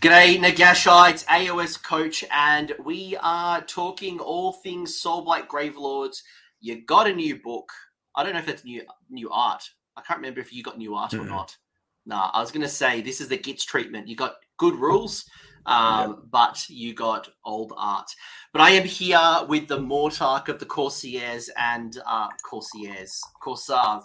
[0.00, 6.22] G'day, Nagashites, AOS coach, and we are talking all things Soulblight Gravelords.
[6.60, 7.70] You got a new book.
[8.14, 9.62] I don't know if it's new new art.
[9.96, 11.24] I can't remember if you got new art mm-hmm.
[11.24, 11.56] or not.
[12.04, 14.06] Nah, I was going to say this is the Gitz treatment.
[14.06, 15.24] You got good rules,
[15.66, 16.18] um, yep.
[16.30, 18.10] but you got old art.
[18.52, 24.04] But I am here with the Mortarch of the Corsairs and uh, Corsairs, Corsairs.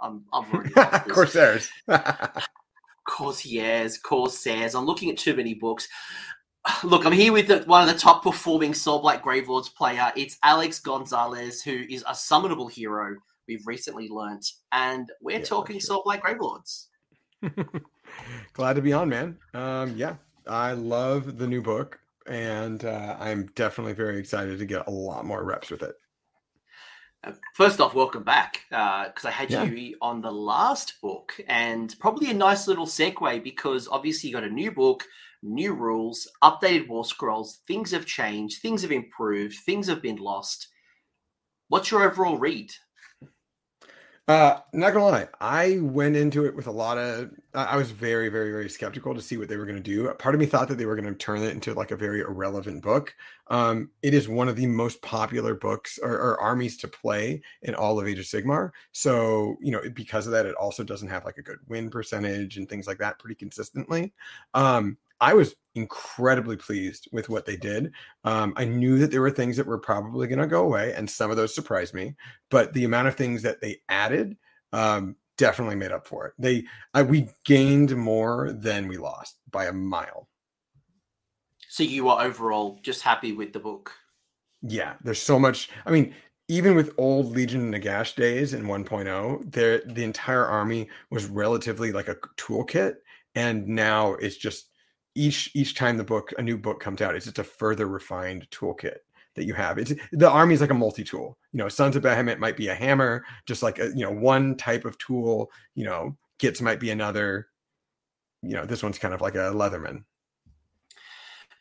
[0.00, 0.74] I'm, I'm already
[1.08, 1.70] Corsairs.
[3.08, 4.74] Corsairs, Corsairs.
[4.74, 5.88] I'm looking at too many books.
[6.84, 10.12] Look, I'm here with the, one of the top performing Soulblight Gravelords player.
[10.16, 13.16] It's Alex Gonzalez, who is a summonable hero
[13.48, 16.02] we've recently learnt, and we're yeah, talking sure.
[16.04, 16.86] Soulblight Gravelords.
[18.52, 19.38] Glad to be on, man.
[19.54, 20.16] Um, yeah,
[20.46, 25.24] I love the new book, and uh, I'm definitely very excited to get a lot
[25.24, 25.94] more reps with it.
[27.54, 29.64] First off, welcome back because uh, I had yeah.
[29.64, 34.44] you on the last book, and probably a nice little segue because obviously you got
[34.44, 35.04] a new book,
[35.42, 37.60] new rules, updated war scrolls.
[37.66, 40.68] Things have changed, things have improved, things have been lost.
[41.68, 42.72] What's your overall read?
[44.28, 47.30] Uh, not gonna lie, I went into it with a lot of.
[47.54, 50.12] I was very, very, very skeptical to see what they were going to do.
[50.18, 52.20] Part of me thought that they were going to turn it into like a very
[52.20, 53.14] irrelevant book.
[53.48, 57.74] Um, it is one of the most popular books or, or, armies to play in
[57.74, 58.72] all of Age of Sigmar.
[58.92, 62.58] So you know, because of that, it also doesn't have like a good win percentage
[62.58, 64.12] and things like that pretty consistently.
[64.52, 67.92] Um, I was incredibly pleased with what they did.
[68.24, 71.08] Um, I knew that there were things that were probably going to go away, and
[71.08, 72.14] some of those surprised me.
[72.50, 74.36] But the amount of things that they added
[74.72, 76.34] um, definitely made up for it.
[76.38, 80.28] They I, we gained more than we lost by a mile.
[81.68, 83.92] So you are overall just happy with the book?
[84.62, 85.70] Yeah, there's so much.
[85.86, 86.14] I mean,
[86.48, 91.92] even with old Legion and Nagash days in 1.0, there the entire army was relatively
[91.92, 92.96] like a toolkit,
[93.34, 94.70] and now it's just
[95.18, 98.48] each each time the book a new book comes out it's just a further refined
[98.50, 98.98] toolkit
[99.38, 99.78] that you have.
[99.78, 101.38] It's the army is like a multi-tool.
[101.52, 104.56] You know Sons of Behemat might be a hammer just like a you know one
[104.56, 107.48] type of tool you know Gitz might be another.
[108.42, 110.04] You know this one's kind of like a leatherman.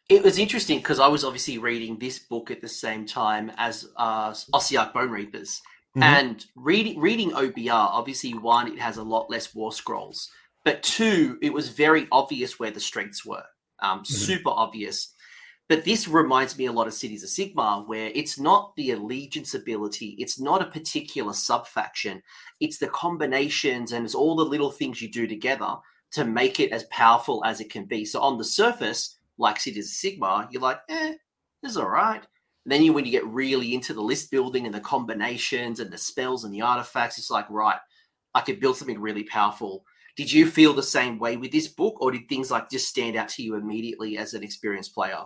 [0.09, 3.89] It was interesting because I was obviously reading this book at the same time as
[3.97, 5.61] uh, Ossiarch Bonereapers,
[5.97, 6.03] mm-hmm.
[6.03, 7.71] and reading reading OBR.
[7.71, 10.29] Obviously, one it has a lot less war scrolls,
[10.67, 13.45] but two, it was very obvious where the strengths were,
[13.79, 14.13] um, mm-hmm.
[14.13, 15.13] super obvious.
[15.69, 19.53] But this reminds me a lot of Cities of Sigmar, where it's not the allegiance
[19.53, 22.22] ability, it's not a particular sub faction,
[22.59, 25.73] it's the combinations and it's all the little things you do together
[26.11, 28.03] to make it as powerful as it can be.
[28.03, 31.13] So on the surface, like Cities of Sigmar, you're like, eh,
[31.63, 32.22] this is all right.
[32.66, 35.89] And then you, when you get really into the list building and the combinations and
[35.89, 37.79] the spells and the artifacts, it's like, right,
[38.35, 39.85] I could build something really powerful
[40.17, 43.16] did you feel the same way with this book, or did things like just stand
[43.16, 45.23] out to you immediately as an experienced player?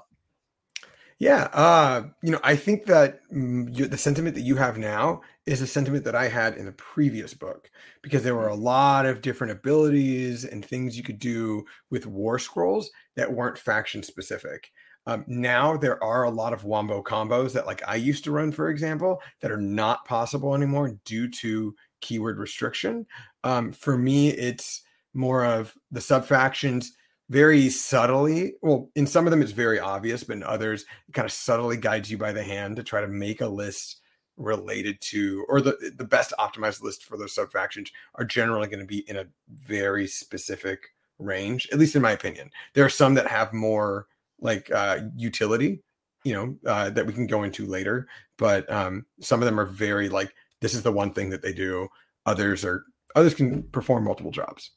[1.18, 5.62] Yeah, uh, you know, I think that mm, the sentiment that you have now is
[5.62, 7.70] a sentiment that I had in the previous book
[8.02, 12.40] because there were a lot of different abilities and things you could do with war
[12.40, 14.72] scrolls that weren't faction specific.
[15.06, 18.52] Um, now there are a lot of wombo combos that, like I used to run,
[18.52, 23.06] for example, that are not possible anymore due to keyword restriction.
[23.44, 24.82] Um, for me, it's
[25.14, 26.94] more of the sub factions
[27.30, 28.54] very subtly.
[28.62, 31.78] Well, in some of them, it's very obvious, but in others, it kind of subtly
[31.78, 33.98] guides you by the hand to try to make a list
[34.38, 38.80] related to, or the, the best optimized list for those sub factions are generally going
[38.80, 40.80] to be in a very specific
[41.20, 42.50] range, at least in my opinion.
[42.74, 44.08] There are some that have more
[44.40, 45.84] like uh, utility,
[46.24, 48.08] you know, uh, that we can go into later,
[48.38, 51.54] but um, some of them are very like, this is the one thing that they
[51.54, 51.88] do.
[52.26, 52.86] Others are
[53.16, 54.72] others can perform multiple jobs.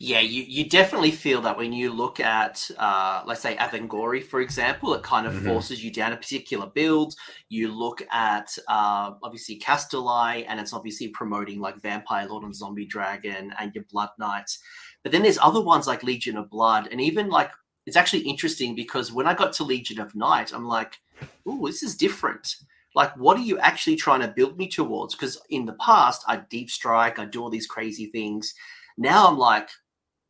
[0.00, 4.40] Yeah, you, you definitely feel that when you look at, uh, let's say, Avengorii, for
[4.40, 5.46] example, it kind of mm-hmm.
[5.46, 7.14] forces you down a particular build.
[7.48, 12.86] You look at, uh, obviously, Kastelai, and it's obviously promoting like Vampire Lord and Zombie
[12.86, 14.58] Dragon and your Blood Knights.
[15.04, 17.52] But then there's other ones like Legion of Blood, and even like,
[17.86, 20.98] it's actually interesting because when I got to Legion of Night, I'm like,
[21.46, 22.56] oh, this is different
[22.94, 25.14] like what are you actually trying to build me towards?
[25.14, 28.54] Because in the past i deep strike i do all these crazy things.
[28.96, 29.68] Now i'm like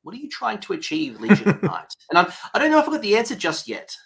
[0.02, 2.88] what are you trying to achieve legion of night and I'm, i don't know if
[2.88, 3.96] i got the answer just yet.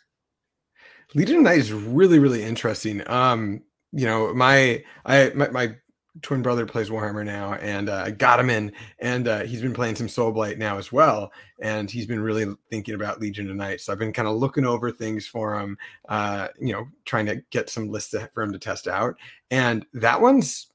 [1.15, 3.09] Legion of night is really really interesting.
[3.09, 3.63] Um
[3.93, 5.77] you know my i my, my
[6.23, 9.75] twin brother plays Warhammer now, and uh, I got him in, and uh, he's been
[9.75, 13.81] playing some Soulblight now as well, and he's been really thinking about Legion of Night.
[13.81, 15.79] So I've been kind of looking over things for him,
[16.09, 19.17] uh, you know, trying to get some lists for him to test out,
[19.51, 20.69] and that one's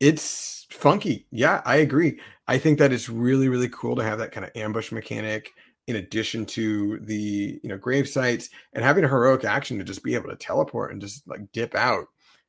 [0.00, 1.26] it's funky.
[1.30, 2.20] Yeah, I agree.
[2.46, 5.50] I think that it's really really cool to have that kind of ambush mechanic
[5.88, 10.04] in addition to the you know grave sites and having a heroic action to just
[10.04, 12.06] be able to teleport and just like dip out.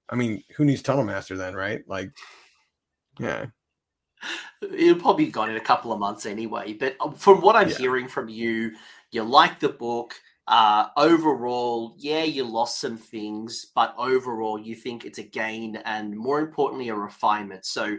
[0.09, 1.87] I mean, who needs Tunnel Master then, right?
[1.87, 2.11] Like,
[3.19, 3.47] yeah.
[4.61, 6.73] It'll probably be gone in a couple of months anyway.
[6.73, 7.77] But um, from what I'm yeah.
[7.77, 8.71] hearing from you,
[9.11, 10.15] you like the book.
[10.47, 16.17] Uh, overall, yeah, you lost some things, but overall, you think it's a gain and
[16.17, 17.65] more importantly, a refinement.
[17.65, 17.97] So,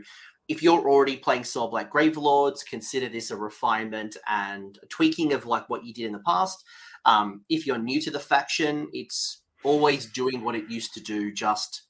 [0.48, 5.46] if you're already playing Soul Blight Gravelords, consider this a refinement and a tweaking of
[5.46, 6.64] like what you did in the past.
[7.04, 11.32] Um, if you're new to the faction, it's always doing what it used to do,
[11.32, 11.82] just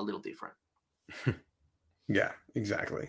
[0.00, 0.54] a little different.
[2.08, 3.08] yeah, exactly.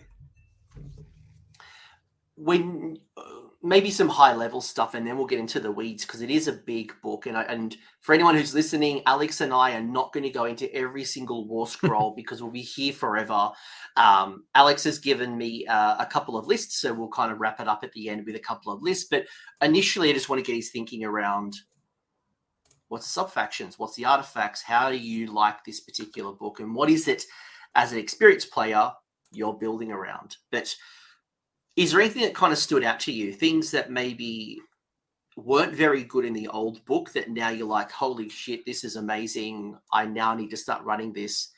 [2.36, 3.22] When uh,
[3.62, 6.48] maybe some high level stuff, and then we'll get into the weeds because it is
[6.48, 7.26] a big book.
[7.26, 10.44] And I, and for anyone who's listening, Alex and I are not going to go
[10.44, 13.50] into every single war scroll because we'll be here forever.
[13.96, 17.60] Um, Alex has given me uh, a couple of lists, so we'll kind of wrap
[17.60, 19.06] it up at the end with a couple of lists.
[19.10, 19.26] But
[19.62, 21.54] initially, I just want to get his thinking around
[22.92, 26.74] what's the sub factions, what's the artifacts, how do you like this particular book, and
[26.74, 27.24] what is it
[27.74, 28.92] as an experienced player
[29.32, 30.36] you're building around.
[30.50, 30.74] But
[31.76, 33.32] is there anything that kind of stood out to you?
[33.32, 34.60] Things that maybe
[35.36, 38.96] weren't very good in the old book that now you're like, holy shit, this is
[38.96, 39.76] amazing.
[39.92, 41.48] I now need to start running this.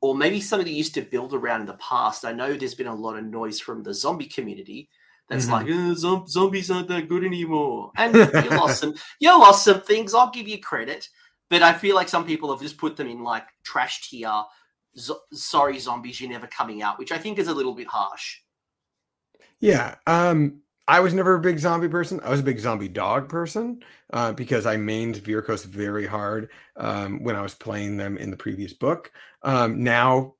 [0.00, 2.24] Or maybe something you used to build around in the past.
[2.24, 4.88] I know there's been a lot of noise from the zombie community
[5.30, 5.94] that's mm-hmm.
[5.94, 7.92] like oh, zombies aren't that good anymore.
[7.96, 10.12] And you lost some, you lost some things.
[10.12, 11.08] I'll give you credit,
[11.48, 14.42] but I feel like some people have just put them in like trash tier.
[14.98, 18.38] Zo- sorry, zombies, you're never coming out, which I think is a little bit harsh.
[19.60, 19.94] Yeah.
[20.04, 22.18] Um, I was never a big zombie person.
[22.24, 27.22] I was a big zombie dog person uh, because I mained Vyrkos very hard um,
[27.22, 29.12] when I was playing them in the previous book.
[29.44, 30.34] Um, now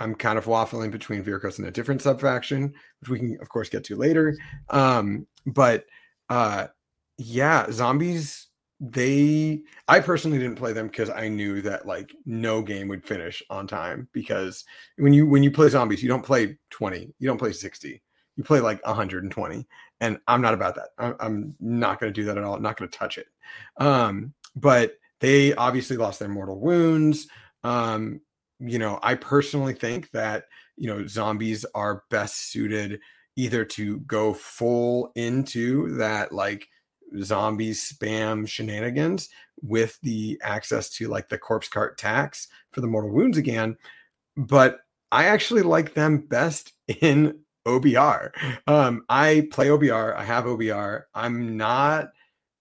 [0.00, 3.68] I'm kind of waffling between Vyrkos and a different subfaction, which we can, of course,
[3.68, 4.36] get to later.
[4.70, 5.84] Um, but
[6.28, 6.68] uh,
[7.18, 8.48] yeah, zombies.
[8.80, 13.42] They, I personally didn't play them because I knew that like no game would finish
[13.48, 14.08] on time.
[14.12, 14.64] Because
[14.96, 18.02] when you when you play zombies, you don't play 20, you don't play 60
[18.36, 19.66] you play like 120
[20.00, 22.76] and i'm not about that i'm not going to do that at all I'm not
[22.76, 23.26] going to touch it
[23.76, 27.28] um, but they obviously lost their mortal wounds
[27.62, 28.20] um,
[28.60, 30.44] you know i personally think that
[30.76, 33.00] you know zombies are best suited
[33.36, 36.68] either to go full into that like
[37.22, 39.28] zombies spam shenanigans
[39.62, 43.76] with the access to like the corpse cart tax for the mortal wounds again
[44.36, 44.80] but
[45.12, 48.30] i actually like them best in OBR.
[48.66, 50.14] Um, I play OBR.
[50.14, 51.04] I have OBR.
[51.14, 52.08] I'm not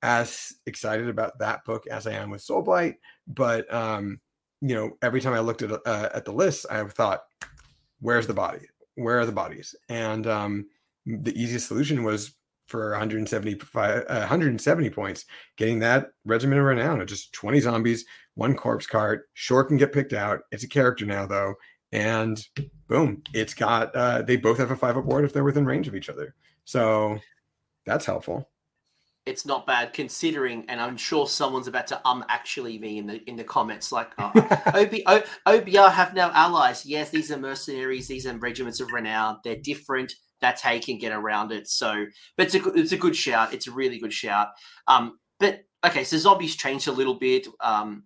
[0.01, 2.95] as excited about that book as I am with Soul Blight,
[3.27, 4.19] but um,
[4.63, 7.23] you know, every time I looked at uh, at the list, I thought,
[7.99, 8.61] "Where's the body?
[8.95, 10.67] Where are the bodies?" And um,
[11.05, 12.33] the easiest solution was
[12.67, 15.25] for 175, uh, 170 points,
[15.57, 18.05] getting that regiment of renown of just 20 zombies,
[18.35, 19.27] one corpse cart.
[19.33, 20.39] Sure can get picked out.
[20.51, 21.55] It's a character now though,
[21.91, 22.41] and
[22.87, 25.95] boom, it's got uh, they both have a five up if they're within range of
[25.95, 26.35] each other.
[26.63, 27.19] So
[27.85, 28.49] that's helpful.
[29.25, 33.23] It's not bad considering, and I'm sure someone's about to um actually me in the
[33.29, 36.85] in the comments like oh, OB, o, OBR have no allies.
[36.85, 38.07] Yes, these are mercenaries.
[38.07, 39.37] These are regiments of renown.
[39.43, 40.13] They're different.
[40.41, 41.69] That's how you can get around it.
[41.69, 42.05] So,
[42.35, 43.53] but it's a it's a good shout.
[43.53, 44.49] It's a really good shout.
[44.89, 47.47] Um, but okay, so zombies changed a little bit.
[47.61, 48.03] Um,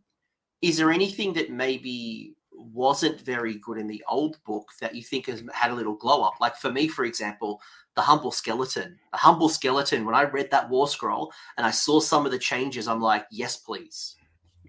[0.62, 2.37] is there anything that maybe
[2.78, 6.22] wasn't very good in the old book that you think has had a little glow
[6.22, 6.36] up.
[6.40, 7.60] Like for me, for example,
[7.96, 9.00] the humble skeleton.
[9.12, 10.06] The humble skeleton.
[10.06, 13.26] When I read that war scroll and I saw some of the changes, I'm like,
[13.32, 14.16] yes, please.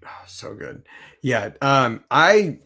[0.03, 0.87] Oh, so good.
[1.21, 1.51] Yeah.
[1.61, 2.59] Um, I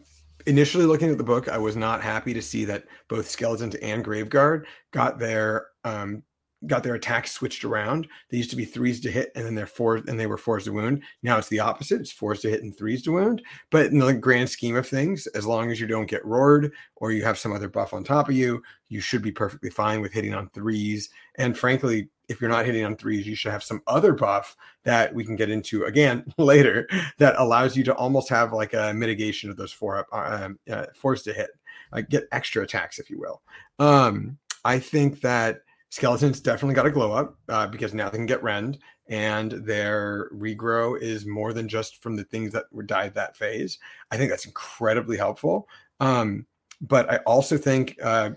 [0.46, 4.04] initially looking at the book, I was not happy to see that both skeletons and
[4.04, 6.24] graveguard got their um,
[6.68, 8.08] got their attacks switched around.
[8.30, 10.66] They used to be threes to hit, and then they're four, and they were fours
[10.66, 11.04] to wound.
[11.22, 13.42] Now it's the opposite; it's fours to hit and threes to wound.
[13.70, 17.12] But in the grand scheme of things, as long as you don't get roared or
[17.12, 20.14] you have some other buff on top of you, you should be perfectly fine with
[20.14, 21.10] hitting on threes.
[21.36, 25.14] And frankly, if you're not hitting on threes, you should have some other buff that
[25.14, 29.50] we can get into again later that allows you to almost have like a mitigation
[29.50, 31.52] of those four up um, uh, fours to hit,
[31.92, 33.42] like get extra attacks, if you will.
[33.80, 35.62] Um, I think that
[35.94, 40.32] Skeletons definitely got a glow up uh, because now they can get rend, and their
[40.34, 43.78] regrow is more than just from the things that were died that phase.
[44.10, 45.70] I think that's incredibly helpful.
[46.00, 46.48] Um,
[46.82, 48.32] but I also think uh,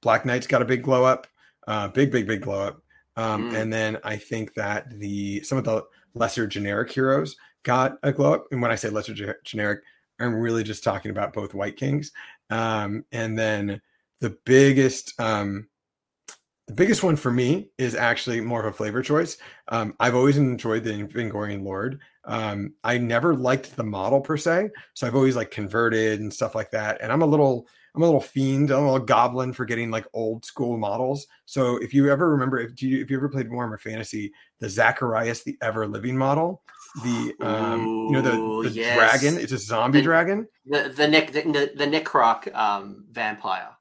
[0.00, 1.26] Black Knight's got a big glow up,
[1.68, 2.82] uh, big, big, big glow up.
[3.18, 3.60] Um, mm.
[3.60, 8.32] And then I think that the some of the lesser generic heroes got a glow
[8.32, 8.46] up.
[8.52, 9.80] And when I say lesser ge- generic,
[10.18, 12.10] I'm really just talking about both Wight Kings.
[12.48, 13.82] Um, and then
[14.20, 15.68] the biggest um,
[16.72, 19.36] The biggest one for me is actually more of a flavor choice.
[19.68, 22.00] Um, I've always enjoyed the Vengorian Lord.
[22.24, 26.54] Um, I never liked the model per se, so I've always like converted and stuff
[26.54, 27.02] like that.
[27.02, 30.06] And I'm a little, I'm a little fiend, I'm a little goblin for getting like
[30.14, 31.26] old school models.
[31.44, 35.42] So if you ever remember, if you if you ever played Warhammer Fantasy, the Zacharias,
[35.42, 36.62] the ever living model,
[37.04, 38.96] the um, Ooh, you know the, the yes.
[38.96, 40.48] dragon, it's a zombie the, dragon.
[40.64, 43.76] The the neck the, the, the Necroc um, vampire.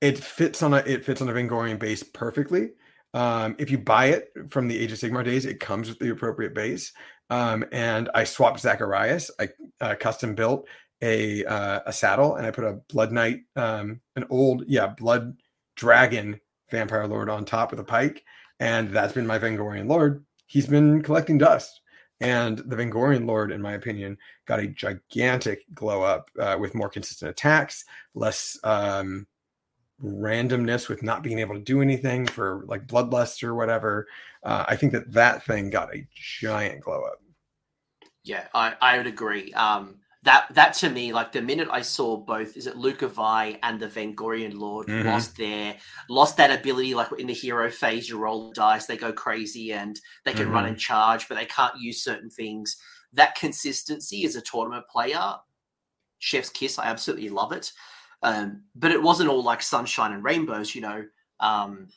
[0.00, 2.70] It fits on a it fits on a Vengorian base perfectly.
[3.14, 6.10] Um, if you buy it from the Age of Sigmar days, it comes with the
[6.10, 6.92] appropriate base.
[7.30, 9.30] Um, and I swapped Zacharias.
[9.40, 9.48] I
[9.80, 10.66] uh, custom built
[11.02, 15.36] a uh, a saddle, and I put a Blood Knight, um, an old yeah Blood
[15.76, 18.22] Dragon Vampire Lord on top with a pike,
[18.60, 20.24] and that's been my Vengorian Lord.
[20.46, 21.80] He's been collecting dust,
[22.20, 26.88] and the Vengorian Lord, in my opinion, got a gigantic glow up uh, with more
[26.88, 27.84] consistent attacks,
[28.14, 29.26] less um,
[30.02, 34.06] randomness with not being able to do anything for like bloodlust or whatever.
[34.42, 37.20] Uh, I think that that thing got a giant glow up.
[38.24, 39.52] Yeah, I, I would agree.
[39.52, 43.58] Um, that that to me, like the minute I saw both, is it Lauka Vai
[43.62, 45.06] and the Vengorian Lord mm-hmm.
[45.06, 45.76] lost their
[46.10, 50.00] lost that ability, like in the hero phase, you roll dice, they go crazy and
[50.24, 50.54] they can mm-hmm.
[50.54, 52.76] run and charge, but they can't use certain things.
[53.12, 55.34] That consistency as a tournament player,
[56.18, 56.78] chef's kiss.
[56.78, 57.72] I absolutely love it.
[58.22, 61.04] Um, but it wasn't all like sunshine and rainbows, you know.
[61.40, 61.88] Um,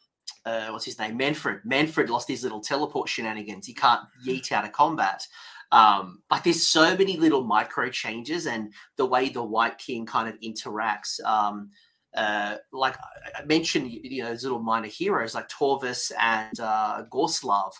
[0.46, 1.18] uh, what's his name?
[1.18, 1.62] Mannfred.
[1.66, 3.66] Mannfred lost his little teleport shenanigans.
[3.66, 5.26] He can't yeet out of combat.
[5.72, 10.28] Um, like there's so many little micro changes and the way the Wight King kind
[10.28, 11.24] of interacts.
[11.24, 11.70] Um,
[12.16, 12.96] uh, like
[13.38, 17.72] I mentioned, you know, those little minor heroes like Torvus and uh, Gorslav.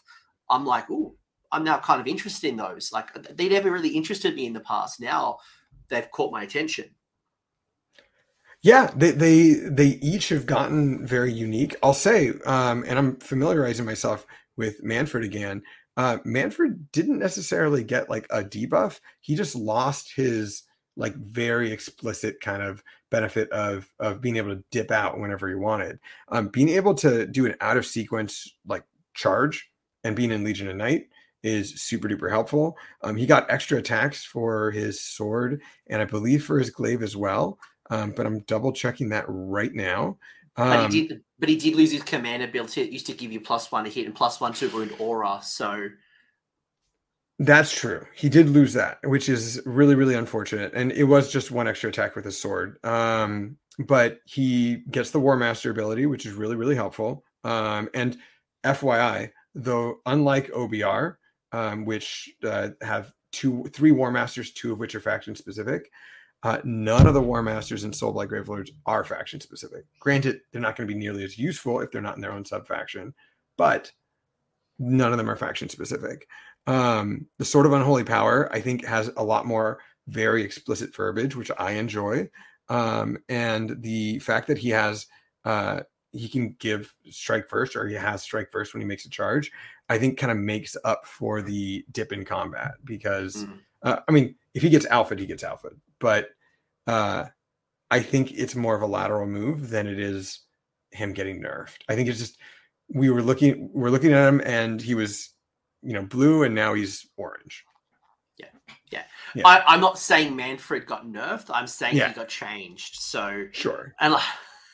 [0.50, 1.16] I'm like, oh,
[1.52, 2.92] I'm now kind of interested in those.
[2.92, 5.00] Like they never really interested me in the past.
[5.00, 5.38] Now
[5.90, 6.86] they've caught my attention.
[8.62, 11.76] Yeah, they they they each have gotten very unique.
[11.82, 14.26] I'll say, um, and I'm familiarizing myself
[14.58, 15.62] with Mannfred again.
[15.96, 19.00] Uh, Mannfred didn't necessarily get like a debuff.
[19.22, 20.64] He just lost his
[20.98, 25.56] like very explicit kind of benefit of of being able to dip out whenever he
[25.56, 25.98] wanted.
[26.30, 29.70] Um, being able to do an out of sequence like charge
[30.04, 31.04] and being in Legion of Night
[31.44, 32.76] is super duper helpful.
[33.02, 37.16] Um, he got extra attacks for his sword and I believe for his glaive as
[37.16, 37.58] well
[37.90, 40.18] um, but I'm double checking that right now.
[40.56, 42.82] Um, but he um, did, but he did lose his command ability.
[42.82, 45.40] It used to give you plus one to hit and plus one to wound aura.
[45.42, 45.90] So
[47.40, 48.06] that's true.
[48.14, 50.74] He did lose that, which is really, really unfortunate.
[50.74, 52.84] And it was just one extra attack with his sword.
[52.86, 57.24] Um, but he gets the War Master ability, which is really, really helpful.
[57.46, 58.18] Um, and
[58.66, 61.16] FYI, though, unlike OBR,
[61.54, 65.90] um, which uh, have two, three War Masters, two of which are faction specific,
[66.44, 69.86] uh, none of the War Masters and Soulblight Gravelords are faction specific.
[70.00, 72.46] Granted, they're not going to be nearly as useful if they're not in their own
[72.46, 73.14] sub faction,
[73.58, 73.92] but
[74.78, 76.28] none of them are faction specific.
[76.66, 81.36] Um, the Sword of Unholy Power, I think, has a lot more very explicit verbiage,
[81.36, 82.30] which I enjoy.
[82.70, 85.08] Um, and the fact that he has,
[85.44, 85.82] uh,
[86.14, 89.52] he can give strike first, or he has strike first when he makes a charge,
[89.90, 93.60] I think kind of makes up for the dip in combat because, mm.
[93.84, 96.30] uh, I mean, if he gets alpha, he gets alpha but
[96.88, 97.26] uh,
[97.92, 100.42] I think it's more of a lateral move than it is
[100.92, 101.78] him getting nerfed.
[101.88, 102.38] I think it's just
[102.90, 105.34] we were looking we're looking at him and he was
[105.82, 107.64] you know blue and now he's orange.
[108.38, 108.48] Yeah,
[108.92, 109.04] yeah.
[109.36, 109.48] yeah.
[109.48, 111.50] I, am not saying Mannfred got nerfed.
[111.54, 112.10] I'm saying yeah.
[112.10, 112.96] he got changed.
[112.96, 113.94] So sure.
[114.00, 114.24] And like,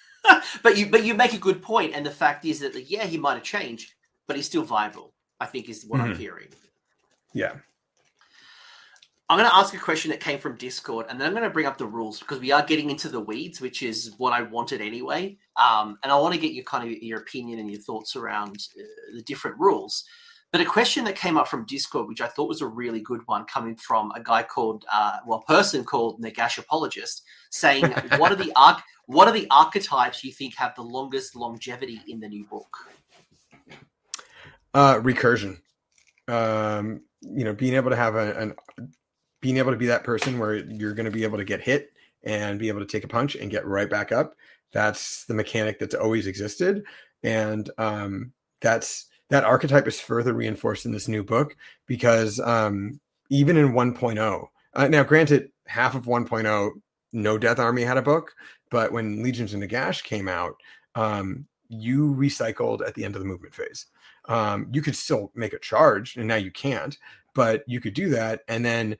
[0.63, 3.05] but you but you make a good point, and the fact is that like, yeah,
[3.05, 3.93] he might have changed,
[4.27, 5.13] but he's still viable.
[5.39, 6.11] I think is what mm-hmm.
[6.11, 6.47] I'm hearing.
[7.33, 7.55] Yeah.
[9.27, 11.49] I'm going to ask a question that came from Discord, and then I'm going to
[11.49, 14.43] bring up the rules because we are getting into the weeds, which is what I
[14.43, 15.37] wanted anyway.
[15.55, 18.67] Um, and I want to get your kind of your opinion and your thoughts around
[18.79, 18.83] uh,
[19.15, 20.03] the different rules.
[20.51, 23.21] But a question that came up from Discord, which I thought was a really good
[23.25, 27.83] one, coming from a guy called, uh, well, person called Nagash Apologist, saying,
[28.17, 32.19] "What are the arch- what are the archetypes you think have the longest longevity in
[32.19, 32.77] the new book?"
[34.75, 35.57] Uh, recursion.
[36.27, 38.55] Um, you know, being able to have a, an
[39.45, 41.93] being able to be that person where you're going to be able to get hit
[42.23, 44.33] and be able to take a punch and get right back up.
[44.71, 46.83] That's the mechanic that's always existed,
[47.21, 52.99] and um, that's that archetype is further reinforced in this new book because um,
[53.29, 56.71] even in 1.0, uh, now granted, half of 1.0,
[57.13, 58.33] no Death Army had a book,
[58.71, 60.55] but when Legions of Nagash came out,
[60.95, 63.85] um, you recycled at the end of the movement phase.
[64.27, 66.97] Um, you could still make a charge, and now you can't,
[67.35, 68.97] but you could do that, and then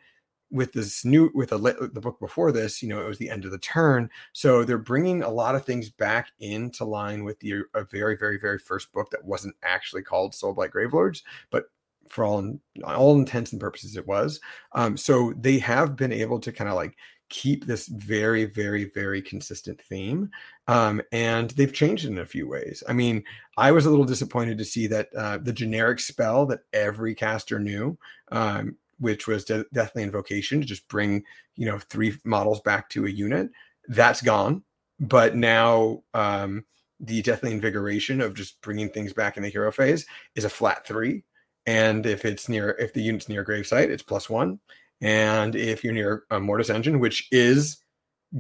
[0.52, 3.46] with this new with the the book before this, you know, it was the end
[3.46, 7.64] of the turn, so they're bringing a lot of things back into line with the
[7.74, 11.66] a very very very first book that wasn't actually called Soulblight Gravelords, but
[12.08, 14.40] for all all intents and purposes it was.
[14.74, 16.96] Um, so they have been able to kind of like
[17.30, 20.30] keep this very very very consistent theme
[20.68, 23.24] um, and they've changed it in a few ways i mean
[23.58, 27.60] i was a little disappointed to see that uh, the generic spell that every caster
[27.60, 27.98] knew
[28.32, 31.24] um, which was De- Deathly Invocation to just bring,
[31.56, 33.50] you know, three models back to a unit.
[33.88, 34.64] That's gone.
[35.00, 36.66] But now um,
[37.00, 40.86] the Deathly Invigoration of just bringing things back in the hero phase is a flat
[40.88, 41.24] three.
[41.66, 44.60] And if it's near, if the unit's near gravesite, it's plus one.
[45.02, 47.78] And if you're near a Mortis Engine, which is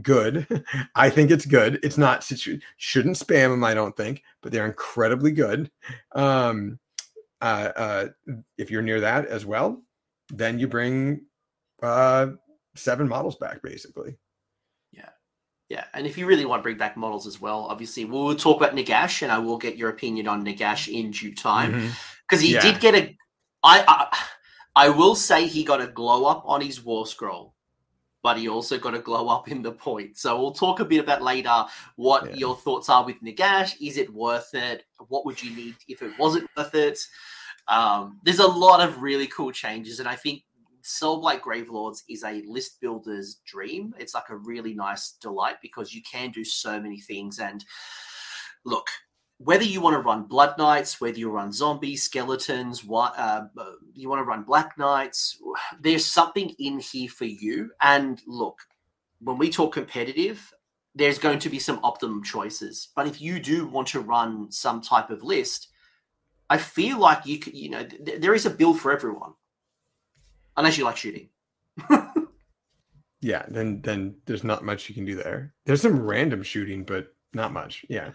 [0.01, 0.63] good,
[0.95, 1.79] I think it's good.
[1.83, 2.23] It's not,
[2.77, 5.69] shouldn't spam them, I don't think, but they're incredibly good.
[6.13, 6.79] Um,
[7.41, 8.07] uh, uh,
[8.57, 9.83] if you're near that as well,
[10.29, 11.21] then you bring
[11.81, 12.27] uh,
[12.75, 14.17] seven models back, basically.
[14.91, 15.09] Yeah.
[15.69, 15.85] Yeah.
[15.93, 18.75] And if you really want to bring back models as well, obviously we'll talk about
[18.75, 21.91] Nagash and I will get your opinion on Nagash in due time.
[22.27, 22.47] Because mm-hmm.
[22.47, 22.61] he yeah.
[22.61, 23.17] did get a
[23.63, 27.55] I, I I will say he got a glow up on his war scroll
[28.25, 30.17] but he also got a glow up in the point.
[30.17, 31.63] So we'll talk a bit about later
[31.95, 32.35] what yeah.
[32.37, 33.75] your thoughts are with Nagash.
[33.79, 34.83] Is it worth it?
[35.09, 36.97] What would you need if it wasn't worth it?
[37.67, 40.43] Um, there's a lot of really cool changes, and I think
[40.83, 43.93] Soulblight Gravelords is a list builder's dream.
[43.97, 47.39] It's like a really nice delight because you can do so many things.
[47.39, 47.65] And
[48.65, 48.87] look,
[49.37, 53.45] whether you want to run Blood Knights, whether you run zombies, skeletons, what uh,
[53.93, 55.41] you want to run Black Knights,
[55.81, 57.71] there's something in here for you.
[57.81, 58.59] And look,
[59.19, 60.53] when we talk competitive,
[60.93, 62.89] there's going to be some optimum choices.
[62.95, 65.69] But if you do want to run some type of list,
[66.49, 69.33] I feel like you could, you know, th- there is a build for everyone,
[70.55, 71.29] unless you like shooting.
[73.21, 75.53] yeah, then then there's not much you can do there.
[75.65, 77.85] There's some random shooting, but not much.
[77.89, 78.11] Yeah.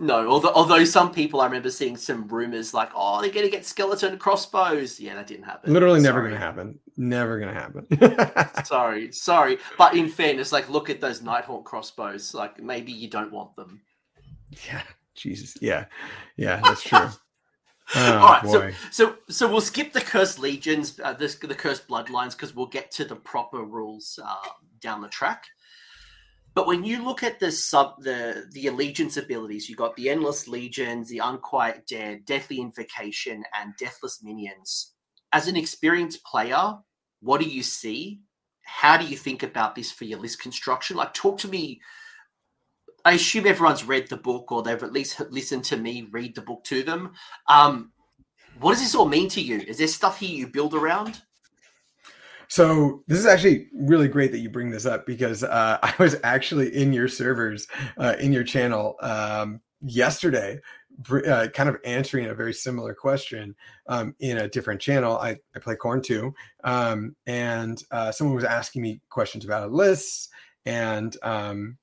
[0.00, 3.66] No, although although some people I remember seeing some rumors like, oh, they're gonna get
[3.66, 5.00] skeleton crossbows.
[5.00, 5.72] Yeah, that didn't happen.
[5.72, 6.14] Literally sorry.
[6.14, 6.78] never gonna happen.
[6.96, 8.64] Never gonna happen.
[8.64, 9.58] sorry, sorry.
[9.76, 12.32] But in fairness, like look at those Nighthaunt crossbows.
[12.32, 13.80] Like maybe you don't want them.
[14.66, 14.82] Yeah,
[15.14, 15.56] Jesus.
[15.60, 15.86] Yeah.
[16.36, 17.08] Yeah, that's true.
[17.94, 21.88] Oh, All right, so so so we'll skip the cursed legions, uh, this, the cursed
[21.88, 24.48] bloodlines, because we'll get to the proper rules uh,
[24.80, 25.44] down the track.
[26.54, 30.48] But when you look at the sub the the allegiance abilities, you got the endless
[30.48, 34.92] legions, the unquiet dead, deathly invocation, and deathless minions.
[35.32, 36.74] As an experienced player,
[37.20, 38.20] what do you see?
[38.64, 40.96] How do you think about this for your list construction?
[40.96, 41.80] Like, talk to me
[43.08, 46.42] I assume everyone's read the book or they've at least listened to me read the
[46.42, 47.14] book to them.
[47.48, 47.90] Um,
[48.60, 49.60] what does this all mean to you?
[49.66, 51.22] Is there stuff here you build around?
[52.48, 56.16] So this is actually really great that you bring this up because uh, I was
[56.22, 57.66] actually in your servers,
[57.96, 60.60] uh, in your channel um, yesterday,
[61.10, 65.16] uh, kind of answering a very similar question um, in a different channel.
[65.16, 70.28] I, I play Khorne too, um, and uh, someone was asking me questions about lists,
[70.66, 71.78] and um,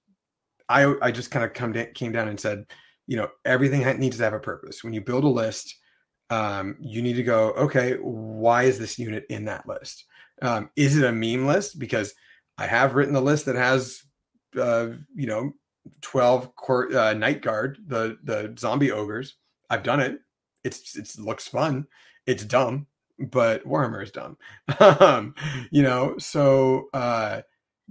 [0.69, 2.65] I I just kind of come came down and said,
[3.07, 4.83] you know, everything needs to have a purpose.
[4.83, 5.75] When you build a list,
[6.29, 10.05] um, you need to go, okay, why is this unit in that list?
[10.41, 11.79] Um, is it a meme list?
[11.79, 12.13] Because
[12.57, 14.01] I have written a list that has,
[14.59, 15.53] uh, you know,
[16.01, 19.35] twelve court, uh, night guard, the the zombie ogres.
[19.69, 20.19] I've done it.
[20.63, 21.85] It's it looks fun.
[22.25, 22.87] It's dumb,
[23.19, 24.37] but Warhammer is dumb.
[24.79, 25.35] um,
[25.71, 27.41] you know, so uh,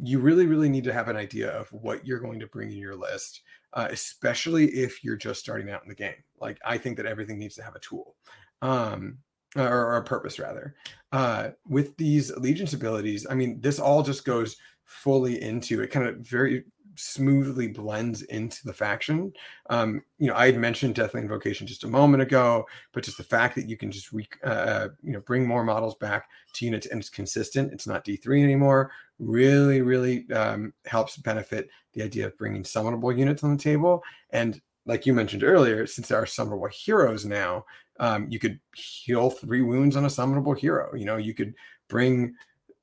[0.02, 2.78] you really, really need to have an idea of what you're going to bring in
[2.78, 3.42] your list,
[3.74, 6.22] uh, especially if you're just starting out in the game.
[6.40, 8.16] Like, I think that everything needs to have a tool
[8.62, 9.18] um,
[9.56, 10.74] or, or, a purpose, rather.
[11.12, 16.06] Uh, with these allegiance abilities, I mean, this all just goes fully into it, kind
[16.06, 16.64] of very
[16.96, 19.32] smoothly blends into the faction.
[19.70, 23.24] Um, you know, I had mentioned Deathly Invocation just a moment ago, but just the
[23.24, 26.64] fact that you can just re, uh, uh you know bring more models back to
[26.64, 32.26] units and it's consistent, it's not D3 anymore, really, really um, helps benefit the idea
[32.26, 34.02] of bringing summonable units on the table.
[34.30, 37.64] And like you mentioned earlier, since there are summonable heroes now,
[38.00, 40.94] um, you could heal three wounds on a summonable hero.
[40.94, 41.54] You know, you could
[41.88, 42.34] bring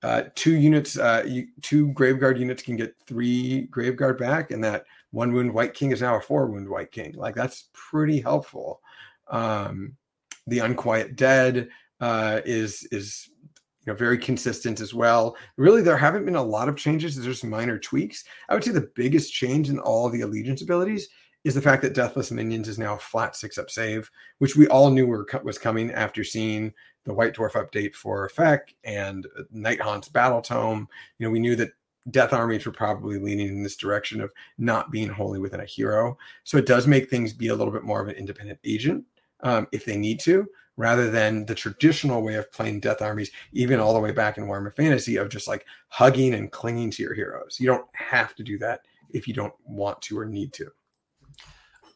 [0.04, 4.86] uh, two units, uh, you, two Graveguard units can get three Graveguard back, and that
[5.12, 7.14] one wound Wight King is now a four wound Wight King.
[7.14, 8.82] Like that's pretty helpful.
[9.30, 9.96] Um,
[10.48, 13.30] the Unquiet Dead uh, is is
[13.86, 15.36] you know very consistent as well.
[15.58, 17.16] Really, there haven't been a lot of changes.
[17.16, 18.24] There's just minor tweaks.
[18.50, 21.10] I would say the biggest change in all the allegiance abilities
[21.44, 24.90] is the fact that Deathless Minions is now flat six up save, which we all
[24.90, 30.42] knew were was coming after seeing the White Dwarf update for Effect and Nighthaunt's Battle
[30.42, 30.88] Tome,
[31.18, 31.72] you know, we knew that
[32.10, 36.18] Death armies were probably leaning in this direction of not being wholly within a hero.
[36.44, 39.06] So it does make things be a little bit more of an independent agent
[39.42, 43.80] um, if they need to, rather than the traditional way of playing Death armies, even
[43.80, 47.14] all the way back in Warhammer Fantasy of just like hugging and clinging to your
[47.14, 47.58] heroes.
[47.60, 50.72] You don't have to do that if you don't want to or need to.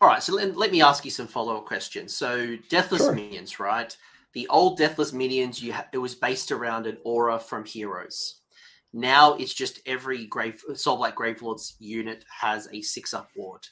[0.02, 2.16] All right, so let, let me ask you some follow up questions.
[2.16, 3.16] So, Deathless sure.
[3.16, 3.96] minions, right?
[4.36, 8.42] The old Deathless minions, you ha- it was based around an aura from heroes.
[8.94, 13.66] Now it's just every grave Soulblight Gravelord's unit has a six up ward.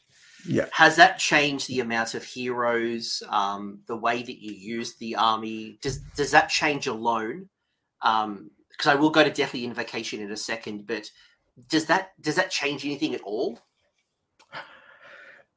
[0.47, 0.67] Yeah.
[0.71, 5.77] Has that changed the amount of heroes, um, the way that you use the army?
[5.81, 7.49] Does does that change alone?
[8.01, 8.49] Because um,
[8.85, 11.09] I will go to Deathly Invocation in a second, but
[11.69, 13.59] does that does that change anything at all?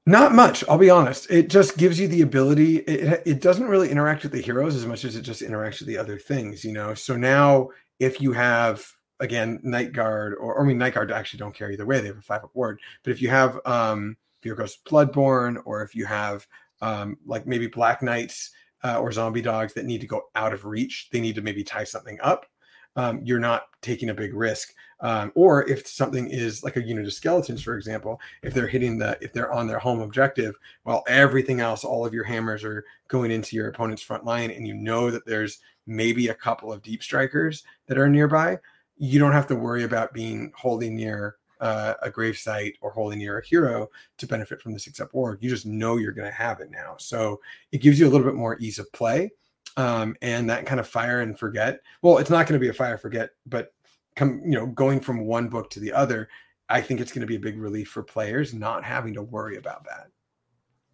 [0.08, 1.28] Not much, I'll be honest.
[1.30, 2.78] It just gives you the ability.
[2.78, 5.88] It, it doesn't really interact with the heroes as much as it just interacts with
[5.88, 6.94] the other things, you know.
[6.94, 8.86] So now, if you have
[9.20, 12.00] again, Night Guard, or, or I mean, Night Guard actually don't care either way.
[12.00, 12.80] They have a five up ward.
[13.02, 16.46] But if you have um, Fear Ghost Bloodborne, or if you have
[16.80, 18.50] um, like maybe Black Knights
[18.84, 21.64] uh, or Zombie Dogs that need to go out of reach, they need to maybe
[21.64, 22.46] tie something up.
[22.94, 24.72] Um, you're not taking a big risk.
[25.00, 28.96] Um, or if something is like a unit of skeletons, for example, if they're hitting
[28.98, 30.54] the, if they're on their home objective,
[30.84, 34.66] while everything else, all of your hammers are going into your opponent's front line, and
[34.66, 38.58] you know that there's maybe a couple of deep strikers that are nearby,
[38.96, 43.18] you don't have to worry about being holding near uh, a grave site or holding
[43.18, 45.38] near a hero to benefit from the six up ward.
[45.40, 46.96] You just know you're going to have it now.
[46.98, 47.40] So
[47.72, 49.30] it gives you a little bit more ease of play.
[49.78, 51.80] Um, and that kind of fire and forget.
[52.00, 53.74] Well, it's not going to be a fire forget, but
[54.16, 56.28] come, you know, going from one book to the other,
[56.68, 59.56] I think it's going to be a big relief for players not having to worry
[59.56, 60.08] about that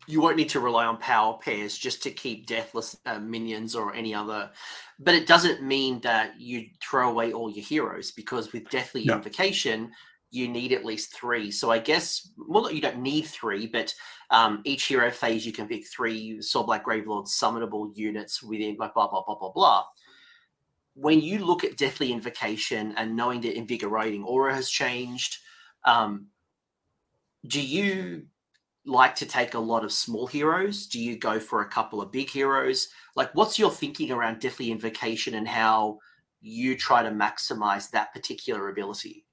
[0.07, 3.95] you won't need to rely on power pairs just to keep deathless uh, minions or
[3.95, 4.51] any other.
[4.99, 9.15] But it doesn't mean that you throw away all your heroes because with Deathly no.
[9.15, 9.93] Invocation,
[10.31, 11.51] you need at least three.
[11.51, 13.95] So I guess, well, you don't need three, but
[14.31, 19.09] um, each hero phase you can pick three Soulblight Gravelord summonable units within like blah,
[19.09, 19.85] blah, blah, blah, blah.
[20.95, 25.39] When you look at Deathly Invocation and knowing that Invigorating Aura has changed,
[25.85, 26.27] um,
[27.47, 28.27] do you
[28.85, 30.87] like to take a lot of small heroes?
[30.87, 32.89] Do you go for a couple of big heroes?
[33.15, 35.99] Like, what's your thinking around Deathly Invocation and how
[36.41, 39.25] you try to maximize that particular ability?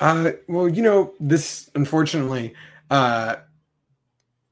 [0.00, 2.54] Uh, well, you know, this unfortunately,
[2.90, 3.36] uh,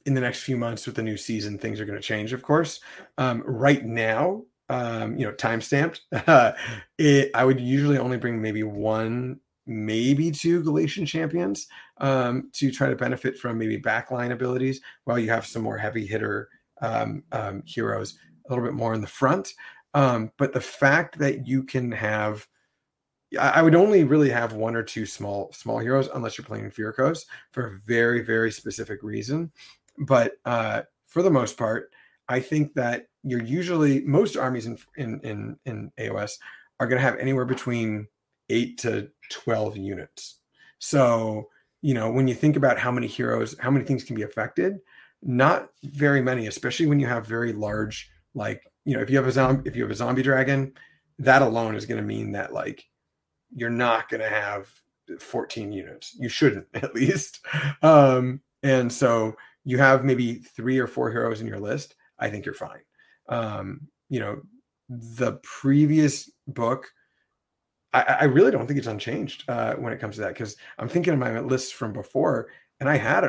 [0.07, 2.43] in the next few months with the new season, things are going to change, of
[2.43, 2.81] course.
[3.19, 6.03] Um, right now, um, you know, time stamped,
[6.99, 11.67] it, I would usually only bring maybe one maybe two Galletian champions
[11.99, 16.07] um, to try to benefit from maybe backline abilities while you have some more heavy
[16.07, 16.49] hitter
[16.83, 19.55] um, um, heroes a little bit more in the front.
[19.95, 22.47] Um, but the fact that you can have,
[23.39, 27.27] I would only really have one or two small small heroes unless you're playing Vyrkos
[27.53, 29.53] for a very very specific reason.
[29.99, 31.91] But uh, for the most part,
[32.29, 36.33] I think that you're usually most armies in in in, in AOS
[36.79, 38.07] are going to have anywhere between
[38.49, 40.39] eight to 12 units.
[40.79, 41.49] So,
[41.83, 44.79] you know, when you think about how many heroes, how many things can be affected,
[45.23, 49.27] not very many, especially when you have very large, like, you know, if you have
[49.27, 50.73] a zombie, if you have a zombie dragon,
[51.19, 52.85] that alone is going to mean that like
[53.55, 54.69] you're not going to have
[55.19, 56.17] 14 units.
[56.19, 57.41] You shouldn't at least.
[57.83, 61.95] Um, and so you have maybe three or four heroes in your list.
[62.19, 62.81] I think you're fine.
[63.31, 64.43] Um, you know,
[64.89, 66.93] the previous book
[67.93, 70.89] I, I really don't think it's unchanged uh, when it comes to that because I'm
[70.89, 73.29] thinking of my list from before, and I had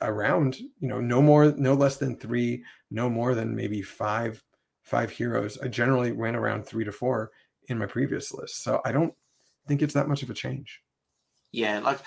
[0.00, 4.42] around you know no more, no less than three, no more than maybe five,
[4.82, 5.58] five heroes.
[5.58, 7.30] I generally ran around three to four
[7.68, 9.14] in my previous list, so I don't
[9.66, 10.80] think it's that much of a change.
[11.52, 12.00] Yeah, like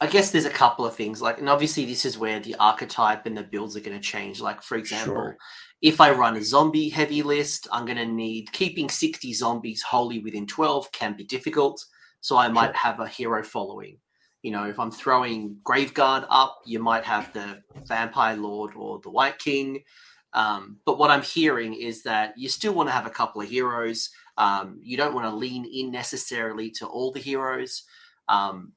[0.00, 1.20] I guess there's a couple of things.
[1.20, 4.40] Like, and obviously this is where the archetype and the builds are going to change.
[4.40, 5.36] Like, for example, sure.
[5.82, 10.20] if I run a zombie heavy list, I'm going to need keeping 60 zombies wholly
[10.20, 11.84] within 12 can be difficult.
[12.22, 12.76] So I might sure.
[12.76, 13.98] have a hero following.
[14.42, 19.10] You know, if I'm throwing Graveguard up, you might have the Vampire Lord or the
[19.10, 19.82] Wight King.
[20.32, 23.48] Um, but what I'm hearing is that you still want to have a couple of
[23.48, 24.08] heroes.
[24.38, 27.84] Um, you don't want to lean in necessarily to all the heroes
[28.28, 28.72] um,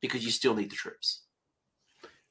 [0.00, 1.22] because you still need the troops.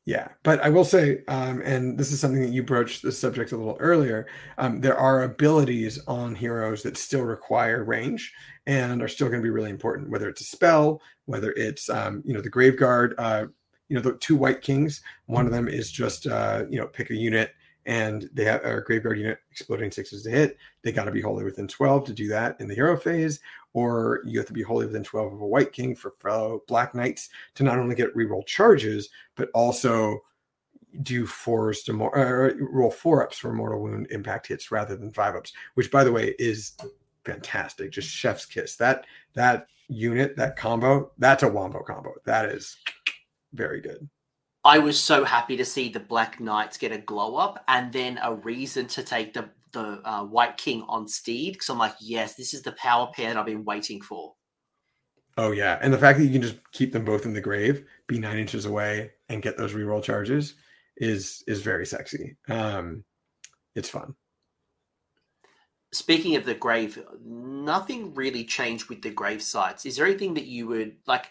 [0.05, 3.51] Yeah, but I will say, um, and this is something that you broached the subject
[3.51, 4.25] a little earlier.
[4.57, 8.33] Um, there are abilities on heroes that still require range
[8.65, 10.09] and are still going to be really important.
[10.09, 13.45] Whether it's a spell, whether it's um, you know the Grave Guard, uh,
[13.89, 15.01] you know the two Wight Kings.
[15.27, 17.51] One of them is just uh, you know pick a unit
[17.85, 21.43] and they have a graveyard unit exploding sixes to hit, they got to be wholly
[21.43, 23.39] within 12 to do that in the hero phase,
[23.73, 26.93] or you have to be wholly within 12 of a Wight King for fellow black
[26.93, 30.19] knights to not only get reroll charges, but also
[31.03, 35.11] do fours to more uh, roll four ups for mortal wound impact hits rather than
[35.11, 36.73] five ups, which by the way is
[37.23, 37.91] fantastic.
[37.91, 38.75] Just chef's kiss.
[38.75, 42.13] That that unit, that combo, that's a wombo combo.
[42.25, 42.77] That is
[43.53, 44.09] very good.
[44.63, 48.19] I was so happy to see the Black Knights get a glow up and then
[48.21, 52.35] a reason to take the the uh, Wight King on Steed because I'm like, yes,
[52.35, 54.35] this is the power pair that I've been waiting for.
[55.37, 57.85] Oh yeah, and the fact that you can just keep them both in the grave,
[58.07, 60.55] be nine inches away, and get those reroll charges
[60.97, 62.35] is is very sexy.
[62.49, 63.03] Um,
[63.75, 64.13] it's fun.
[65.93, 69.85] Speaking of the grave, nothing really changed with the grave sites.
[69.85, 71.27] Is there anything that you would like?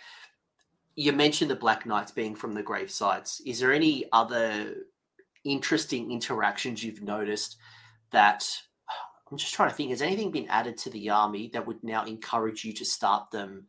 [0.96, 3.40] you mentioned the Black Knights being from the grave sites.
[3.46, 4.74] Is there any other
[5.44, 7.56] interesting interactions you've noticed
[8.12, 8.46] that
[9.30, 12.04] I'm just trying to think, has anything been added to the army that would now
[12.04, 13.66] encourage you to start them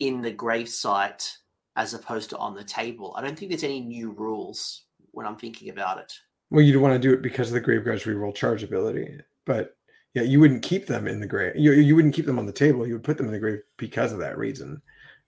[0.00, 1.36] in the grave site
[1.76, 3.14] as opposed to on the table?
[3.16, 6.12] I don't think there's any new rules when I'm thinking about it.
[6.50, 9.18] Well, you'd want to do it because of the Graveguard's reroll charge ability.
[9.46, 9.74] But
[10.14, 11.56] yeah, you wouldn't keep them in the grave.
[11.56, 12.86] You, you wouldn't keep them on the table.
[12.86, 14.80] You would put them in the grave because of that reason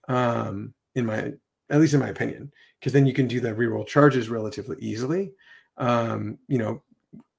[0.09, 1.33] um, in my
[1.71, 5.31] at least in my opinion, because then you can do the reroll charges relatively easily.
[5.77, 6.81] Um, you know,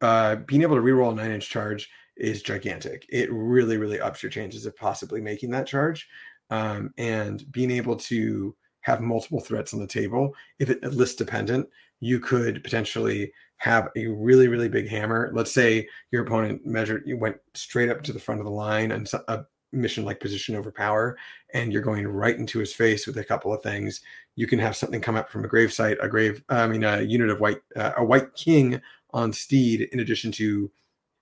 [0.00, 3.06] uh, being able to reroll a nine inch charge is gigantic.
[3.08, 6.08] It really, really ups your chances of possibly making that charge.
[6.50, 11.68] Um, and being able to have multiple threats on the table, if it list dependent,
[12.00, 15.30] you could potentially have a really, really big hammer.
[15.34, 18.90] Let's say your opponent measured, you went straight up to the front of the line
[18.90, 21.16] and a mission like position over power
[21.54, 24.00] and you're going right into his face with a couple of things
[24.34, 27.02] you can have something come up from a grave site a grave i mean a
[27.02, 28.80] unit of white uh, a Wight King
[29.12, 30.70] on steed in addition to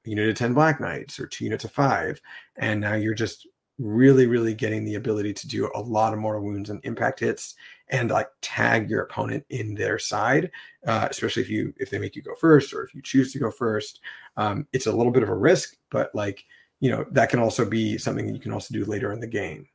[0.04, 2.20] unit of 10 black knights or two units of five.
[2.56, 3.46] And now you're just
[3.78, 7.54] really really getting the ability to do a lot of mortal wounds and impact hits
[7.90, 10.50] and like tag your opponent in their side
[10.86, 13.38] uh, especially if you if they make you go first or if you choose to
[13.38, 14.00] go first.
[14.36, 16.44] Um, it's a little bit of a risk but like
[16.80, 19.26] you know that can also be something that you can also do later in the
[19.28, 19.68] game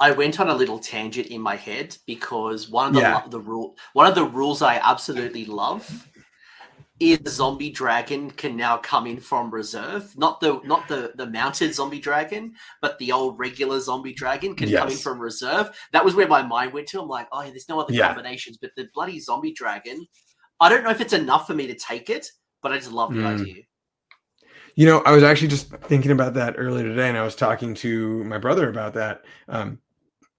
[0.00, 3.22] I went on a little tangent in my head because one of the yeah.
[3.28, 6.08] the rule one of the rules I absolutely love
[7.00, 10.16] is the zombie dragon can now come in from reserve.
[10.16, 14.68] Not the not the the mounted zombie dragon, but the old regular zombie dragon can
[14.68, 14.80] yes.
[14.80, 15.70] come in from reserve.
[15.92, 17.00] That was where my mind went to.
[17.00, 18.08] I'm like, oh, there's no other yeah.
[18.08, 20.06] combinations, but the bloody zombie dragon.
[20.60, 22.28] I don't know if it's enough for me to take it,
[22.62, 23.40] but I just love the mm.
[23.40, 23.62] idea.
[24.74, 27.74] You know, I was actually just thinking about that earlier today, and I was talking
[27.76, 29.78] to my brother about that um,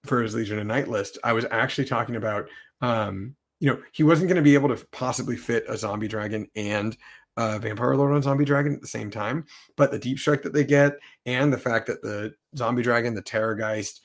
[0.04, 1.18] for his Legion of Night list.
[1.22, 2.48] I was actually talking about,
[2.80, 6.48] um, you know, he wasn't going to be able to possibly fit a zombie dragon
[6.56, 6.96] and
[7.36, 9.44] vampire lord on zombie dragon at the same time,
[9.76, 13.22] but the deep strike that they get and the fact that the zombie dragon, the
[13.22, 14.00] Terrorgheist,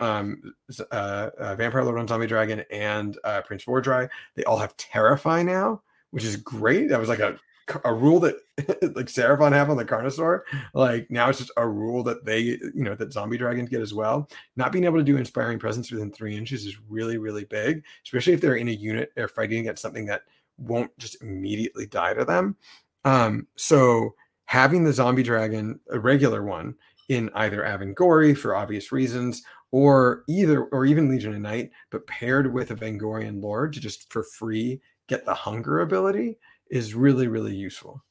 [0.00, 0.54] um,
[0.90, 5.42] uh, uh, vampire lord on zombie dragon, and uh, Prince Vhordrai, they all have Terrify
[5.42, 6.88] now, which is great.
[6.88, 7.38] That was like a
[7.84, 8.36] a rule that
[8.94, 10.40] like Seraphon have on the Carnosaur.
[10.74, 13.94] Like now it's just a rule that they, you know, that zombie dragons get as
[13.94, 14.28] well.
[14.56, 18.32] Not being able to do inspiring presence within three inches is really, really big, especially
[18.32, 20.22] if they're in a unit they're fighting against something that
[20.58, 22.56] won't just immediately die to them.
[23.04, 26.74] Um, so having the zombie dragon, a regular one,
[27.08, 32.52] in either Avengorii for obvious reasons, or either or even Legion of Night, but paired
[32.52, 36.38] with a Vengorian Lord to just for free get the hunger ability
[36.70, 38.02] is really really useful.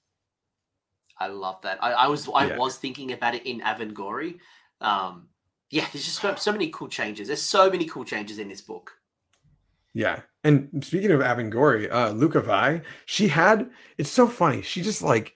[1.19, 1.83] I love that.
[1.83, 2.57] I, I was I yeah.
[2.57, 4.39] was thinking about it in Avengorii.
[4.81, 5.27] Um,
[5.69, 7.27] yeah, there's just so, so many cool changes.
[7.27, 8.91] There's so many cool changes in this book.
[9.93, 13.69] Yeah, and speaking of Avengorii, uh, Lauka Vai, she had.
[13.97, 14.61] It's so funny.
[14.61, 15.35] She just like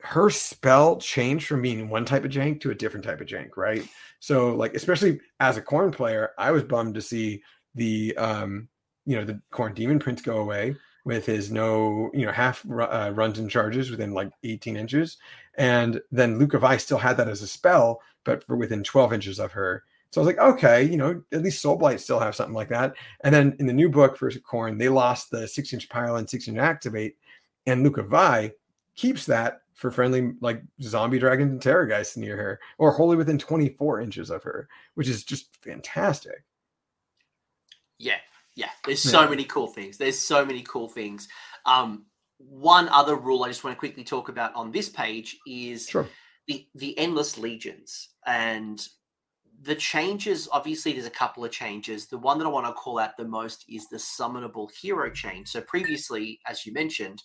[0.00, 3.56] her spell changed from being one type of jank to a different type of jank,
[3.56, 3.86] right?
[4.18, 7.42] So like, especially as a Khorne player, I was bummed to see
[7.74, 8.68] the um,
[9.06, 13.10] you know, the Khorne Demon Prince go away with his no, you know, half uh,
[13.14, 15.16] runs and charges within like 18 inches.
[15.56, 19.38] And then Lauka Vai still had that as a spell, but for within 12 inches
[19.38, 19.84] of her.
[20.10, 22.68] So I was like, okay, you know, at least Soul Blight still have something like
[22.68, 22.94] that.
[23.24, 26.28] And then in the new book for Khorne, they lost the six inch pile and
[26.28, 27.16] six inch activate.
[27.66, 28.52] And Lauka Vai
[28.94, 34.00] keeps that for friendly like zombie dragon and Terrorgheist near her, or wholly within 24
[34.00, 36.44] inches of her, which is just fantastic.
[37.98, 38.18] Yeah,
[38.54, 39.96] yeah, there's so many cool things.
[39.96, 41.28] There's so many cool things.
[41.64, 42.06] Um,
[42.38, 46.08] one other rule I just want to quickly talk about on this page is sure.
[46.48, 48.86] the the endless legions, and
[49.62, 52.08] the changes obviously there's a couple of changes.
[52.08, 55.48] The one that i want to call out the most is the summonable hero change
[55.48, 57.22] so previously as you mentioned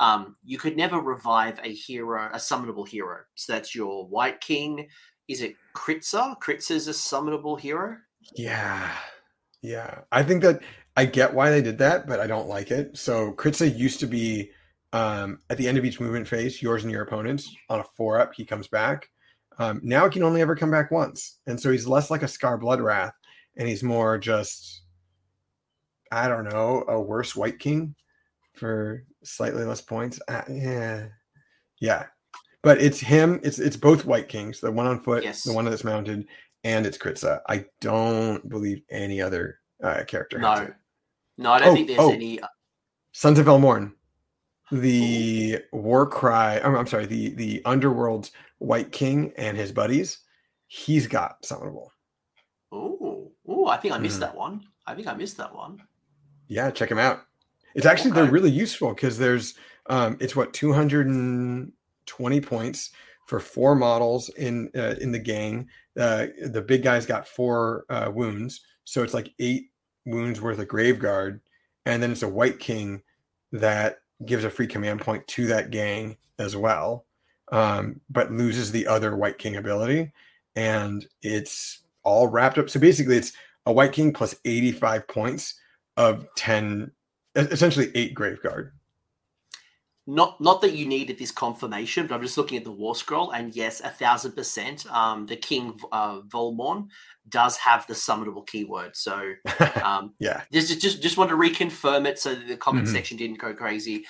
[0.00, 3.18] um, you could never revive a hero a summonable hero.
[3.34, 4.88] So that's your Wight King.
[5.26, 7.96] Is it kritza kritza's a summonable hero?
[8.36, 8.92] Yeah
[9.62, 10.60] yeah i think that
[10.96, 14.06] i get why they did that but i don't like it so kritza used to
[14.06, 14.50] be
[14.94, 18.18] um, at the end of each movement phase yours and your opponent's on a four
[18.18, 19.10] up he comes back
[19.58, 22.28] um, now he can only ever come back once, and so he's less like a
[22.28, 23.14] Scar Blood Wrath,
[23.56, 24.82] and he's more just,
[26.12, 27.96] I don't know, a worse Wight King
[28.54, 30.20] for slightly less points.
[30.28, 31.08] Uh, yeah,
[31.80, 32.06] yeah,
[32.62, 33.40] but it's him.
[33.42, 35.42] It's it's both Wight Kings, the one on foot, yes.
[35.42, 36.26] the one that's mounted,
[36.68, 37.40] and it's Kritza.
[37.48, 40.38] I don't believe any other uh, character.
[40.38, 40.68] No,
[41.38, 42.12] no, I don't oh, think there's oh.
[42.12, 42.40] any.
[42.40, 42.48] Uh
[43.12, 43.92] Sons of Velmorn
[44.70, 50.18] the war cry I'm, I'm, sorry the the underworld's Wight King and his buddies
[50.66, 51.88] he's got summonable
[52.70, 54.20] oh oh i think i missed mm.
[54.20, 55.82] that one i think i missed that one
[56.48, 57.20] yeah check him out
[57.74, 58.20] it's actually okay.
[58.20, 59.54] they're really useful because there's
[59.88, 62.90] um it's what 220 points
[63.28, 68.10] for four models in uh, in the gang uh, the big guy's got four uh,
[68.12, 69.70] wounds so it's like eight
[70.04, 71.40] wounds worth of grave guard
[71.88, 73.02] and then it's a Wight King
[73.50, 77.06] that gives a free command point to that gang as well,
[77.50, 80.12] um, but loses the other Wight King ability.
[80.54, 82.68] And it's all wrapped up.
[82.68, 83.32] So basically, it's
[83.64, 85.54] a Wight King plus 85 points
[85.96, 86.90] of 10,
[87.36, 88.72] essentially eight Graveguard
[90.08, 93.30] not not that you needed this confirmation, but I'm just looking at the war scroll,
[93.32, 94.90] and yes, a thousand percent.
[94.90, 96.88] Um, the King uh, Velmorn
[97.28, 99.34] does have the summonable keyword, so
[99.84, 102.96] um, yeah, just just just want to reconfirm it so that the comment mm-hmm.
[102.96, 104.06] section didn't go crazy.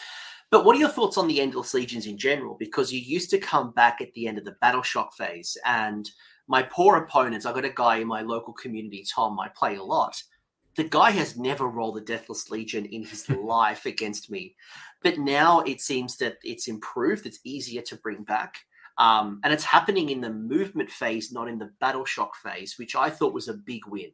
[0.52, 2.56] But what are your thoughts on the Endless Legions in general?
[2.60, 6.08] Because you used to come back at the end of the Battle Shock phase, and
[6.46, 7.44] my poor opponents.
[7.44, 9.38] I got a guy in my local community, Tom.
[9.40, 10.22] I play a lot
[10.78, 14.54] the guy has never rolled a Deathless Legion in his life against me.
[15.02, 17.26] But now it seems that it's improved.
[17.26, 18.58] It's easier to bring back.
[18.96, 22.94] Um, and it's happening in the movement phase, not in the battle shock phase, which
[22.94, 24.12] I thought was a big win.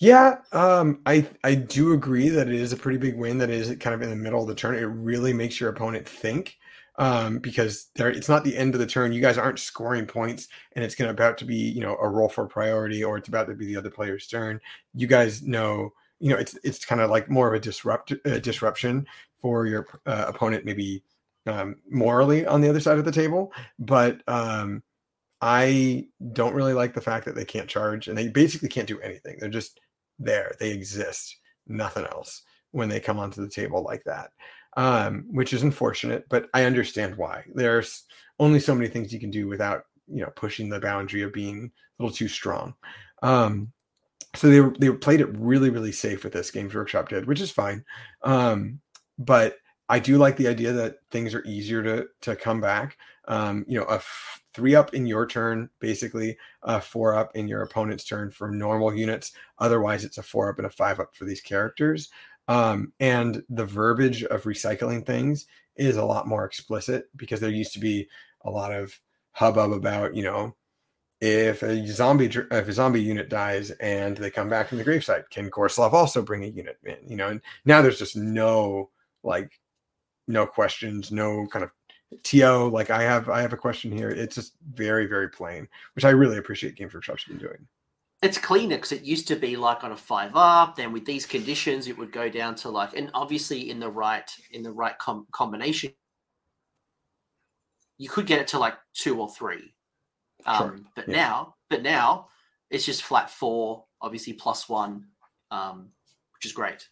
[0.00, 3.38] Yeah, um, I I do agree that it is a pretty big win.
[3.38, 4.74] That is kind of in the middle of the turn.
[4.74, 6.56] It really makes your opponent think
[6.98, 9.12] um, because there it's not the end of the turn.
[9.12, 12.28] You guys aren't scoring points, and it's going about to be you know a roll
[12.28, 14.60] for priority, or it's about to be the other player's turn.
[14.94, 18.38] You guys know you know it's it's kind of like more of a disrupt uh,
[18.40, 19.06] disruption
[19.40, 21.04] for your uh, opponent, maybe
[21.46, 24.20] um, morally on the other side of the table, but.
[24.28, 24.82] Um,
[25.40, 28.98] I don't really like the fact that they can't charge and they basically can't do
[28.98, 29.36] anything.
[29.38, 29.78] They're just
[30.18, 30.56] there.
[30.58, 31.36] They exist,
[31.68, 34.32] nothing else when they come onto the table like that
[34.78, 37.44] um, which is unfortunate, but I understand why.
[37.52, 38.04] There's
[38.38, 41.72] only so many things you can do without, you know, pushing the boundary of being
[41.98, 42.74] a little too strong.
[43.20, 43.72] Um,
[44.36, 47.40] so they were, they played it really, really safe with this Games Workshop did, which
[47.40, 47.84] is fine.
[48.22, 48.78] Um,
[49.18, 49.56] but
[49.88, 52.98] I do like the idea that things are easier to to come back.
[53.26, 57.48] Um, you know, a f- three up in your turn, basically a four up in
[57.48, 59.32] your opponent's turn for normal units.
[59.58, 62.10] Otherwise, it's a four up and a five up for these characters.
[62.48, 67.74] Um, and the verbiage of recycling things is a lot more explicit because there used
[67.74, 68.08] to be
[68.42, 68.98] a lot of
[69.32, 70.56] hubbub about, you know,
[71.20, 75.28] if a zombie if a zombie unit dies and they come back from the gravesite,
[75.30, 76.96] can Korslav also bring a unit in?
[77.06, 78.90] You know, and now there's just no
[79.24, 79.60] like
[80.28, 81.70] no questions, no kind of
[82.22, 82.70] TO.
[82.72, 84.10] Like I have I have a question here.
[84.10, 87.66] It's just very, very plain, which I really appreciate Games Workshop's been doing
[88.22, 91.26] it's cleaner because it used to be like on a five up then with these
[91.26, 94.98] conditions it would go down to like and obviously in the right in the right
[94.98, 95.92] com- combination
[97.96, 99.74] you could get it to like two or three
[100.46, 100.80] um, sure.
[100.94, 101.16] but yeah.
[101.16, 102.28] now but now
[102.70, 105.04] it's just flat four obviously plus one
[105.50, 105.88] um,
[106.34, 106.88] which is great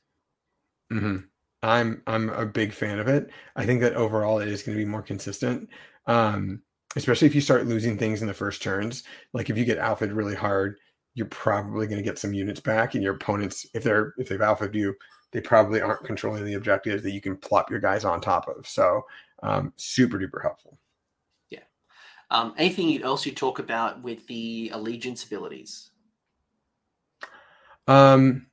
[0.93, 1.19] mm-hmm.
[1.63, 4.85] i'm i'm a big fan of it i think that overall it is going to
[4.85, 5.69] be more consistent
[6.07, 6.63] um,
[6.95, 10.07] especially if you start losing things in the first turns like if you get alpha
[10.07, 10.77] really hard
[11.17, 14.41] you're probably going to get some units back, and your opponents, if they're if they've
[14.41, 14.95] alpha you,
[15.33, 18.69] they probably aren't controlling the objectives that you can plop your guys on top of.
[18.69, 19.01] So,
[19.43, 20.79] um, super duper helpful.
[21.49, 21.61] Yeah.
[22.31, 25.91] Um, anything else you talk about with the allegiance abilities?
[27.89, 28.49] Um,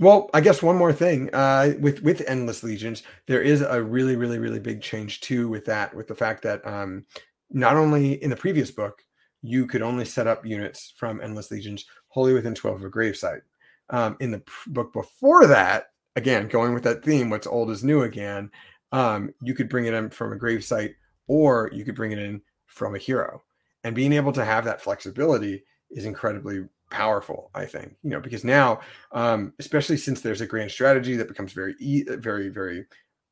[0.00, 4.16] well, I guess one more thing uh, with with endless legions, there is a really,
[4.16, 7.04] really, really big change too with that, with the fact that um,
[7.50, 9.02] not only in the previous book
[9.42, 13.42] you could only set up units from Endless Legions wholly within 12 of a gravesite.
[13.90, 15.86] Um, in the book before that,
[16.16, 18.50] again, going with that theme, what's old is new again,
[18.92, 20.94] um, you could bring it in from a gravesite
[21.26, 23.42] or you could bring it in from a hero.
[23.84, 28.42] And being able to have that flexibility is incredibly powerful i think you know because
[28.42, 28.80] now
[29.12, 31.74] um especially since there's a grand strategy that becomes very
[32.18, 32.84] very very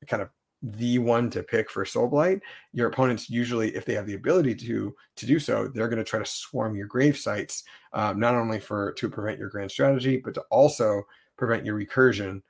[0.07, 0.31] kind of
[0.63, 2.41] the one to pick for soul blight
[2.73, 6.05] your opponents usually if they have the ability to to do so they're going to
[6.05, 10.17] try to swarm your grave sites um, not only for to prevent your grand strategy
[10.17, 11.05] but to also
[11.39, 12.43] prevent your recursion.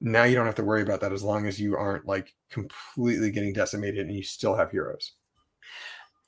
[0.00, 3.32] Now you don't have to worry about that as long as you aren't like completely
[3.32, 5.12] getting decimated and you still have heroes.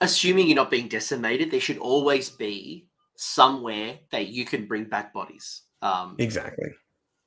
[0.00, 5.12] Assuming you're not being decimated there should always be somewhere that you can bring back
[5.14, 6.68] bodies um, exactly.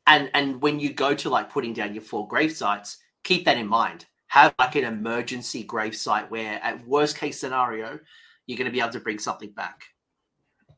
[0.05, 3.57] and and when you go to like putting down your four grave sites keep that
[3.57, 7.99] in mind have like an emergency grave site where at worst case scenario
[8.45, 9.85] you're going to be able to bring something back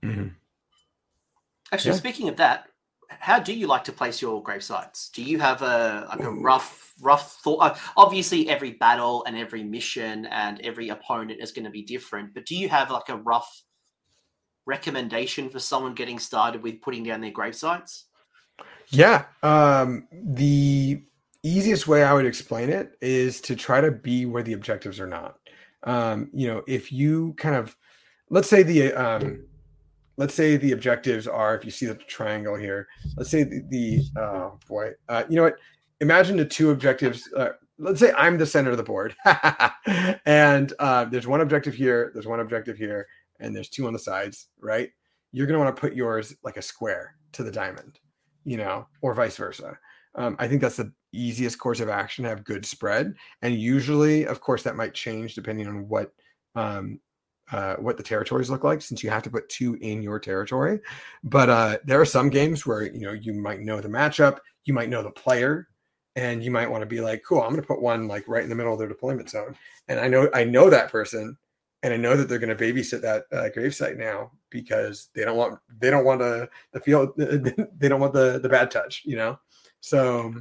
[0.03, 0.27] mm-hmm.
[1.71, 1.97] actually yeah.
[1.97, 2.67] speaking of that
[3.19, 5.09] how do you like to place your grave sites?
[5.09, 7.59] Do you have a like a rough rough thought?
[7.59, 12.33] Uh, obviously, every battle and every mission and every opponent is going to be different,
[12.33, 13.63] but do you have like a rough
[14.65, 18.05] recommendation for someone getting started with putting down their grave sites?
[18.89, 21.03] Yeah, um, the
[21.43, 25.07] easiest way I would explain it is to try to be where the objectives are
[25.07, 25.37] not.
[25.83, 27.75] Um, you know, if you kind of
[28.29, 29.43] let's say the um,
[30.17, 32.87] let's say the objectives are if you see the triangle here
[33.17, 35.55] let's say the, the oh boy uh, you know what?
[35.99, 39.15] Imagine the two objectives uh, let's say i'm the center of the board
[40.25, 43.07] and uh, there's one objective here there's one objective here
[43.39, 44.89] and there's two on the sides right?
[45.33, 47.99] You're to want to put yours like a square to the diamond
[48.43, 49.77] you know or vice versa
[50.15, 54.25] um, i think that's the easiest course of action to have good spread and usually
[54.25, 56.11] of course that might change depending on what
[56.55, 56.99] um,
[57.51, 60.79] uh, what the territories look like since you have to put two in your territory.
[61.23, 64.73] But uh, there are some games where you know you might know the matchup, you
[64.73, 65.67] might know the player,
[66.15, 68.43] and you might want to be like, "Cool, I'm going to put one like right
[68.43, 69.55] in the middle of their deployment zone."
[69.87, 71.37] And I know I know that person,
[71.83, 75.37] and I know that they're going to babysit that uh, gravesite now because they don't
[75.37, 79.17] want they don't want the the field they don't want the the bad touch, you
[79.17, 79.37] know.
[79.81, 80.33] So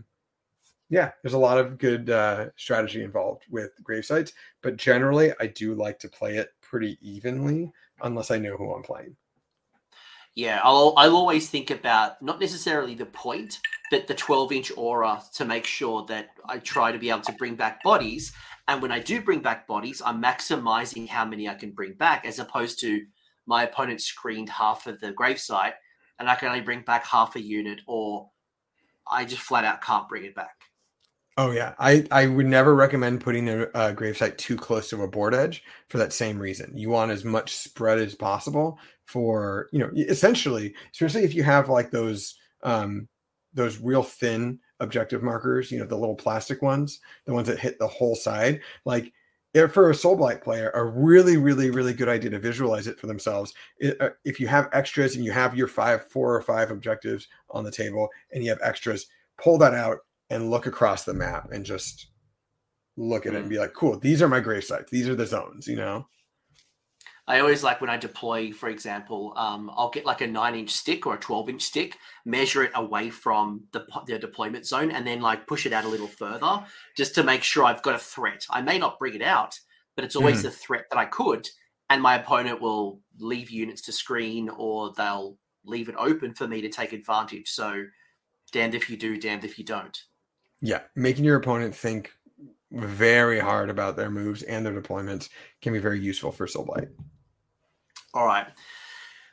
[0.88, 4.32] yeah, there's a lot of good uh, strategy involved with grave sites,
[4.62, 7.72] but generally, I do like to play it pretty evenly
[8.02, 9.16] unless I know who I'm playing.
[10.34, 13.58] Yeah, I'll I'll always think about not necessarily the point,
[13.90, 17.32] but the 12 inch aura to make sure that I try to be able to
[17.32, 18.32] bring back bodies.
[18.68, 22.24] And when I do bring back bodies, I'm maximizing how many I can bring back,
[22.24, 23.04] as opposed to
[23.46, 25.74] my opponent screened half of the gravesite
[26.20, 28.30] and I can only bring back half a unit, or
[29.10, 30.60] I just flat out can't bring it back.
[31.36, 35.08] Oh yeah, I I would never recommend putting a, a gravesite too close to a
[35.08, 36.76] board edge for that same reason.
[36.76, 41.68] You want as much spread as possible for you know essentially, especially if you have
[41.68, 43.08] like those um
[43.54, 47.78] those real thin objective markers, you know the little plastic ones, the ones that hit
[47.78, 48.60] the whole side.
[48.84, 49.12] Like
[49.68, 53.06] for a soul blight player, a really really really good idea to visualize it for
[53.06, 53.54] themselves.
[54.00, 57.64] Uh, if you have extras and you have your five, four or five objectives on
[57.64, 59.06] the table, and you have extras,
[59.38, 59.98] pull that out
[60.30, 62.06] and look across the map and just
[62.96, 63.50] look at it and mm.
[63.50, 64.90] be like, cool, these are my grave sites.
[64.90, 66.06] These are the zones, you know?
[67.30, 70.70] I always like when I deploy, for example, um, I'll get like a nine inch
[70.70, 75.06] stick or a 12 inch stick, measure it away from the, the deployment zone, and
[75.06, 76.64] then like push it out a little further
[76.96, 78.44] just to make sure I've got a threat.
[78.50, 79.56] I may not bring it out,
[79.94, 80.42] but it's always mm.
[80.42, 81.48] the threat that I could.
[81.88, 86.60] And my opponent will leave units to screen or they'll leave it open for me
[86.62, 87.48] to take advantage.
[87.48, 87.84] So,
[88.50, 89.96] damned if you do, damned if you don't.
[90.60, 92.10] Yeah, making your opponent think
[92.72, 95.28] very hard about their moves and their deployments
[95.62, 96.88] can be very useful for Soul Blight.
[98.14, 98.46] All right.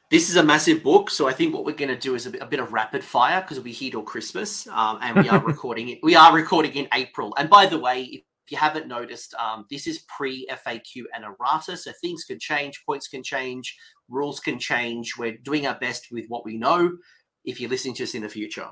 [0.09, 2.30] This is a massive book, so I think what we're going to do is a
[2.30, 5.28] bit, a bit of rapid fire because we'll be here till Christmas, um, and we
[5.28, 5.99] are recording it.
[6.01, 7.34] We are recording in April.
[7.38, 11.75] And by the way, if you haven't noticed, um, this is pre FAQ and errata,
[11.75, 13.75] so things can change, points can change,
[14.07, 15.17] rules can change.
[15.17, 16.97] We're doing our best with what we know.
[17.43, 18.69] If you're listening to us in the future,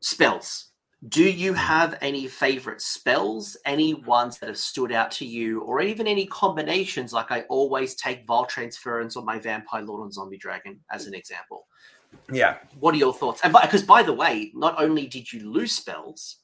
[0.00, 0.72] spells.
[1.08, 3.56] Do you have any favorite spells?
[3.66, 7.12] Any ones that have stood out to you, or even any combinations?
[7.12, 11.14] Like I always take Vile Transference or my Vampire Lord on Zombie Dragon as an
[11.14, 11.66] example.
[12.32, 12.56] Yeah.
[12.80, 13.42] What are your thoughts?
[13.44, 16.38] And because by the way, not only did you lose spells,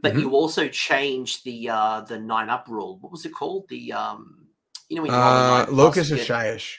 [0.00, 0.22] but mm-hmm.
[0.22, 2.98] you also changed the uh the nine up rule.
[3.00, 3.66] What was it called?
[3.68, 4.48] The um
[4.88, 6.74] you know uh, Locus of Shyish.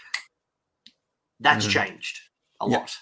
[1.40, 1.86] That's mm-hmm.
[1.86, 2.20] changed
[2.62, 2.78] a yeah.
[2.78, 2.96] lot.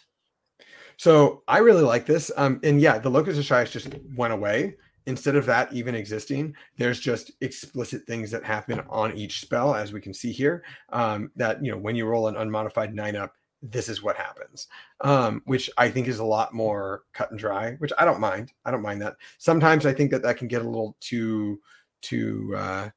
[1.01, 2.29] So I really like this.
[2.37, 4.75] Um, and yeah, the locus of Shyish just went away.
[5.07, 9.91] Instead of that even existing, there's just explicit things that happen on each spell, as
[9.91, 10.63] we can see here.
[10.89, 13.33] Um, that you know, when you roll an unmodified nine up,
[13.63, 14.67] this is what happens.
[15.03, 17.77] Um, which I think is a lot more cut and dry.
[17.79, 18.53] Which I don't mind.
[18.63, 19.15] I don't mind that.
[19.39, 21.59] Sometimes I think that that can get a little too
[22.01, 22.89] too uh,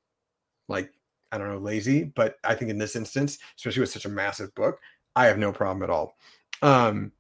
[0.69, 0.93] like
[1.33, 2.05] I don't know lazy.
[2.05, 4.79] But I think in this instance, especially with such a massive book,
[5.17, 6.19] I have no problem at all.
[6.61, 7.11] Um,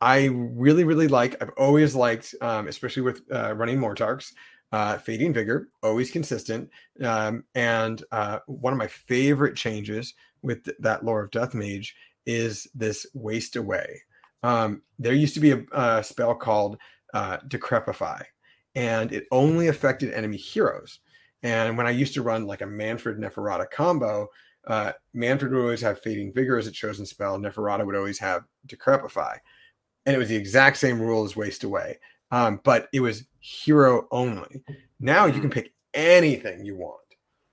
[0.00, 1.40] I really, really like.
[1.42, 4.32] I've always liked, um, especially with uh, running Mortarchs,
[4.70, 6.70] uh, fading vigor, always consistent.
[7.02, 11.96] Um, and uh, one of my favorite changes with th- that lore of Death Mage
[12.26, 14.02] is this waste away.
[14.42, 16.78] Um, there used to be a, a spell called
[17.14, 18.22] uh, Decrepify,
[18.74, 21.00] and it only affected enemy heroes.
[21.42, 24.28] And when I used to run like a Mannfred Neferata combo,
[24.66, 27.38] uh, Mannfred would always have Fading Vigor as a chosen spell.
[27.38, 29.38] Neferata would always have Decrepify.
[30.08, 31.98] And it was the exact same rule as Waste Away,
[32.30, 34.64] um, but it was hero only.
[35.00, 36.96] Now you can pick anything you want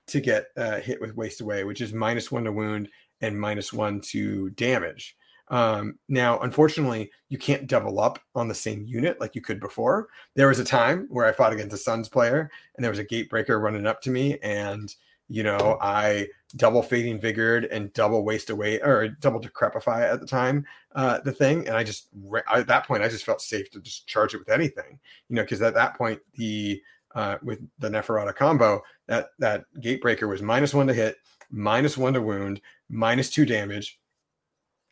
[0.07, 2.87] to get uh, hit with Waste Away, which is minus one to wound
[3.19, 5.17] and minus one to damage.
[5.49, 10.07] Um, now, unfortunately, you can't double up on the same unit like you could before.
[10.35, 13.05] There was a time where I fought against a Sons player, and there was a
[13.05, 14.95] Gatebreaker running up to me, and
[15.27, 20.27] you know, I double fading vigored and double waste away or double decrepify at the
[20.27, 20.65] time,
[20.95, 21.67] uh, the thing.
[21.67, 22.07] And I just,
[22.53, 24.99] at that point, I just felt safe to just charge it with anything,
[25.29, 26.81] you know, because at that point, the,
[27.15, 31.17] uh, with the Neferata combo, that, that gatebreaker was minus one to hit,
[31.49, 33.99] minus one to wound, minus two damage,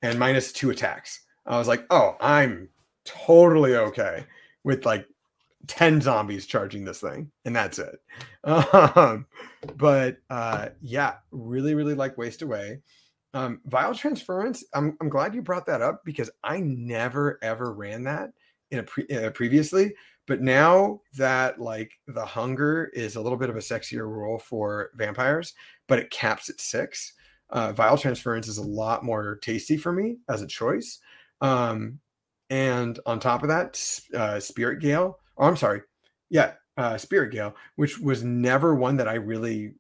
[0.02, 1.22] and minus two attacks.
[1.46, 2.70] I was like, oh, I'm
[3.06, 4.26] totally okay
[4.64, 5.08] with like
[5.68, 7.96] 10 zombies charging this thing and that's it.
[8.46, 9.26] Um,
[9.78, 12.82] but uh, yeah really really like waste away.
[13.34, 18.04] Um, vile transference I'm, I'm glad you brought that up because i never ever ran
[18.04, 18.30] that
[18.70, 19.96] in a pre- previously
[20.28, 24.92] but now that like the hunger is a little bit of a sexier role for
[24.94, 25.56] vampires
[25.88, 27.14] but it caps at six
[27.54, 31.00] uh, vile transference is a lot more tasty for me as a choice.
[31.40, 32.00] Um,
[32.50, 33.80] and on top of that
[34.14, 35.82] uh, spirit gale Oh, I'm sorry.
[36.30, 39.74] Yeah, uh, Spirit Gale, which was never one that I really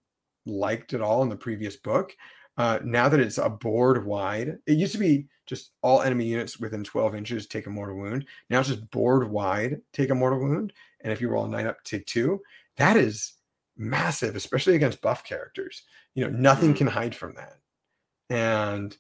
[0.45, 2.15] liked at all in the previous book.
[2.57, 6.59] Uh, now that it's a board wide, it used to be just all enemy units
[6.59, 8.25] within 12 inches take a mortal wound.
[8.49, 10.73] Now it's just board wide take a mortal wound.
[11.01, 12.41] And if you roll a nine up, take two.
[12.77, 13.33] That is
[13.75, 15.83] massive, especially against buff characters.
[16.15, 16.77] You know, nothing mm-hmm.
[16.77, 17.57] can hide from that.
[18.29, 18.95] And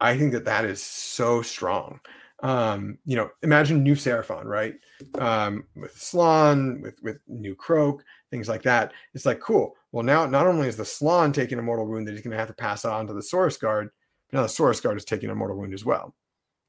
[0.00, 2.00] I think that that is so strong
[2.44, 4.74] um, you know, imagine new Seraphon, right?
[5.18, 8.92] Um, with Slann, with with new Kroak, things like that.
[9.14, 9.74] It's like cool.
[9.92, 12.38] Well, now not only is the Slann taking a mortal wound that he's going to
[12.38, 13.88] have to pass on to the Saurus Guard,
[14.30, 16.14] but now the Saurus Guard is taking a mortal wound as well.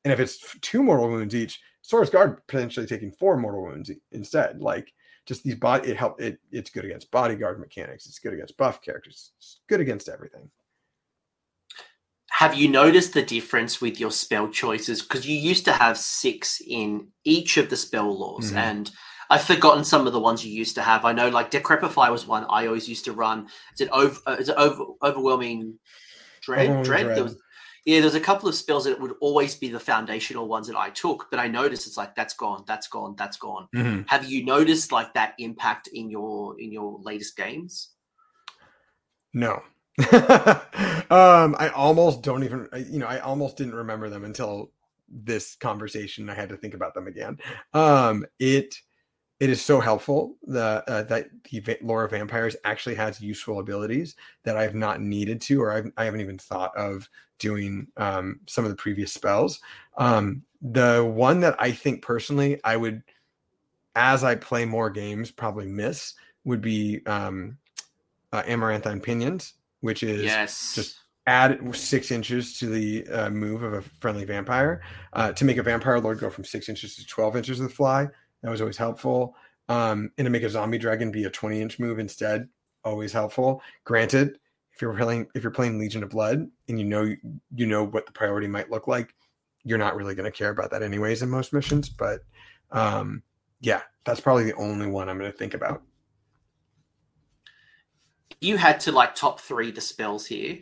[0.05, 4.61] And if it's two mortal wounds each, Saurus Guard potentially taking four mortal wounds instead.
[4.61, 4.93] Like
[5.25, 6.39] just these body, it help it.
[6.53, 8.05] It's good against bodyguard mechanics.
[8.05, 9.33] It's good against buff characters.
[9.37, 10.49] It's good against everything
[12.39, 15.01] have you noticed the difference with your spell choices?
[15.01, 18.57] Because you used to have six in each of the spell laws, mm-hmm.
[18.57, 18.91] and
[19.29, 21.05] I've forgotten some of the ones you used to have.
[21.05, 23.47] I know, like Decrepify was one I always used to run.
[23.73, 24.19] Is it over?
[24.27, 25.79] Uh, is it over, overwhelming
[26.41, 26.65] dread?
[26.65, 27.03] Overwhelming dread.
[27.05, 27.15] dread.
[27.15, 27.37] There was,
[27.85, 30.89] yeah, there's a couple of spells that would always be the foundational ones that I
[30.89, 33.69] took, but I noticed it's like that's gone, that's gone, that's gone.
[33.73, 34.01] Mm-hmm.
[34.07, 37.91] Have you noticed like that impact in your in your latest games?
[39.33, 39.61] No,
[40.11, 44.71] um, I almost don't even, you know, I almost didn't remember them until
[45.09, 46.29] this conversation.
[46.29, 47.39] I had to think about them again.
[47.73, 48.75] Um, it
[49.39, 54.15] it is so helpful the, uh, that the lore of vampires actually has useful abilities
[54.43, 58.63] that I've not needed to, or I've, I haven't even thought of doing um, some
[58.63, 59.59] of the previous spells.
[59.97, 63.03] Um, the one that I think personally I would,
[63.95, 66.13] as I play more games, probably miss
[66.45, 67.57] would be um,
[68.31, 69.53] uh, Amaranthine Pinions
[69.85, 70.73] which is yes.
[70.73, 74.81] just add six inches to the uh, move of a friendly vampire
[75.13, 78.07] uh, to make a vampire lord go from six inches to 12 inches with fly.
[78.41, 79.35] That was always helpful.
[79.69, 82.49] Um, and to make a zombie dragon be a 20 inch move instead,
[82.83, 83.61] always helpful.
[83.83, 84.39] Granted,
[84.73, 87.15] if you're playing if you're playing Legion of Blood and you know
[87.55, 89.13] you know what the priority might look like,
[89.63, 91.89] you're not really going to care about that anyways in most missions.
[91.89, 92.21] But
[92.71, 93.21] um,
[93.61, 95.83] yeah, that's probably the only one I'm going to think about
[98.41, 100.59] you had to like top three the spells here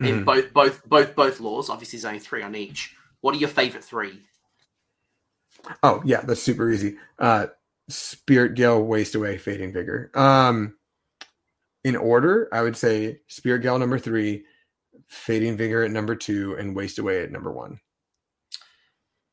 [0.00, 0.24] in mm.
[0.24, 1.70] both both both both laws.
[1.70, 2.94] Obviously, there's only three on each.
[3.20, 4.20] What are your favorite three?
[5.82, 6.96] Oh yeah, that's super easy.
[7.18, 7.48] Uh,
[7.88, 10.10] Spirit Gale, Waste Away, Fading Vigor.
[10.14, 10.76] Um,
[11.84, 14.44] in order, I would say Spirit Gale number three,
[15.08, 17.80] Fading Vigor at number two, and Waste Away at number one.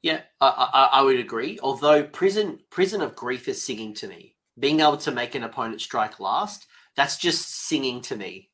[0.01, 1.59] Yeah, I, I, I would agree.
[1.61, 5.81] Although Prison Prison of Grief is singing to me, being able to make an opponent
[5.81, 8.49] strike last that's just singing to me.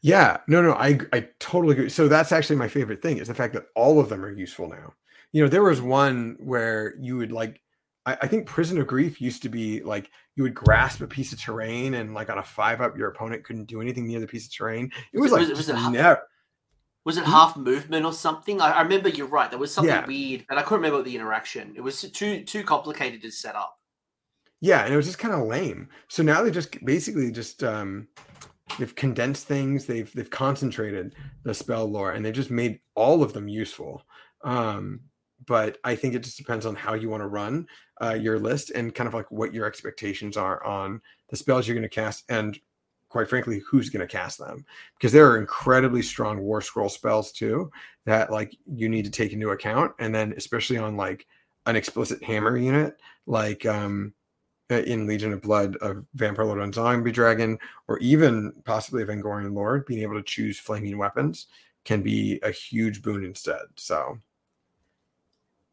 [0.00, 1.88] Yeah, no, no, I I totally agree.
[1.88, 4.68] So that's actually my favorite thing is the fact that all of them are useful
[4.68, 4.94] now.
[5.32, 7.60] You know, there was one where you would like
[8.06, 11.32] I, I think Prison of Grief used to be like you would grasp a piece
[11.32, 14.26] of terrain and like on a five up, your opponent couldn't do anything near the
[14.26, 14.90] piece of terrain.
[15.12, 16.22] It was, was like it, was it, never.
[17.04, 17.32] Was it mm-hmm.
[17.32, 18.60] half movement or something?
[18.60, 19.50] I, I, remember you're right.
[19.50, 20.06] There was something yeah.
[20.06, 21.72] weird, but I couldn't remember the interaction.
[21.76, 23.78] It was too too complicated to set up.
[24.60, 25.88] Yeah, and it was just kind of lame.
[26.08, 28.08] So now they just basically just um
[28.78, 33.32] they've condensed things, they've they've concentrated the spell lore, and they've just made all of
[33.32, 34.02] them useful.
[34.44, 35.00] Um,
[35.46, 37.66] but I think it just depends on how you want to run
[38.02, 41.74] uh, your list and kind of like what your expectations are on the spells you're
[41.74, 42.58] going to cast and
[43.08, 44.64] quite frankly who's going to cast them
[44.98, 47.70] because there are incredibly strong war scroll spells too
[48.04, 51.26] that like you need to take into account and then especially on like
[51.66, 52.96] an explicit hammer unit
[53.26, 54.12] like um
[54.68, 57.56] Uh, in Legion of Blood of Vampire Lord and Zombie Dragon,
[57.86, 61.46] or even possibly a Vengorian Lord, being able to choose flaming weapons
[61.84, 63.62] can be a huge boon instead.
[63.76, 64.18] So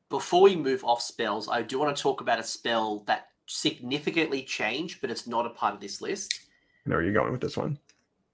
[0.10, 4.44] before we move off spells, I do want to talk about a spell that significantly
[4.44, 6.42] changed, but it's not a part of this list.
[6.86, 7.80] I know where you're going with this one.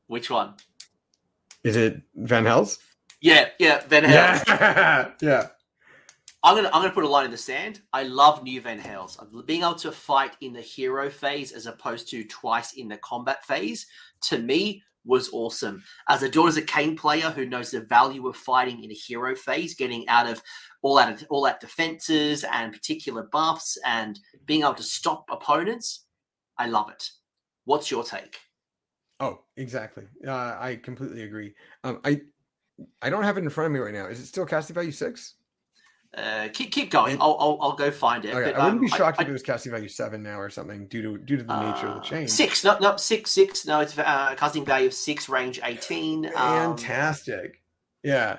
[0.08, 0.56] Which one?
[1.64, 2.80] Is it Vanhel's?
[3.22, 4.44] Yeah, yeah, Vanhel's.
[4.48, 5.48] Yeah, yeah.
[6.44, 7.82] I'm gonna I'm gonna put a line in the sand.
[7.92, 9.18] I love new Vanhel's.
[9.46, 13.46] Being able to fight in the hero phase as opposed to twice in the combat
[13.46, 13.88] phase,
[14.22, 15.84] to me, was awesome.
[16.08, 19.36] As a Daughters of Khaine player who knows the value of fighting in a hero
[19.36, 20.42] phase, getting out of
[20.82, 26.06] all out of all out defenses and particular buffs and being able to stop opponents,
[26.58, 27.10] I love it.
[27.66, 28.38] What's your take?
[29.20, 30.06] Oh, exactly.
[30.26, 31.54] Uh, I completely agree.
[31.84, 32.22] Um, I
[33.02, 34.06] I don't have it in front of me right now.
[34.06, 35.36] Is it still casting value six?
[36.18, 37.18] Uh, keep keep going.
[37.22, 38.34] I'll, I'll, I'll go find it.
[38.34, 38.52] Okay.
[38.52, 40.50] But, I wouldn't um, be shocked I, if it was casting value seven now or
[40.50, 42.30] something due to due to the uh, nature of the uh, change.
[42.32, 43.66] Six, no, no, six, six.
[43.68, 46.26] No, it's uh, casting value of six, range eighteen.
[46.36, 47.62] Um, Fantastic.
[48.04, 48.38] Yeah,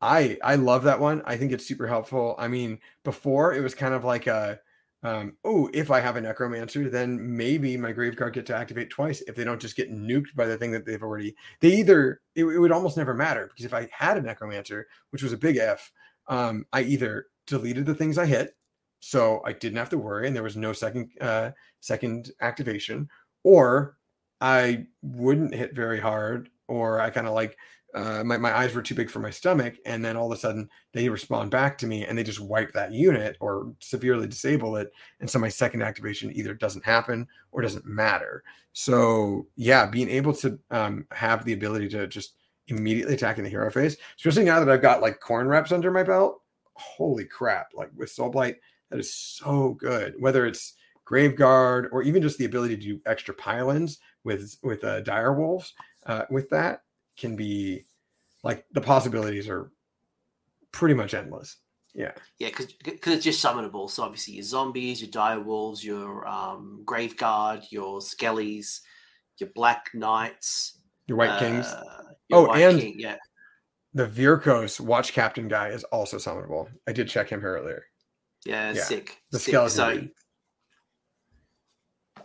[0.00, 1.22] I I love that one.
[1.24, 2.34] I think it's super helpful.
[2.36, 4.58] I mean, before it was kind of like a
[5.04, 8.88] um, oh, if I have a necromancer, then maybe my grave guard get to activate
[8.88, 11.36] twice if they don't just get nuked by the thing that they've already.
[11.60, 15.22] They either it, it would almost never matter because if I had a necromancer, which
[15.22, 15.92] was a big F,
[16.28, 18.56] um, I either deleted the things I hit,
[19.00, 21.50] so I didn't have to worry, and there was no second uh,
[21.80, 23.08] second activation,
[23.42, 23.96] or
[24.40, 27.56] I wouldn't hit very hard, or I kind of like
[27.94, 30.40] uh, my, my eyes were too big for my stomach and then all of a
[30.40, 34.76] sudden they respond back to me and they just wipe that unit or severely disable
[34.76, 38.42] it and so my second activation either doesn't happen or doesn't matter.
[38.72, 42.34] So yeah being able to um, have the ability to just
[42.68, 46.02] immediately attacking the hero phase especially now that i've got like Khorne reps under my
[46.02, 46.40] belt
[46.74, 48.56] holy crap like with soul blight
[48.90, 50.74] that is so good whether it's
[51.06, 55.74] Graveguard or even just the ability to do extra pylons with with uh, dire wolves
[56.06, 56.82] uh, with that
[57.16, 57.84] can be
[58.42, 59.70] like the possibilities are
[60.72, 61.56] pretty much endless.
[61.94, 62.12] Yeah.
[62.38, 63.88] Yeah, because it's just summonable.
[63.88, 68.80] So obviously your zombies, your dire wolves, your um, grave guard, your skellies,
[69.38, 71.66] your black knights, your Wight uh, kings.
[72.28, 73.16] Your oh, Wight and king, yeah.
[73.92, 76.68] The Vyrkos watch captain guy is also summonable.
[76.88, 77.84] I did check him here earlier.
[78.44, 78.82] Yeah, yeah.
[78.82, 79.18] sick.
[79.30, 79.70] The skeleton.
[79.76, 80.08] So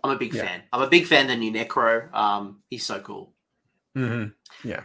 [0.03, 0.45] I'm a big yeah.
[0.45, 0.63] fan.
[0.73, 2.13] I'm a big fan of the new Necro.
[2.13, 3.33] Um, he's so cool.
[3.97, 4.67] Mm-hmm.
[4.67, 4.83] Yeah.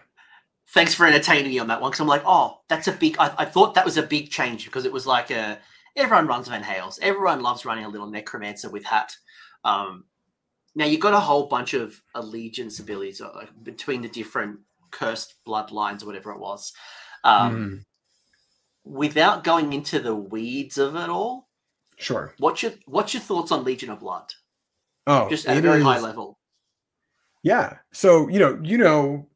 [0.73, 3.17] Thanks for entertaining me on that one because I'm like, oh, that's a big.
[3.19, 5.59] I, I, thought that was a big change because it was like a
[5.97, 6.99] everyone runs Vanhel's.
[7.01, 9.17] Everyone loves running a little necromancer with hat.
[9.63, 10.05] Um,
[10.75, 14.59] now you've got a whole bunch of allegiance abilities uh, between the different
[14.91, 16.73] cursed bloodlines or whatever it was.
[17.23, 17.85] Um, mm.
[18.85, 21.49] Without going into the weeds of it all,
[21.97, 22.35] sure.
[22.39, 24.33] What's your what's your thoughts on Legion of Blood?
[25.07, 26.39] Oh, just at a very is, high level.
[27.43, 27.79] Yeah.
[27.93, 29.29] So, you know, you know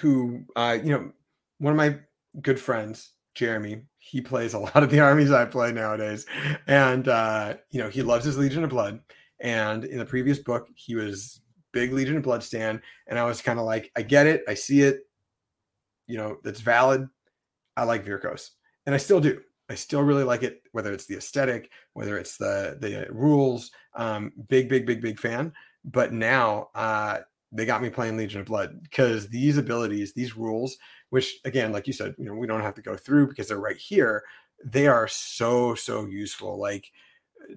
[0.00, 1.12] who uh, you know,
[1.58, 1.98] one of my
[2.40, 6.26] good friends, Jeremy, he plays a lot of the armies I play nowadays.
[6.66, 9.00] And uh, you know, he loves his Legion of Blood.
[9.44, 11.40] And in the previous book, he was
[11.72, 12.80] big Legion of Blood stand.
[13.06, 15.02] And I was kind of like, I get it, I see it,
[16.08, 17.06] you know, that's valid.
[17.76, 18.50] I like Vyrkos.
[18.86, 19.40] And I still do.
[19.70, 23.70] I still really like it, whether it's the aesthetic, whether it's the the rules.
[23.94, 25.52] Um, big, big, big, big fan
[25.84, 27.18] but now uh,
[27.52, 30.76] they got me playing Legion of Blood because these abilities, these rules,
[31.10, 33.58] which again, like you said, you know, we don't have to go through because they're
[33.58, 34.22] right here.
[34.64, 36.58] They are so so useful.
[36.58, 36.90] Like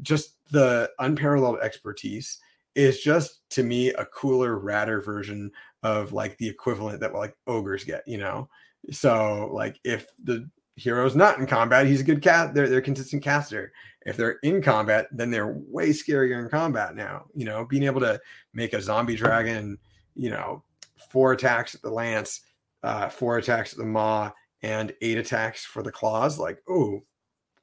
[0.01, 2.39] just the unparalleled expertise
[2.75, 5.51] is just to me a cooler, radder version
[5.83, 8.07] of like the equivalent that like ogres get.
[8.07, 8.49] You know,
[8.91, 12.53] so like if the hero's not in combat, he's a good cat.
[12.53, 13.73] They're they're consistent caster.
[14.05, 17.25] If they're in combat, then they're way scarier in combat now.
[17.35, 18.19] You know, being able to
[18.53, 19.77] make a zombie dragon,
[20.15, 20.63] you know,
[21.09, 22.41] four attacks at the lance,
[22.83, 24.31] uh, four attacks at the maw,
[24.61, 27.03] and eight attacks for the claws, like, oh,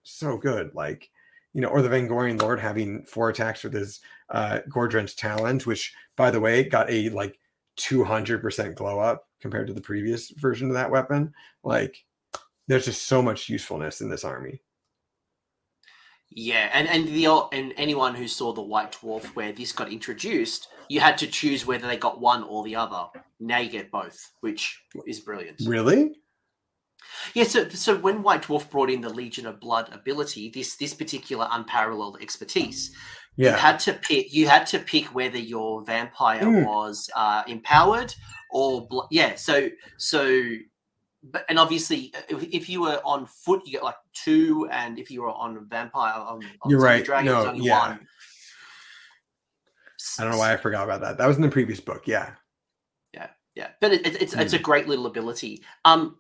[0.03, 0.75] so good.
[0.75, 1.11] Like,
[1.55, 5.95] you know, or the Vengorian Lord having four attacks with his uh Gordren's talons, which
[6.17, 7.39] by the way got a like
[7.79, 11.33] 200% glow up compared to the previous version of that weapon.
[11.63, 12.05] Like,
[12.67, 14.61] there's just so much usefulness in this army.
[16.31, 20.69] Yeah, and and the and anyone who saw the White Dwarf where this got introduced,
[20.89, 23.05] you had to choose whether they got one or the other.
[23.39, 25.61] Now you get both, which is brilliant.
[25.65, 26.17] Really?
[27.35, 30.95] Yeah, so so when White Dwarf brought in the Legion of Blood ability, this this
[30.95, 32.95] particular unparalleled expertise,
[33.37, 33.51] yeah.
[33.51, 36.67] you had to pick you had to pick whether your vampire mm.
[36.67, 38.15] was uh, empowered
[38.55, 39.35] or yeah.
[39.35, 40.43] So so,
[41.23, 45.11] but and obviously, if, if, you were on foot, you get like two, and if
[45.11, 47.05] you were on vampire, on, on you're right.
[47.05, 47.89] Dragon, no, yeah.
[47.91, 48.07] One.
[50.19, 51.19] I don't know why I forgot about that.
[51.19, 52.07] That was in the previous book.
[52.07, 52.31] Yeah.
[53.13, 54.41] Yeah, yeah, but it, it, it's mm.
[54.41, 55.63] it's a great little ability.
[55.85, 56.19] Um,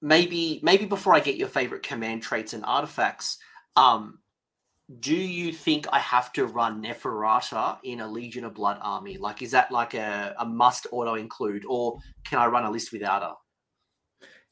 [0.00, 3.38] maybe maybe before I get your favorite command traits and artifacts,
[3.76, 4.18] um,
[5.00, 9.18] do you think I have to run Neferata in a Legion of Blood army?
[9.18, 12.92] Like, is that like a, a must auto include, or can I run a list
[12.92, 13.34] without her?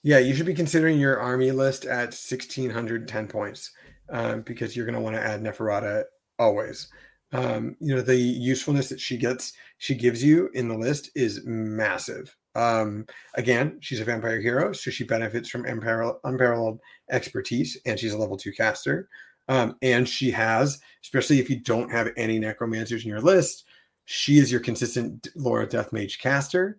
[0.02, 3.70] Yeah, you should be considering your army list at 1610 points
[4.10, 6.04] um, because you're going to want to add Neferata
[6.38, 6.88] always.
[7.32, 11.42] Um, you know, the usefulness that she gets, she gives you in the list is
[11.44, 12.36] massive.
[12.54, 16.80] Um, again, she's a vampire hero, so she benefits from unparalleled, unparalleled
[17.10, 19.08] expertise, and she's a level two caster.
[19.48, 23.64] Um, and she has, especially if you don't have any necromancers in your list,
[24.06, 26.78] she is your consistent Lore of Death Mage caster.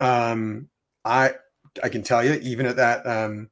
[0.00, 0.68] Um,
[1.04, 1.34] I
[1.82, 3.50] I can tell you, even at that um,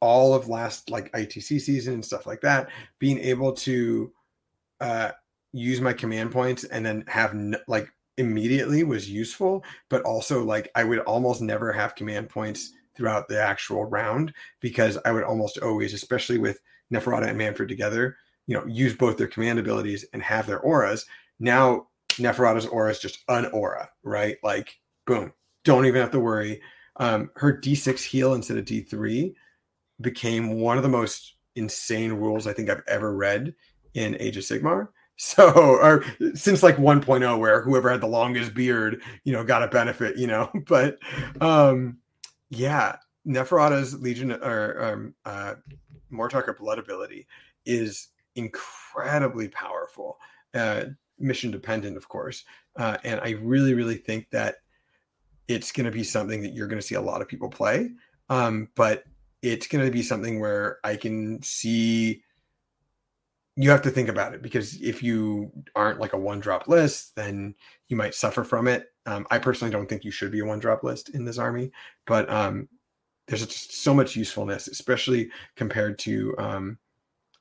[0.00, 4.12] all of last like ITC season and stuff like that, being able to
[4.80, 5.10] uh,
[5.52, 7.88] use my command points and then have n- like
[8.22, 13.40] immediately was useful, but also like I would almost never have command points throughout the
[13.40, 16.60] actual round because I would almost always, especially with
[16.92, 18.16] Neferata and Mannfred together,
[18.46, 21.06] you know, use both their command abilities and have their auras.
[21.38, 24.36] Now Neferata's aura is just an aura, right?
[24.42, 25.32] Like boom,
[25.64, 26.60] don't even have to worry.
[26.96, 29.34] Um, her D6 heal instead of D3
[30.00, 33.54] became one of the most insane rules I think I've ever read
[33.94, 34.88] in Age of Sigmar.
[35.24, 36.04] So, or
[36.34, 40.26] since like 1.0, where whoever had the longest beard, you know, got a benefit, you
[40.26, 40.50] know.
[40.66, 40.98] But
[41.40, 41.98] um,
[42.50, 45.54] yeah, Neferata's Legion or um, uh,
[46.12, 47.28] Mortarch Blood ability
[47.64, 50.18] is incredibly powerful,
[50.54, 50.86] uh,
[51.20, 52.42] mission dependent, of course.
[52.74, 54.56] Uh, and I really, really think that
[55.46, 57.92] it's going to be something that you're going to see a lot of people play.
[58.28, 59.04] Um, but
[59.40, 62.24] it's going to be something where I can see
[63.56, 67.14] you have to think about it because if you aren't like a one drop list,
[67.16, 67.54] then
[67.88, 68.86] you might suffer from it.
[69.04, 71.70] Um, I personally don't think you should be a one drop list in this army,
[72.06, 72.68] but um,
[73.28, 76.78] there's just so much usefulness, especially compared to, um,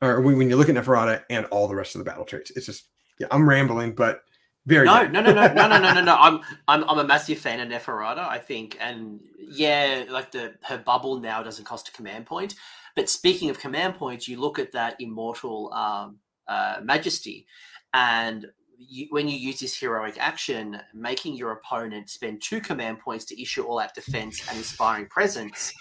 [0.01, 2.51] or when you look at Neferata and all the rest of the battle traits.
[2.55, 2.87] It's just,
[3.19, 4.23] yeah, I'm rambling, but
[4.65, 6.15] very no, no, no, no, no, no, no, no, no.
[6.19, 8.27] I'm, I'm, I'm a massive fan of Neferata.
[8.27, 12.55] I think, and yeah, like the her bubble now doesn't cost a command point,
[12.95, 16.17] but speaking of command points, you look at that immortal um,
[16.47, 17.47] uh, majesty,
[17.93, 23.25] and you, when you use this heroic action, making your opponent spend two command points
[23.25, 25.73] to issue all out defense and inspiring presence,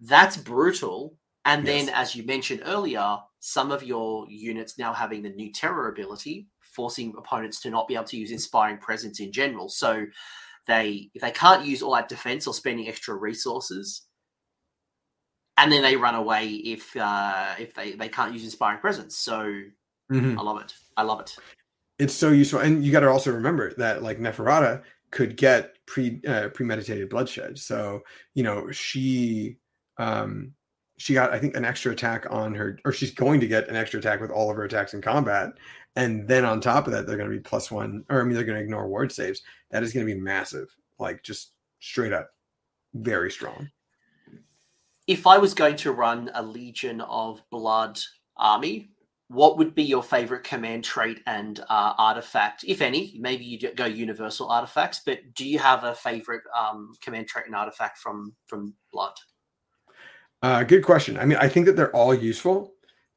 [0.00, 1.16] that's brutal.
[1.44, 1.86] And yes.
[1.86, 6.46] then, as you mentioned earlier, some of your units now having the new terror ability,
[6.60, 9.68] forcing opponents to not be able to use inspiring presence in general.
[9.68, 10.06] So
[10.66, 14.02] they if they can't use all out defense or spending extra resources,
[15.60, 19.16] and then they run away if uh, if they, they can't use inspiring presence.
[19.16, 19.42] So
[20.10, 20.38] mm-hmm.
[20.38, 20.74] I love it.
[20.96, 21.36] I love it.
[21.98, 26.20] It's so useful, and you got to also remember that like Neferata could get pre
[26.26, 27.58] uh, premeditated bloodshed.
[27.58, 28.00] So
[28.34, 29.58] you know she
[29.98, 30.54] um
[30.96, 33.76] she got I think an extra attack on her, or she's going to get an
[33.76, 35.50] extra attack with all of her attacks in combat,
[35.94, 38.34] and then on top of that they're going to be plus one, or I mean
[38.34, 39.42] they're going to ignore ward saves.
[39.70, 42.30] That is going to be massive, like just straight up,
[42.94, 43.68] very strong
[45.10, 47.98] if I was going to run a Legion of Blood
[48.36, 48.90] army,
[49.26, 53.16] what would be your favorite command trait and uh, artifact, if any?
[53.18, 57.56] Maybe you go universal artifacts, but do you have a favorite um, command trait and
[57.56, 59.14] artifact from from Blood?
[60.42, 61.18] Uh, good question.
[61.18, 62.74] I mean, I think that they're all useful,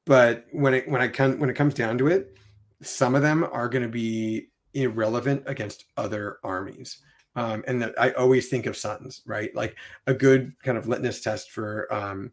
[0.07, 2.35] but when it when I come when it comes down to it,
[2.81, 6.97] some of them are going to be irrelevant against other armies.
[7.36, 9.53] Um, and I always think of Sons, right?
[9.55, 9.75] Like
[10.07, 12.31] a good kind of litmus test for um,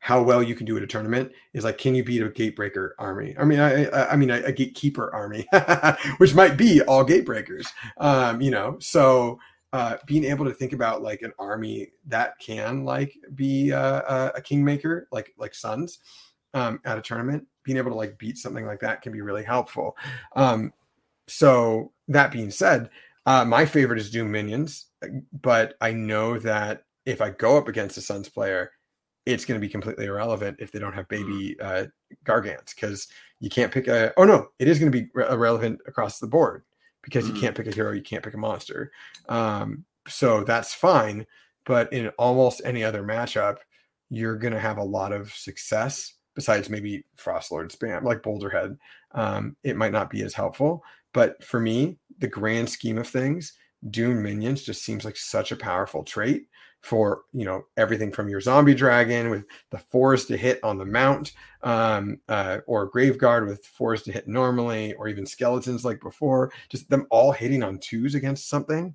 [0.00, 2.90] how well you can do at a tournament is like, can you beat a gatebreaker
[2.98, 3.34] army?
[3.38, 5.48] I mean, I, I, I mean, a, a, gatekeeper army,
[6.18, 7.66] which might be all gatebreakers,
[7.96, 8.76] um, you know?
[8.80, 9.38] So
[9.72, 14.40] uh, being able to think about like an army that can like be a, a
[14.42, 15.98] kingmaker, like like Sons
[16.52, 19.42] um, at a tournament, being able to like beat something like that can be really
[19.42, 19.96] helpful.
[20.36, 20.72] Um,
[21.26, 22.90] so that being said,
[23.26, 24.86] Uh, my favorite is Doom Minions,
[25.32, 28.70] but I know that if I go up against a Sons player,
[29.26, 31.64] it's going to be completely irrelevant if they don't have baby mm.
[31.64, 31.86] uh,
[32.26, 33.08] Gargants because
[33.40, 34.12] you can't pick a.
[34.18, 36.62] Oh no, it is going to be re- irrelevant across the board
[37.02, 37.34] because mm.
[37.34, 38.92] you can't pick a hero, you can't pick a monster.
[39.28, 41.26] Um, so that's fine.
[41.64, 43.56] But in almost any other matchup,
[44.10, 46.14] you're going to have a lot of success.
[46.34, 48.76] Besides maybe Frostlord spam like Boulderhead,
[49.12, 50.82] um, it might not be as helpful.
[51.14, 53.54] But for me, the grand scheme of things,
[53.90, 56.48] Doom minions just seems like such a powerful trait
[56.84, 60.84] for you know everything from your zombie dragon with the force to hit on the
[60.84, 66.52] mount um, uh, or graveguard with force to hit normally or even skeletons like before
[66.68, 68.94] just them all hitting on twos against something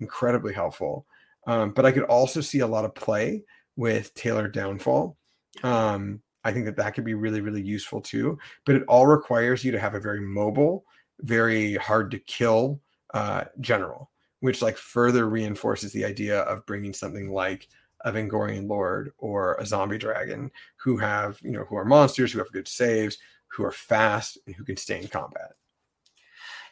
[0.00, 1.06] incredibly helpful.
[1.46, 3.42] Um, but i could also see a lot of play
[3.76, 5.16] with taylor downfall.
[5.62, 9.64] Um, i think that that could be really really useful too but it all requires
[9.64, 10.84] you to have a very mobile
[11.20, 12.80] very hard to kill
[13.12, 14.10] uh, general
[14.44, 17.66] which like further reinforces the idea of bringing something like
[18.04, 22.40] a Vengorian Lord or a zombie dragon who have, you know, who are monsters, who
[22.40, 25.52] have good saves, who are fast, and who can stay in combat.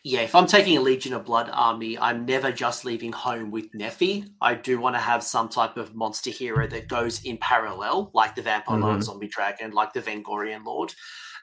[0.05, 3.73] Yeah, if I'm taking a Legion of Blood army, I'm never just leaving home with
[3.73, 4.27] Nephi.
[4.43, 8.35] I do want to have some type of monster hero that goes in parallel, like
[8.35, 8.85] the Vampire mm-hmm.
[8.85, 10.93] Lord, Zombie Dragon, like the Vengorian Lord.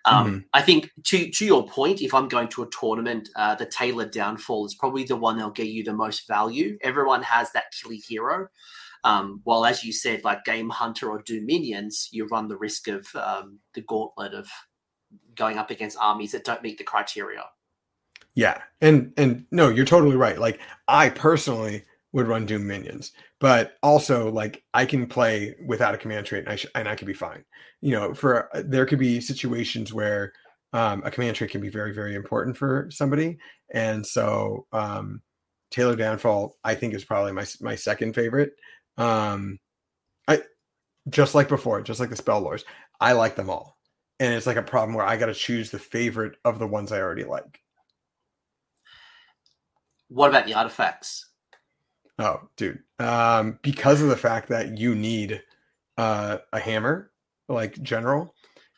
[0.06, 0.38] Um, mm-hmm.
[0.54, 4.06] I think to to your point, if I'm going to a tournament, uh, the Taylor
[4.06, 6.78] downfall is probably the one that'll get you the most value.
[6.82, 8.48] Everyone has that killy hero.
[9.04, 12.88] Um, while, as you said, like Game Hunter or Doom Minions, you run the risk
[12.88, 14.48] of um, the gauntlet of
[15.36, 17.46] going up against armies that don't meet the criteria.
[18.36, 20.38] Yeah, and and no, you're totally right.
[20.38, 25.98] Like I personally would run Doom minions, but also like I can play without a
[25.98, 27.44] command trait and I sh- and I could be fine.
[27.82, 30.34] You know, for uh, there could be situations where
[30.74, 33.38] um, a command trait can be very very important for somebody,
[33.74, 35.22] and so um,
[35.72, 38.54] Taylor Downfall I think is probably my my second favorite.
[38.98, 39.60] Um,
[40.28, 40.42] I
[41.10, 42.66] just like before, just like the spell lords,
[43.00, 43.78] I like them all,
[44.20, 46.92] and it's like a problem where I got to choose the favorite of the ones
[46.92, 47.62] I already like.
[50.10, 51.29] What about the artifacts?
[52.20, 52.80] Oh, dude.
[53.00, 55.42] Um, because of the fact that you need
[55.98, 57.12] uh, a hammer,
[57.48, 58.36] like general,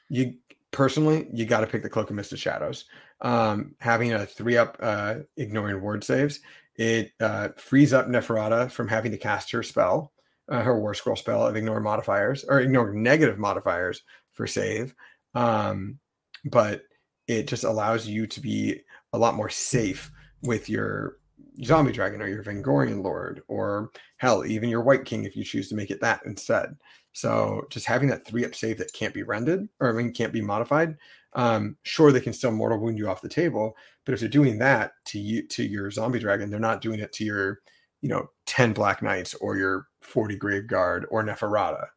[0.10, 0.36] you
[0.70, 2.86] personally you got to pick the cloak of misted shadows.
[3.22, 6.40] Um, having a three up, uh, ignoring ward saves,
[6.76, 10.14] it uh, frees up Neferata from having to cast her spell,
[10.50, 14.94] uh, her war scroll spell of ignore modifiers or ignore negative modifiers for save.
[15.34, 16.00] Um,
[16.46, 16.84] but
[17.28, 18.82] it just allows you to be
[19.14, 20.12] a lot more safe
[20.44, 21.18] with your
[21.64, 25.70] zombie dragon or your Vengorian lord, or hell, even your Wight King if you choose
[25.70, 26.76] to make it that instead.
[27.14, 30.34] So just having that three up save that can't be rendered or I mean can't
[30.34, 30.98] be modified.
[31.34, 33.76] Um, sure, they can still mortal wound you off the table,
[34.06, 37.14] but if they're doing that to you to your zombie dragon, they're not doing it
[37.14, 37.60] to your,
[38.02, 41.88] you know, 10 black knights or your 40 grave guard or Neferata.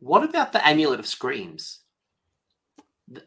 [0.00, 1.80] What about the amulet of screams?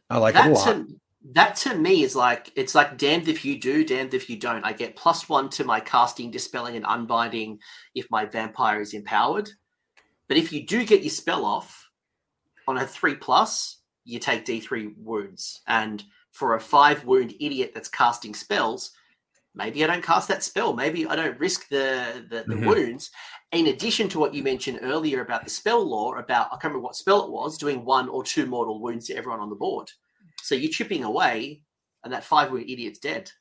[0.09, 0.67] I like it a lot.
[0.67, 0.85] A,
[1.33, 4.63] that to me is like it's like damned if you do, damned if you don't.
[4.63, 7.59] I get plus one to my casting, dispelling, and unbinding
[7.93, 9.49] if my vampire is empowered.
[10.27, 11.89] But if you do get your spell off
[12.67, 15.61] on a three plus, you take D three wounds.
[15.67, 18.91] And for a five wound idiot that's casting spells,
[19.53, 20.73] maybe I don't cast that spell.
[20.73, 22.65] Maybe I don't risk the the, the mm-hmm.
[22.65, 23.11] wounds.
[23.51, 26.85] In addition to what you mentioned earlier about the spell law, about I can't remember
[26.85, 29.91] what spell it was, doing one or two mortal wounds to everyone on the board.
[30.43, 31.61] So you're chipping away,
[32.03, 33.31] and that five wound idiot's dead.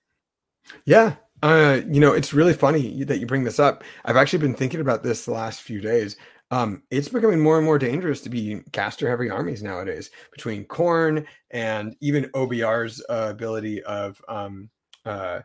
[0.84, 1.16] Yeah.
[1.42, 3.84] Uh, you know, it's really funny that you bring this up.
[4.04, 6.16] I've actually been thinking about this the last few days.
[6.50, 11.26] Um, it's becoming more and more dangerous to be caster heavy armies nowadays between Khorne
[11.50, 14.70] and even OBR's uh, ability of um,
[15.04, 15.40] uh,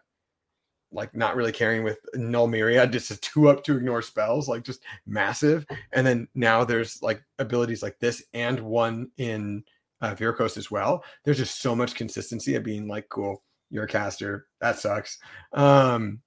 [0.93, 4.63] like not really caring with null myriad, just a two up to ignore spells, like
[4.63, 5.65] just massive.
[5.91, 9.63] And then now there's like abilities like this and one in
[10.03, 11.03] uh, Vyrkos as well.
[11.23, 14.47] There's just so much consistency of being like, cool, you're a caster.
[14.59, 15.17] That sucks.
[15.53, 16.19] Um,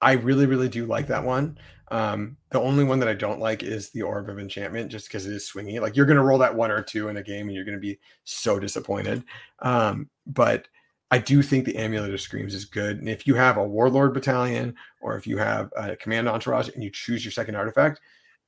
[0.00, 1.58] I really, really do like that one.
[1.90, 5.26] Um, the only one that I don't like is the Orb of Enchantment, just because
[5.26, 5.80] it is swingy.
[5.80, 7.76] Like you're going to roll that one or two in a game, and you're going
[7.76, 9.24] to be so disappointed.
[9.58, 10.68] Um, but
[11.10, 12.98] I do think the Amulet of Screams is good.
[12.98, 16.82] And if you have a Warlord battalion, or if you have a command entourage, and
[16.82, 18.00] you choose your second artifact,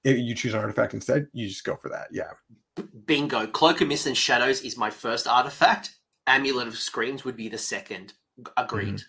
[0.05, 2.09] if you choose an artifact instead, you just go for that.
[2.13, 2.33] Yeah.
[3.07, 3.47] Bingo.
[3.47, 5.97] Cloak of Mist and Shadows is my first artifact.
[6.27, 8.13] Amulet of Screams would be the second.
[8.57, 8.95] Agreed.
[8.95, 9.09] Mm-hmm.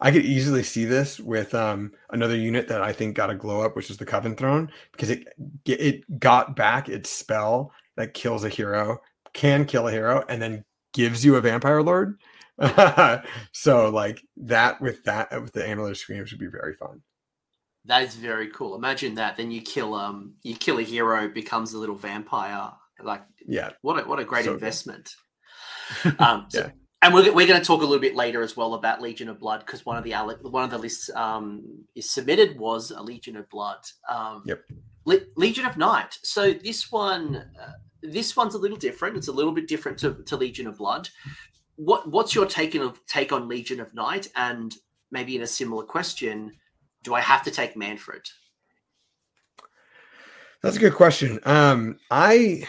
[0.00, 3.62] I could easily see this with um, another unit that I think got a glow
[3.62, 5.26] up, which is the Coven Throne, because it
[5.64, 9.00] it got back its spell that kills a hero,
[9.32, 12.18] can kill a hero, and then gives you a Vampire Lord.
[13.52, 17.02] so like that with that with the Amulet of screams would be very fun.
[17.88, 18.76] That is very cool.
[18.76, 19.36] Imagine that.
[19.36, 22.70] Then you kill um you kill a hero, becomes a little vampire.
[23.02, 25.14] Like yeah, what a what a great so investment.
[26.18, 26.70] um, so, yeah.
[27.00, 29.38] And we're, we're going to talk a little bit later as well about Legion of
[29.38, 30.12] Blood because one of the
[30.42, 33.78] one of the lists um, is submitted was a Legion of Blood.
[34.08, 34.64] Um, yep.
[35.04, 36.18] Le- Legion of Night.
[36.22, 37.72] So this one, uh,
[38.02, 39.16] this one's a little different.
[39.16, 41.08] It's a little bit different to, to Legion of Blood.
[41.76, 44.26] What what's your take on take on Legion of Night?
[44.34, 44.74] And
[45.12, 46.52] maybe in a similar question,
[47.02, 48.30] do I have to take Mannfred?
[50.62, 51.38] That's a good question.
[51.44, 52.64] Um, I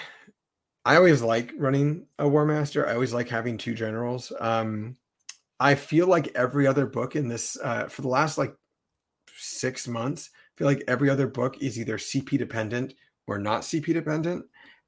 [0.86, 2.88] I always like running a War Master.
[2.88, 4.32] I always like having two generals.
[4.40, 4.96] Um,
[5.60, 8.56] I feel like every other book in this uh, for the last like
[9.36, 12.94] six months, I feel like every other book is either CP dependent
[13.28, 14.46] or not CP dependent,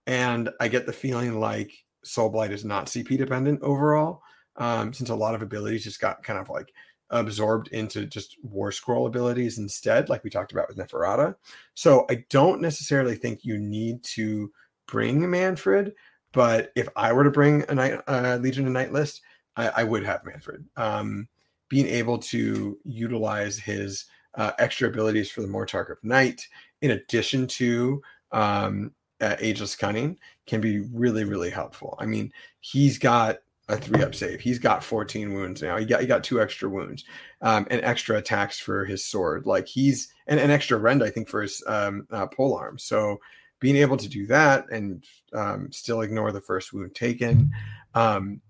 [0.07, 1.71] and I get the feeling like
[2.03, 4.21] Soul Blight is not CP dependent overall,
[4.57, 6.71] um, since a lot of abilities just got kind of like
[7.11, 11.35] absorbed into just war scroll abilities instead, like we talked about with Neferata.
[11.73, 14.51] So I don't necessarily think you need to
[14.87, 15.93] bring Mannfred,
[16.31, 19.21] but if I were to bring a night uh, Legion of Night list,
[19.55, 20.63] I, I would have Mannfred.
[20.77, 21.27] Um,
[21.69, 24.05] being able to utilize his
[24.35, 26.47] uh, extra abilities for the Mortarch of Night,
[26.81, 28.01] in addition to
[28.31, 31.97] um, uh, Ageless Cunning, can be really, really helpful.
[31.99, 33.39] I mean, he's got
[33.71, 34.41] a three up save.
[34.41, 35.77] He's got 14 wounds now.
[35.77, 37.05] He got he got two extra wounds,
[37.41, 39.45] um, and extra attacks for his sword.
[39.45, 42.77] Like he's and an extra rend, I think, for his um, uh, pole arm.
[42.77, 43.17] So
[43.59, 45.03] being able to do that and
[45.33, 47.51] um, still ignore the first wound taken,
[47.93, 48.41] um,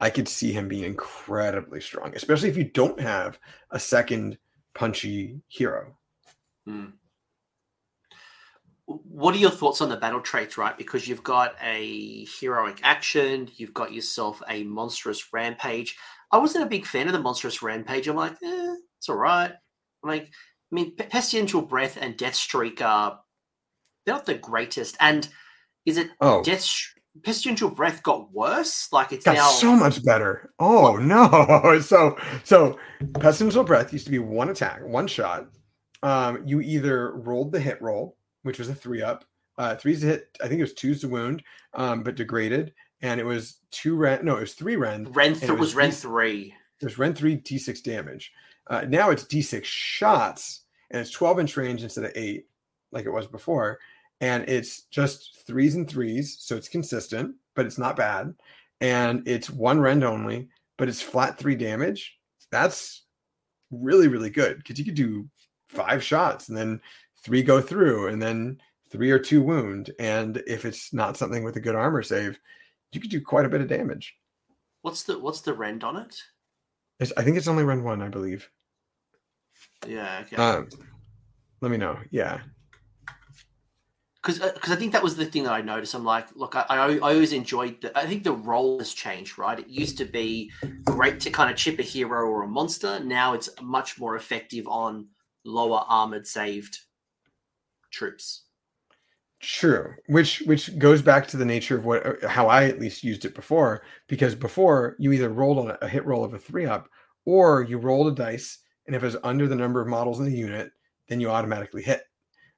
[0.00, 3.38] I could see him being incredibly strong, especially if you don't have
[3.70, 4.38] a second
[4.74, 5.96] punchy hero.
[6.66, 6.86] Hmm
[9.04, 10.76] what are your thoughts on the battle traits, right?
[10.76, 15.96] Because you've got a heroic action, you've got yourself a monstrous rampage.
[16.30, 18.08] I wasn't a big fan of the monstrous rampage.
[18.08, 19.52] I'm like, eh, it's all right.
[20.02, 23.20] I'm like, I mean, pestilential breath and death streak are
[24.04, 24.96] they're not the greatest.
[25.00, 25.28] And
[25.84, 26.42] is it oh.
[26.42, 26.66] death
[27.20, 28.88] pestilential breath got worse?
[28.92, 30.52] Like it's got now so much better.
[30.58, 31.78] Oh no!
[31.82, 32.78] So so
[33.14, 35.46] pestilential breath used to be one attack, one shot.
[36.02, 39.24] Um, you either rolled the hit roll which was a three up.
[39.58, 40.36] Uh, three's to hit.
[40.42, 41.42] I think it was two's to wound,
[41.74, 42.72] um, but degraded,
[43.02, 44.24] and it was two rend.
[44.24, 45.14] No, it was three rend.
[45.14, 46.54] Rend th- was, was rend three.
[46.80, 48.32] It was rend three d six damage.
[48.68, 52.46] Uh, now it's d six shots, and it's twelve inch range instead of eight,
[52.92, 53.78] like it was before,
[54.20, 58.34] and it's just threes and threes, so it's consistent, but it's not bad,
[58.80, 62.18] and it's one rend only, but it's flat three damage.
[62.50, 63.02] That's
[63.70, 65.28] really really good because you could do
[65.72, 66.80] five shots and then
[67.22, 68.60] three go through and then
[68.90, 69.90] three or two wound.
[69.98, 72.38] And if it's not something with a good armor save,
[72.92, 74.14] you could do quite a bit of damage.
[74.82, 76.20] What's the what's the rend on it?
[77.00, 78.48] It's, I think it's only rend one, I believe.
[79.86, 80.22] Yeah.
[80.26, 80.36] Okay.
[80.36, 80.68] Um,
[81.60, 81.98] let me know.
[82.10, 82.40] Yeah.
[84.22, 85.94] Because because uh, I think that was the thing that I noticed.
[85.94, 87.96] I'm like, look, I, I, I always enjoyed the.
[87.98, 89.58] I think the role has changed, right?
[89.58, 90.50] It used to be
[90.84, 93.00] great to kind of chip a hero or a monster.
[93.00, 95.08] Now it's much more effective on
[95.44, 96.78] lower armored saved
[97.92, 98.44] troops.
[99.40, 103.02] True, which which goes back to the nature of what uh, how I at least
[103.02, 103.82] used it before.
[104.06, 106.88] Because before you either rolled on a hit roll of a three up,
[107.24, 110.26] or you rolled a dice, and if it was under the number of models in
[110.26, 110.70] the unit,
[111.08, 112.02] then you automatically hit.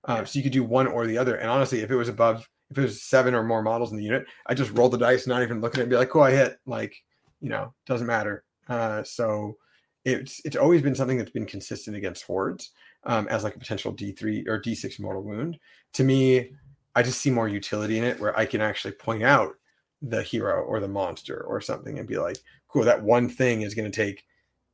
[0.05, 1.37] Um, so you could do one or the other.
[1.37, 4.05] And honestly, if it was above, if it was seven or more models in the
[4.05, 6.22] unit, I just rolled the dice, not even looking at it, and be like, "Cool,
[6.22, 6.95] I hit." Like,
[7.41, 8.45] you know, doesn't matter.
[8.68, 9.57] Uh, so
[10.05, 12.72] it's it's always been something that's been consistent against hordes
[13.07, 15.59] um, as like a potential D3 or D6 mortal wound.
[15.94, 16.50] To me,
[16.94, 19.55] I just see more utility in it where I can actually point out
[20.00, 22.38] the hero or the monster or something and be like,
[22.68, 24.24] cool, that one thing is going to take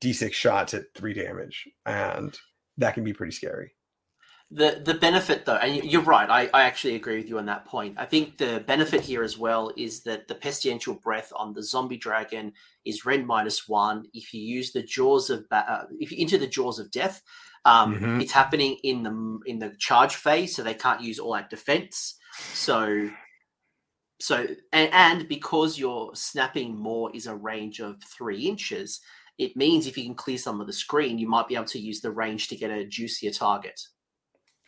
[0.01, 1.69] D6 shots at three damage.
[1.87, 2.37] And
[2.79, 3.73] that can be pretty scary.
[4.53, 7.67] The the benefit though, and you're right, I, I actually agree with you on that
[7.67, 7.95] point.
[7.99, 11.97] I think the benefit here as well is that the pestilential breath on the zombie
[11.97, 12.53] dragon
[12.85, 14.07] is rend minus one.
[14.13, 17.23] If you use the jaws of uh, if you enter the jaws of death,
[17.65, 18.21] um, mm-hmm.
[18.21, 22.17] It's happening in the in the charge phase, so they can't use all that defense.
[22.55, 23.11] So,
[24.19, 29.01] so and, and because your snapping maw is a range of three inches,
[29.39, 31.79] it means if you can clear some of the screen, you might be able to
[31.79, 33.79] use the range to get a juicier target.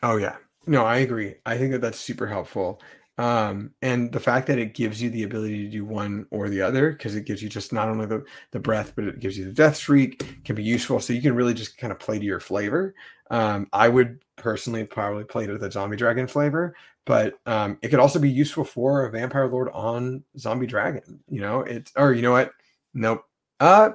[0.02, 0.36] Oh yeah,
[0.66, 1.36] no, I agree.
[1.46, 2.80] I think that that's super helpful.
[3.18, 6.62] Um, and the fact that it gives you the ability to do one or the
[6.62, 9.44] other, because it gives you just not only the, the breath, but it gives you
[9.44, 10.98] the death streak, can be useful.
[10.98, 12.94] So you can really just kind of play to your flavor.
[13.30, 16.74] Um, I would personally probably play to the zombie dragon flavor,
[17.04, 21.20] but um, it could also be useful for a vampire lord on zombie dragon.
[21.28, 22.52] You know, it's or you know what?
[22.94, 23.24] Nope.
[23.60, 23.90] Uh,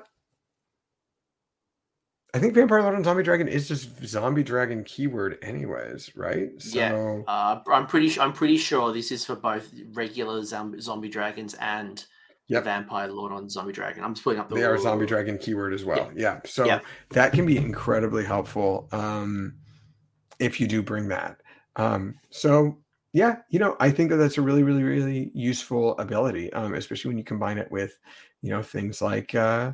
[2.33, 6.49] I think Vampire Lord and Zombie Dragon is just Zombie Dragon keyword, anyways, right?
[6.61, 8.09] So, yeah, uh, I'm pretty.
[8.09, 8.23] sure.
[8.23, 12.03] I'm pretty sure this is for both regular zombie, zombie dragons and
[12.47, 12.65] yep.
[12.65, 14.03] Vampire Lord on Zombie Dragon.
[14.03, 14.55] I'm just putting up the.
[14.55, 16.11] They are Zombie Dragon keyword as well.
[16.15, 16.39] Yeah, yeah.
[16.45, 16.79] so
[17.11, 19.55] that can be incredibly helpful um,
[20.39, 21.41] if you do bring that.
[21.77, 22.77] Um, so
[23.13, 27.09] yeah, you know, I think that that's a really, really, really useful ability, um, especially
[27.09, 27.97] when you combine it with,
[28.41, 29.71] you know, things like uh,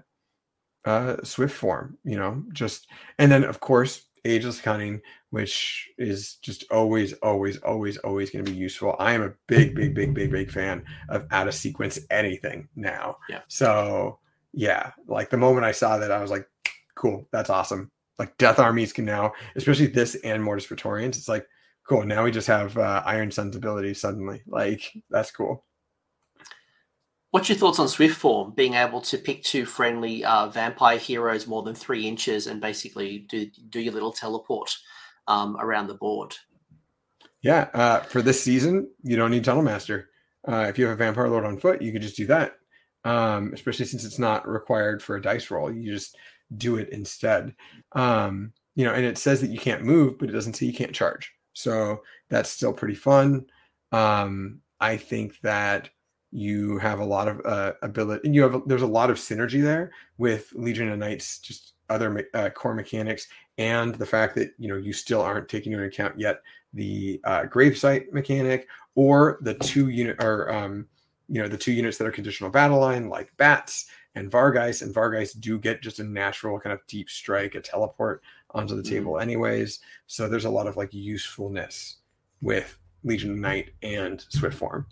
[0.86, 1.98] uh, Swift form.
[2.04, 2.88] You know, just
[3.20, 8.52] and then of course ageless cunning, which is just always, always, always, always going to
[8.52, 8.96] be useful.
[9.00, 13.18] I am a big, big, big, big, big fan of out of sequence anything now.
[13.30, 13.42] Yeah.
[13.48, 14.20] So
[14.54, 16.48] yeah, like the moment I saw that, I was like,
[16.96, 17.92] cool, that's awesome.
[18.20, 21.18] Like death armies can now, especially this and Mortis Praetorians.
[21.18, 21.48] It's like,
[21.88, 22.06] cool.
[22.06, 24.42] Now we just have uh, Ironsunz ability suddenly.
[24.48, 25.66] Like that's cool.
[27.34, 28.52] What's your thoughts on Swift form?
[28.52, 33.26] Being able to pick two friendly uh, vampire heroes more than three inches and basically
[33.28, 34.72] do do your little teleport
[35.28, 36.36] um, around the board.
[37.42, 40.12] Yeah, uh, for this season, you don't need Tunnel Master.
[40.48, 42.54] Uh, if you have a Vampire Lord on foot, you could just do that.
[43.04, 46.16] Um, especially since it's not required for a dice roll, you just
[46.56, 47.56] do it instead.
[47.94, 50.74] Um, you know, and it says that you can't move, but it doesn't say you
[50.74, 51.34] can't charge.
[51.54, 53.48] So that's still pretty fun.
[53.92, 55.90] Um, I think that
[56.34, 59.62] you have a lot of uh, ability and you have there's a lot of synergy
[59.62, 63.28] there with legion of knights just other uh, core mechanics
[63.60, 66.42] and the fact that you know you still aren't taking into account yet
[66.74, 70.88] the uh, gravesite mechanic or the two unit or um,
[71.30, 74.94] you know the two units that are conditional battle line like bats and Vargheist and
[74.94, 78.96] Vargheist do get just a natural kind of deep strike a teleport onto the mm-hmm.
[78.96, 81.98] table anyways so there's a lot of like usefulness
[82.42, 84.88] with Legion of Night and swift form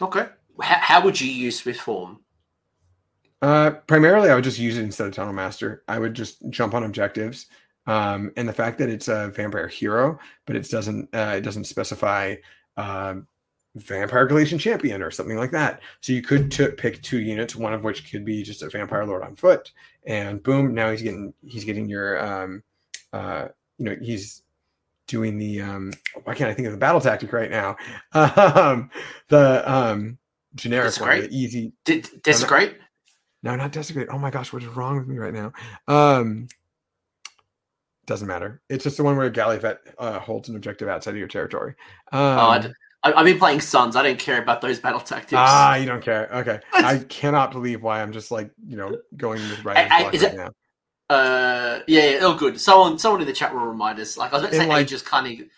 [0.00, 0.26] Okay.
[0.60, 2.20] How, how would you use Swift Form?
[3.42, 5.82] Uh, primarily, I would just use it instead of Tunnel Master.
[5.88, 7.46] I would just jump on objectives.
[7.86, 11.64] Um, and the fact that it's a vampire hero, but it doesn't uh, it doesn't
[11.64, 12.36] specify
[12.76, 13.26] um,
[13.74, 15.80] vampire Galletian champion or something like that.
[16.00, 19.06] So you could t- pick two units, one of which could be just a vampire
[19.06, 19.72] lord on foot,
[20.06, 22.62] and boom, now he's getting he's getting your um,
[23.12, 23.48] uh,
[23.78, 24.42] you know he's
[25.10, 25.92] doing the um
[26.22, 27.76] why can't I think of the battle tactic right now?
[28.14, 28.90] Um
[29.28, 30.18] the um
[30.54, 32.78] generic one, the easy Did desecrate?
[33.42, 34.08] No, not desecrate.
[34.10, 35.52] Oh my gosh, what is wrong with me right now?
[35.88, 36.48] Um
[38.06, 38.60] doesn't matter.
[38.68, 39.60] It's just the one where Galley
[39.98, 41.74] uh, holds an objective outside of your territory.
[42.10, 42.72] Um, oh,
[43.04, 43.94] I, have been playing Sons.
[43.94, 45.34] I don't care about those battle tactics.
[45.36, 46.28] Ah, you don't care.
[46.32, 50.36] Okay, I cannot believe why I'm just like you know going with right, right it,
[50.36, 50.50] now.
[51.10, 52.58] Uh, yeah, yeah, oh, good.
[52.60, 54.16] Someone, someone in the chat will remind us.
[54.16, 55.50] Like I was about to say, like, just cutting.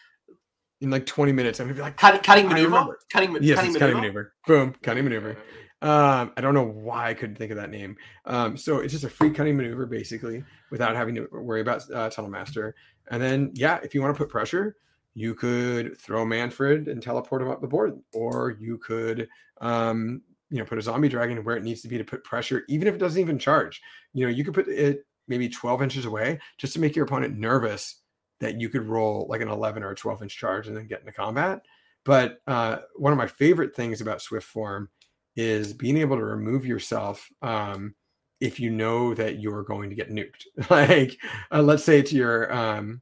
[0.81, 2.99] In like 20 minutes, I'm gonna be like Cut, cutting maneuver.
[3.13, 3.79] Cutting, yes, cutting, maneuver?
[3.79, 4.33] cutting maneuver.
[4.47, 5.37] Boom, cutting maneuver.
[5.83, 7.97] Um, I don't know why I couldn't think of that name.
[8.25, 12.09] Um, so it's just a free cutting maneuver basically, without having to worry about uh,
[12.09, 12.75] Tunnel Master.
[13.11, 14.77] And then, yeah, if you want to put pressure,
[15.15, 19.29] you could throw Mannfred and teleport him up the board, or you could,
[19.61, 22.65] um, you know, put a zombie dragon where it needs to be to put pressure,
[22.69, 23.83] even if it doesn't even charge.
[24.15, 27.39] You know, you could put it maybe 12 inches away just to make your opponent
[27.39, 28.01] nervous
[28.41, 31.01] that you could roll like an 11 or a 12 inch charge and then get
[31.01, 31.63] into combat.
[32.05, 34.89] But uh, one of my favorite things about Swift Form
[35.37, 37.95] is being able to remove yourself um,
[38.41, 40.47] if you know that you're going to get nuked.
[40.71, 41.17] like,
[41.53, 43.01] uh, let's say to your, um,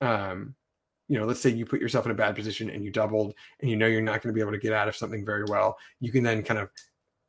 [0.00, 0.54] um,
[1.08, 3.70] you know, let's say you put yourself in a bad position and you doubled and
[3.70, 5.76] you know you're not going to be able to get out of something very well.
[6.00, 6.70] You can then kind of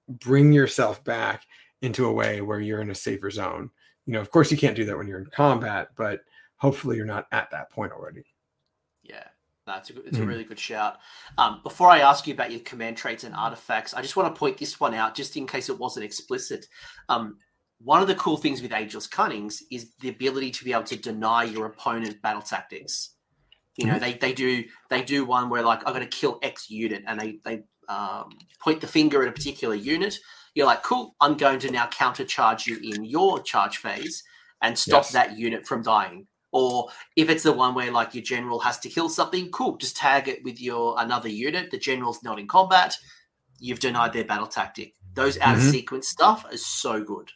[0.07, 1.43] bring yourself back
[1.81, 3.69] into a way where you're in a safer zone
[4.09, 6.21] you know, of course, you can't do that when you're in combat, but
[6.57, 8.23] hopefully, you're not at that point already.
[9.03, 9.25] Yeah,
[9.67, 10.23] that's a good, it's mm-hmm.
[10.23, 10.97] a really good shout.
[11.37, 14.39] Um, before I ask you about your command traits and artifacts, I just want to
[14.39, 16.65] point this one out, just in case it wasn't explicit.
[17.07, 17.37] Um,
[17.81, 20.95] one of the cool things with Ageless Cunnings is the ability to be able to
[20.95, 23.11] deny your opponent battle tactics.
[23.77, 24.01] You know, mm-hmm.
[24.01, 27.19] they, they do they do one where like I'm going to kill X unit, and
[27.19, 30.17] they they um, point the finger at a particular unit,
[30.59, 34.23] you're like, cool, I'm going to now countercharge you in your charge phase
[34.61, 35.13] and stop yes.
[35.13, 36.27] that unit from dying.
[36.51, 39.95] Or if it's the one where like your general has to kill something, cool, just
[39.95, 41.71] tag it with your another unit.
[41.71, 42.97] The general's not in combat.
[43.59, 44.95] You've denied their battle tactic.
[45.13, 45.71] Those out of mm-hmm.
[45.71, 47.31] sequence stuff is so good.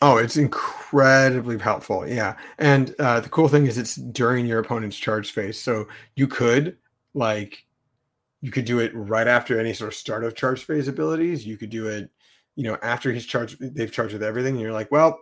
[0.00, 2.06] Oh, it's incredibly helpful.
[2.06, 2.36] Yeah.
[2.58, 5.60] And uh, the cool thing is it's during your opponent's charge phase.
[5.60, 6.76] So you could
[7.14, 7.66] like
[8.42, 11.44] you could do it right after any sort of start of charge phase abilities.
[11.44, 12.12] You could do it
[12.58, 14.54] you know, after he's charged, they've charged with everything.
[14.54, 15.20] And you're like, well,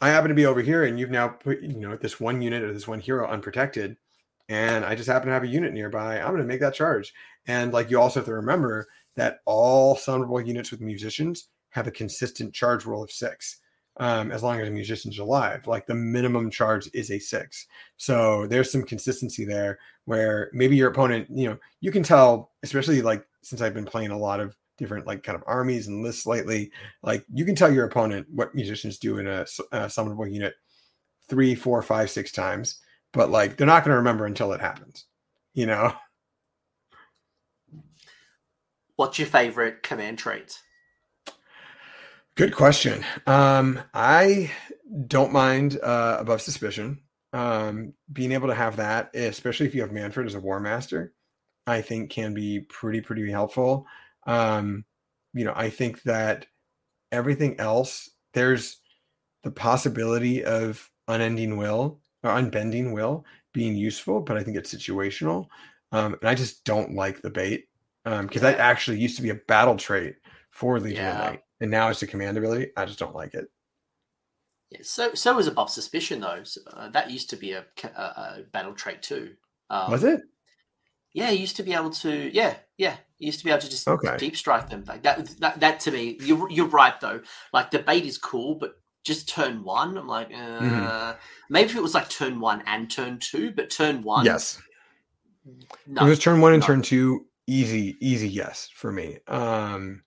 [0.00, 2.62] I happen to be over here, and you've now put, you know, this one unit
[2.62, 3.98] or this one hero unprotected,
[4.48, 6.18] and I just happen to have a unit nearby.
[6.18, 7.12] I'm going to make that charge.
[7.46, 8.86] And like, you also have to remember
[9.16, 13.58] that all summonable units with musicians have a consistent charge roll of six
[13.98, 15.66] um, as long as a musician's alive.
[15.66, 17.66] Like the minimum charge is a six.
[17.98, 23.02] So there's some consistency there where maybe your opponent, you know, you can tell, especially
[23.02, 26.26] like since I've been playing a lot of different like kind of armies and lists
[26.26, 26.70] lately,
[27.02, 29.42] like you can tell your opponent what musicians do in a,
[29.72, 30.54] a summonable unit
[31.28, 32.80] three, four, five, six times,
[33.12, 35.06] but like they're not going to remember until it happens,
[35.54, 35.92] you know?
[38.96, 40.58] What's your favorite command trait?
[42.34, 43.04] Good question.
[43.26, 44.50] Um, I
[45.06, 47.00] don't mind uh, above suspicion.
[47.32, 51.12] Um, being able to have that, especially if you have Mannfred as a war master,
[51.66, 53.86] I think can be pretty pretty helpful.
[54.26, 54.84] Um,
[55.32, 56.46] you know, I think that
[57.12, 58.80] everything else there's
[59.42, 65.46] the possibility of unending will or unbending will being useful, but I think it's situational.
[65.92, 67.68] Um, and I just don't like the bait
[68.04, 68.40] because um, yeah.
[68.40, 70.16] that actually used to be a battle trait
[70.50, 71.36] for Legion yeah.
[71.60, 72.72] and now it's a command ability.
[72.76, 73.46] I just don't like it.
[74.70, 76.40] Yeah, so so was above suspicion though.
[76.42, 79.34] So, uh, that used to be a, a, a battle trait too.
[79.70, 80.22] Um, was it?
[81.12, 82.30] Yeah, you used to be able to.
[82.34, 84.16] Yeah, yeah, you used to be able to just okay.
[84.18, 84.84] deep strike them.
[84.86, 87.20] Like that, that, that to me, you're you're right though.
[87.52, 89.96] Like the bait is cool, but just turn one.
[89.96, 91.18] I'm like, uh, mm-hmm.
[91.48, 94.24] maybe if it was like turn one and turn two, but turn one.
[94.24, 94.60] Yes.
[95.86, 96.66] No, it was turn one and no.
[96.66, 97.26] turn two.
[97.46, 99.18] Easy, easy, yes for me.
[99.28, 100.02] Um,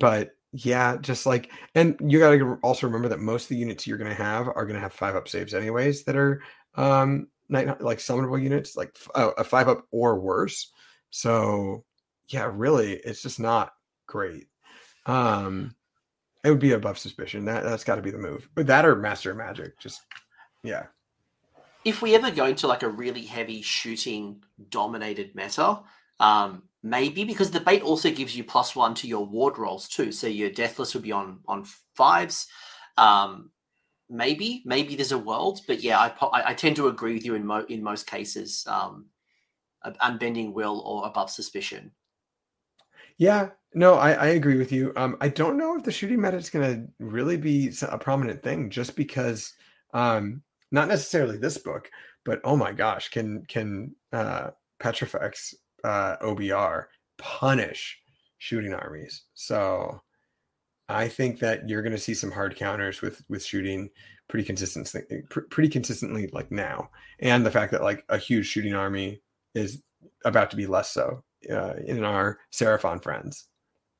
[0.00, 3.86] but yeah, just like, and you got to also remember that most of the units
[3.86, 6.42] you're going to have are going to have five up saves anyways that are
[6.74, 10.72] um night like summonable units, like oh, a five up or worse.
[11.10, 11.84] So
[12.28, 13.72] yeah, really, it's just not
[14.06, 14.48] great.
[15.06, 15.74] Um,
[16.44, 17.44] it would be above suspicion.
[17.44, 18.48] That that's got to be the move.
[18.54, 20.00] But that or master magic, just
[20.62, 20.86] yeah.
[21.84, 25.80] If we ever go into like a really heavy shooting dominated meta,
[26.20, 30.12] um, maybe because the bait also gives you plus one to your ward rolls too.
[30.12, 32.46] So your deathless would be on on fives.
[32.96, 33.50] Um,
[34.08, 36.12] maybe, maybe there's a world, but yeah, I
[36.50, 38.64] I tend to agree with you in mo- in most cases.
[38.68, 39.06] Um,
[40.00, 41.92] unbending will or above suspicion.
[43.18, 44.92] Yeah, no, I, I agree with you.
[44.96, 48.42] Um, I don't know if the shooting meta is going to really be a prominent
[48.42, 49.54] thing, just because,
[49.94, 51.90] um, not necessarily this book,
[52.24, 56.86] but oh my gosh, can can uh, Petrifex uh, OBR
[57.18, 57.98] punish
[58.38, 59.22] shooting armies.
[59.34, 60.00] So
[60.88, 63.90] I think that you're going to see some hard counters with with shooting
[64.28, 66.90] pretty consistently, pretty consistently like now,
[67.20, 69.22] and the fact that like a huge shooting army
[69.54, 69.82] is
[70.24, 73.48] about to be less so uh, in our Seraphon friends.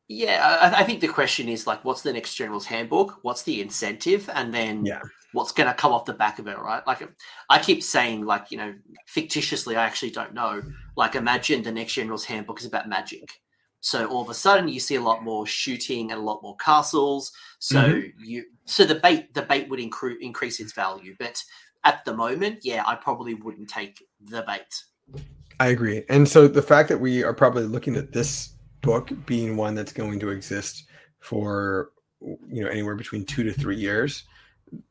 [0.09, 3.19] Yeah, I, I, think the question is like, what's the next general's handbook?
[3.23, 4.28] What's the incentive?
[4.35, 5.01] And then yeah.
[5.32, 6.86] what's going to come off the back of it, right?
[6.86, 7.09] Like,
[7.48, 8.74] I keep saying, like, you know,
[9.06, 10.62] fictitiously, I actually don't know.
[10.97, 13.40] Like, imagine the next general's handbook is about magic.
[13.81, 16.56] So all of a sudden, you see a lot more shooting and a lot more
[16.56, 17.32] castles.
[17.59, 18.24] So mm-hmm.
[18.24, 21.16] you, so the bait, the bait would incre- increase its value.
[21.19, 21.43] But
[21.85, 25.23] at the moment, yeah, I probably wouldn't take the bait.
[25.61, 26.05] I agree.
[26.09, 29.93] And so the fact that we are probably looking at this book being one that's
[29.93, 30.85] going to exist
[31.20, 34.24] for you know anywhere between two to three years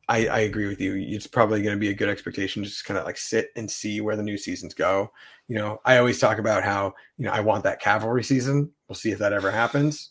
[0.08, 0.94] I, I agree with you.
[0.96, 2.62] It's probably going to be a good expectation.
[2.62, 5.10] to Just kind of like sit and see where the new seasons go.
[5.48, 8.70] You know, I always talk about how you know I want that cavalry season.
[8.88, 10.10] We'll see if that ever happens.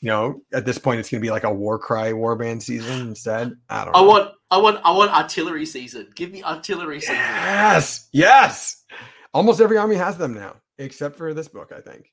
[0.00, 3.08] You know, at this point, it's going to be like a war cry warband season
[3.08, 3.52] instead.
[3.68, 3.96] I don't.
[3.96, 6.08] I want, I want, I want artillery season.
[6.14, 7.16] Give me artillery season.
[7.16, 8.82] Yes, yes.
[9.32, 12.12] Almost every army has them now, except for this book, I think.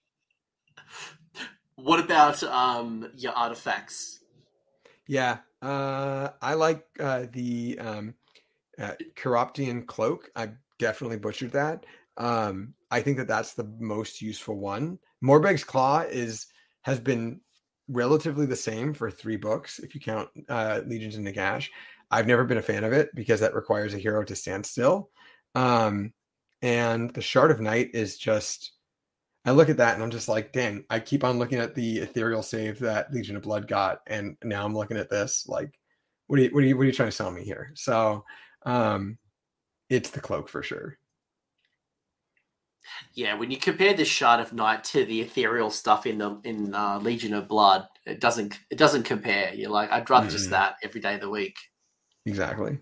[1.76, 4.20] What about um, your artifacts?
[5.08, 8.16] Yeah, uh, I like uh, the um,
[8.80, 8.94] uh,
[9.88, 10.30] cloak.
[10.36, 10.50] I
[10.80, 11.86] definitely butchered that.
[12.18, 15.00] Um, I think that that's the most useful one.
[15.24, 16.48] Morbheg's claw is
[16.82, 17.42] has been
[17.88, 21.70] relatively the same for three books if you count uh, Legions of Nagash.
[22.10, 25.10] I've never been a fan of it because that requires a hero to stand still.
[25.56, 26.14] Um,
[26.62, 28.74] and the Shard of Night is just
[29.46, 32.00] I look at that and I'm just like, dang, I keep on looking at the
[32.00, 35.48] ethereal save that Legion of Blood got, and now I'm looking at this.
[35.48, 35.72] Like,
[36.28, 37.72] what are you what are you what are you trying to sell me here?
[37.76, 38.26] So
[38.66, 39.18] um
[39.90, 40.98] it's the cloak for sure.
[43.14, 46.74] Yeah, when you compare the Shard of Night to the ethereal stuff in the in
[46.74, 49.54] uh, Legion of Blood, it doesn't it doesn't compare.
[49.54, 50.36] You're like, I'd rather mm-hmm.
[50.36, 51.58] just that every day of the week.
[52.26, 52.80] Exactly.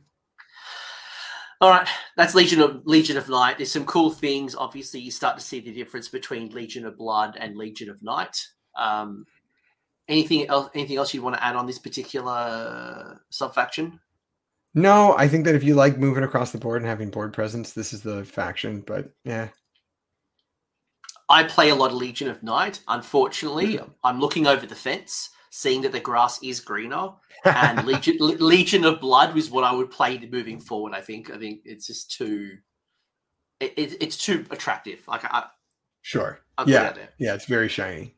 [1.61, 1.87] All right,
[2.17, 3.57] that's Legion of Legion of Night.
[3.57, 4.55] There's some cool things.
[4.55, 8.45] Obviously, you start to see the difference between Legion of Blood and Legion of Night.
[8.77, 9.25] Um,
[10.09, 10.69] anything else?
[10.75, 13.99] Anything else you want to add on this particular subfaction?
[14.73, 17.71] No, I think that if you like moving across the board and having board presence,
[17.71, 18.83] this is the faction.
[18.85, 19.47] But yeah,
[21.29, 22.81] I play a lot of Legion of Night.
[22.89, 23.89] Unfortunately, mm.
[24.03, 25.29] I'm looking over the fence.
[25.57, 27.11] Seeing that the grass is greener.
[27.45, 30.93] And Legion Legion of Blood was what I would play moving forward.
[30.93, 31.29] I think.
[31.29, 32.57] I think it's just too.
[33.59, 35.07] It, it it's too attractive.
[35.07, 35.45] Like I.
[36.01, 36.39] Sure.
[36.67, 36.93] yeah.
[37.19, 38.15] Yeah, it's very shiny.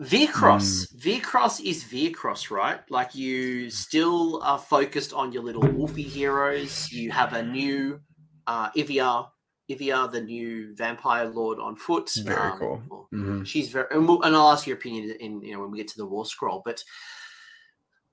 [0.00, 0.88] Vyrkos.
[0.92, 1.20] Mm.
[1.22, 2.80] Vyrkos is Vyrkos, right?
[2.90, 6.90] Like you still are focused on your little wolfy heroes.
[6.90, 8.00] You have a new
[8.46, 9.28] uh, Ivya,
[9.70, 12.10] Ivya, the new vampire lord on foot.
[12.22, 13.08] Very um, cool.
[13.12, 13.44] Mm-hmm.
[13.44, 15.88] She's very, and, we'll, and, I'll ask your opinion in you know when we get
[15.88, 16.62] to the war scroll.
[16.64, 16.82] But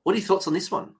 [0.03, 0.95] what are your thoughts on this one?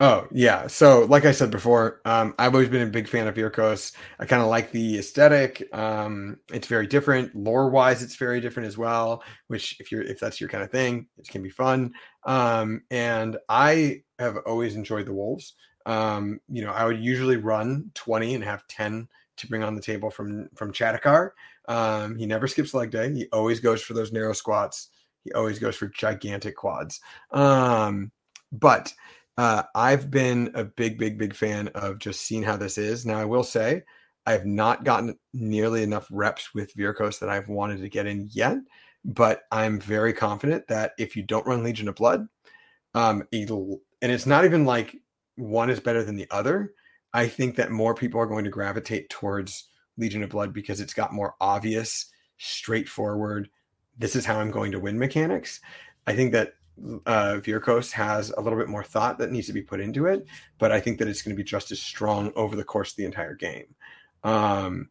[0.00, 0.66] Oh yeah.
[0.66, 3.94] So like I said before, um, I've always been a big fan of Vyrkos.
[4.18, 5.68] I kind of like the aesthetic.
[5.72, 7.32] Um, it's very different.
[7.36, 9.22] Lore wise, it's very different as well.
[9.46, 11.92] Which if you're if that's your kind of thing, it can be fun.
[12.24, 15.54] Um, and I have always enjoyed the wolves.
[15.86, 19.08] Um, you know, I would usually run 20 and have 10
[19.42, 21.30] to bring on the table from from Chadokar.
[21.68, 23.12] Um, he never skips leg day.
[23.12, 24.88] He always goes for those narrow squats.
[25.24, 27.00] He always goes for gigantic quads.
[27.30, 28.10] Um,
[28.50, 28.92] but
[29.38, 33.06] uh, I've been a big, big, big fan of just seeing how this is.
[33.06, 33.82] Now, I will say,
[34.26, 38.28] I have not gotten nearly enough reps with Vyrkos that I've wanted to get in
[38.32, 38.58] yet,
[39.04, 42.28] but I'm very confident that if you don't run Legion of Blood,
[42.94, 44.96] um, and it's not even like
[45.36, 46.74] one is better than the other.
[47.14, 50.94] I think that more people are going to gravitate towards Legion of Blood because it's
[50.94, 52.06] got more obvious,
[52.38, 53.48] straightforward,
[53.98, 55.60] this is how I'm going to win mechanics.
[56.06, 56.54] I think that
[57.06, 60.26] uh, Vyrkos has a little bit more thought that needs to be put into it,
[60.58, 62.96] but I think that it's going to be just as strong over the course of
[62.96, 63.66] the entire game.
[64.24, 64.88] Um,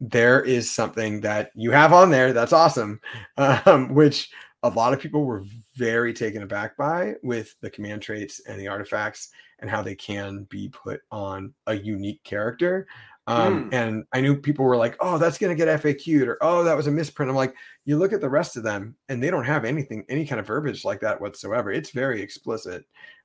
[0.00, 3.00] there is something that you have on there that's awesome,
[3.36, 4.30] um, which
[4.66, 5.44] a lot of people were
[5.74, 10.44] very taken aback by with the command traits and the artifacts and how they can
[10.50, 12.86] be put on a unique character.
[13.28, 13.74] Um, mm.
[13.74, 16.76] And I knew people were like, "Oh, that's going to get FAQ'd," or "Oh, that
[16.76, 19.44] was a misprint." I'm like, you look at the rest of them, and they don't
[19.44, 21.72] have anything, any kind of verbiage like that whatsoever.
[21.72, 22.84] It's very explicit,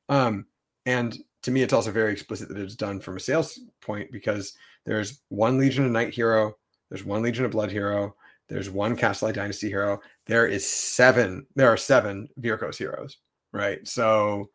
[0.10, 0.48] um,
[0.86, 4.54] and to me, it's also very explicit that it's done from a sales point because
[4.86, 6.58] there's one Legion of Night hero,
[6.90, 8.16] there's one Legion of Blood hero,
[8.48, 10.02] there's one Kastelai Dynasty hero.
[10.32, 11.46] There is seven.
[11.58, 13.18] There are seven Vyrkos heroes,
[13.52, 13.86] right?
[13.86, 14.50] So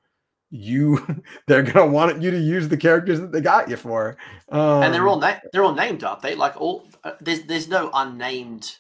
[0.49, 1.07] you
[1.47, 4.17] they're gonna want you to use the characters that they got you for.
[4.51, 6.35] Um, and they're all na- they're all named up they?
[6.35, 8.75] Like all uh, there's there's no unnamed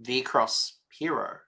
[0.00, 1.38] v-cross hero.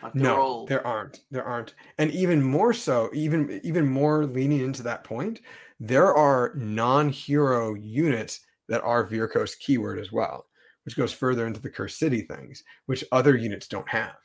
[0.00, 0.66] Like no all...
[0.66, 1.22] there aren't.
[1.32, 1.74] There aren't.
[1.98, 5.40] And even more so even even more leaning into that point
[5.80, 8.38] there are non-hero units
[8.68, 10.46] that are Vyrkos keyword as well
[10.84, 14.16] which goes further into the curse city things which other units don't have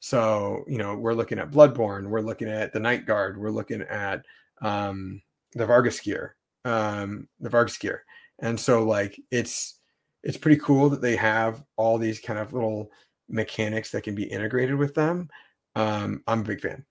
[0.00, 3.82] so, you know, we're looking at Bloodborne, we're looking at the Night Guard, we're looking
[3.82, 4.24] at
[4.62, 5.22] um,
[5.52, 6.30] the Vargskyr,
[6.64, 7.98] um, the Vargskyr.
[8.40, 9.80] And so like it's
[10.22, 12.90] it's pretty cool that they have all these kind of little
[13.28, 15.28] mechanics that can be integrated with them.
[15.74, 16.84] Um, I'm a big fan.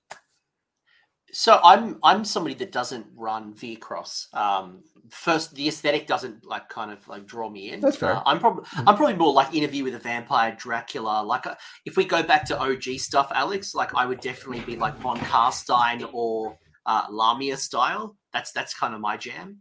[1.38, 4.34] So I'm I'm somebody that doesn't run Vyrkos.
[4.34, 7.82] Um, first, the aesthetic doesn't like kind of like draw me in.
[7.82, 8.16] That's fair.
[8.16, 8.64] Uh, I'm probably.
[8.74, 11.24] I'm probably more like Interview with a Vampire, Dracula.
[11.24, 11.56] Like uh,
[11.86, 15.18] if we go back to OG stuff, Alex, like I would definitely be like von
[15.18, 18.16] Karstein or uh, Lahmia style.
[18.32, 19.60] That's that's kind of my jam.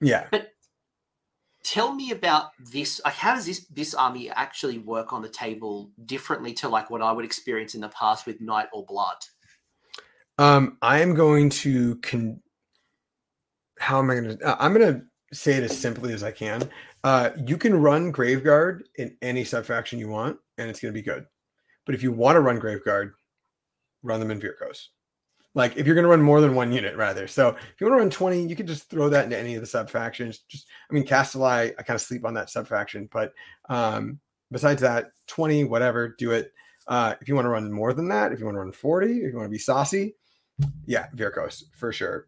[0.00, 0.28] Yeah.
[0.30, 0.50] But
[1.64, 3.00] tell me about this.
[3.04, 7.02] Like, how does this this army actually work on the table differently to like what
[7.02, 9.16] I would experience in the past with Night or Blood?
[10.38, 12.40] Um, I am going to con.
[13.78, 14.44] How am I going to?
[14.44, 15.02] Uh, I'm going to
[15.36, 16.68] say it as simply as I can.
[17.04, 21.04] Uh, you can run Graveguard in any subfaction you want, and it's going to be
[21.04, 21.26] good.
[21.84, 23.12] But if you want to run Graveguard,
[24.02, 24.86] run them in Vyrkos.
[25.54, 27.26] Like if you're going to run more than one unit, rather.
[27.26, 29.62] So if you want to run 20, you can just throw that into any of
[29.62, 30.40] the subfactions.
[30.48, 33.32] Just, I mean, Kastelai, I kind of sleep on that subfaction, but
[33.70, 34.20] um,
[34.52, 36.52] besides that, 20, whatever, do it.
[36.88, 39.06] Uh, if you want to run more than that, if you want to run 40,
[39.06, 40.14] if you want to be saucy,
[40.86, 42.26] yeah, Vyrkos for sure,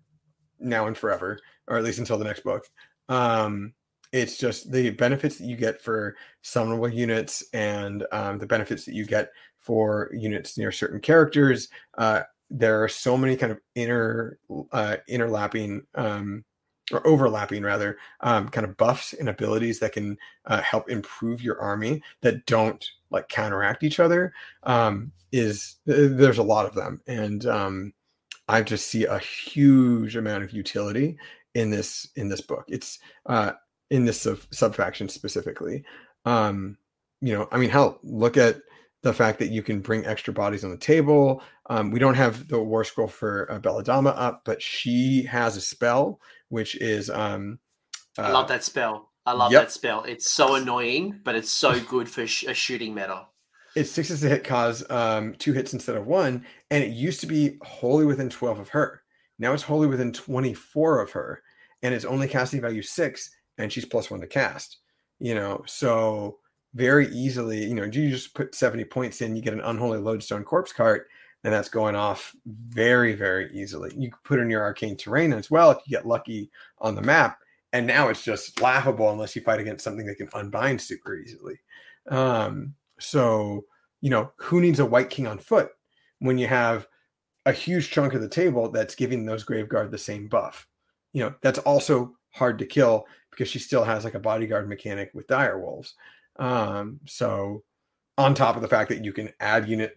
[0.58, 2.66] now and forever, or at least until the next book.
[3.08, 3.72] Um,
[4.12, 8.94] it's just the benefits that you get for summonable units and um, the benefits that
[8.94, 11.68] you get for units near certain characters.
[11.96, 14.38] Uh, there are so many kind of inner
[14.72, 16.44] uh, interlapping um,
[16.90, 21.60] or overlapping rather um, kind of buffs and abilities that can uh, help improve your
[21.60, 24.32] army that don't like counteract each other
[24.62, 27.92] um, is there's a lot of them and um,
[28.48, 31.16] I just see a huge amount of utility
[31.54, 32.64] in this in this book.
[32.68, 33.52] It's uh,
[33.90, 35.84] in this sub subfaction specifically.
[36.24, 36.78] Um,
[37.20, 38.60] you know, I mean, hell, look at
[39.02, 41.42] the fact that you can bring extra bodies on the table.
[41.70, 45.60] Um, we don't have the war scroll for uh, Belladamma up, but she has a
[45.60, 47.10] spell which is.
[47.10, 47.58] Um,
[48.18, 49.10] uh, I love that spell.
[49.24, 49.64] I love yep.
[49.64, 50.04] that spell.
[50.04, 53.26] It's so annoying, but it's so good for sh- a shooting meta.
[53.74, 57.26] It's sixes to hit cause um, two hits instead of one, and it used to
[57.26, 59.02] be wholly within 12 of her.
[59.38, 61.42] Now it's wholly within 24 of her,
[61.82, 64.78] and it's only casting value six, and she's plus one to cast.
[65.20, 66.38] You know, so
[66.74, 70.44] very easily, you know, you just put 70 points in, you get an unholy lodestone
[70.44, 71.08] corpse cart,
[71.44, 73.92] and that's going off very, very easily.
[73.96, 77.38] You put in your arcane terrain as well if you get lucky on the map.
[77.72, 81.60] And now it's just laughable unless you fight against something that can unbind super easily.
[82.08, 83.64] Um, so,
[84.00, 85.70] you know, who needs a Wight King on foot
[86.20, 86.86] when you have
[87.46, 90.66] a huge chunk of the table that's giving those Graveguard the same buff?
[91.12, 95.10] You know, that's also hard to kill because she still has like a bodyguard mechanic
[95.14, 95.94] with dire wolves.
[96.38, 97.64] Um, so
[98.16, 99.94] on top of the fact that you can add unit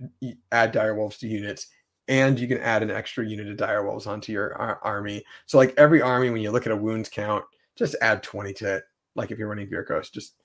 [0.52, 1.68] add dire wolves to units
[2.08, 5.24] and you can add an extra unit of dire wolves onto your army.
[5.46, 7.44] So like every army, when you look at a wounds count,
[7.76, 8.84] just add 20 to it.
[9.16, 10.36] Like if you're running Vyrkos, just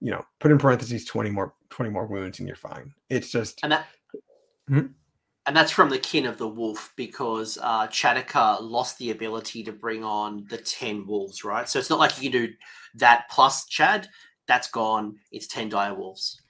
[0.00, 2.92] you know, put in parentheses 20 more 20 more wounds and you're fine.
[3.08, 3.86] It's just and that
[4.68, 4.86] hmm?
[5.46, 9.72] and that's from the kin of the wolf because uh Chataka lost the ability to
[9.72, 11.68] bring on the 10 wolves, right?
[11.68, 12.52] So it's not like you can do
[12.96, 14.08] that plus Chad.
[14.46, 15.16] That's gone.
[15.32, 16.40] It's 10 dire wolves.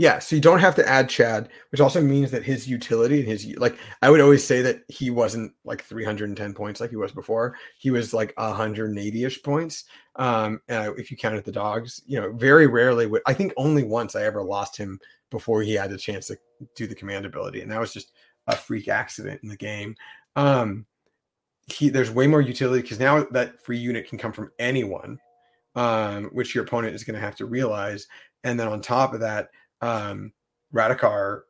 [0.00, 3.28] Yeah, so you don't have to add Chad, which also means that his utility and
[3.28, 7.12] his like I would always say that he wasn't like 310 points like he was
[7.12, 7.54] before.
[7.76, 9.84] He was like 180ish points.
[10.16, 13.82] Um, uh, if you counted the dogs, you know, very rarely would I think only
[13.82, 14.98] once I ever lost him
[15.30, 16.38] before he had the chance to
[16.74, 18.12] do the command ability, and that was just
[18.46, 19.94] a freak accident in the game.
[20.34, 20.86] Um,
[21.66, 25.18] he there's way more utility because now that free unit can come from anyone,
[25.74, 28.06] um, which your opponent is going to have to realize,
[28.44, 29.50] and then on top of that
[29.80, 30.32] um,
[30.74, 31.42] Radukar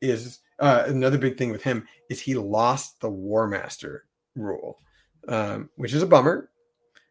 [0.00, 4.04] is uh, another big thing with him is he lost the War Master
[4.34, 4.78] rule,
[5.28, 6.50] um, which is a bummer.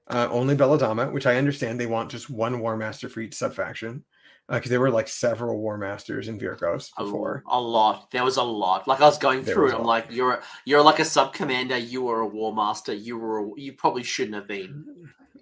[0.07, 4.03] Uh, only Belladamma, which I understand they want just one War Master for each subfaction
[4.47, 7.43] because uh, there were like several War Masters in Vyrkos before.
[7.49, 8.11] A, a, lot.
[8.11, 8.87] There was a lot.
[8.87, 9.75] Like I was going there through it.
[9.75, 11.77] I'm like, you're a, you're like a sub commander.
[11.77, 12.93] You were a War Master.
[12.93, 14.85] You were a, you probably shouldn't have been.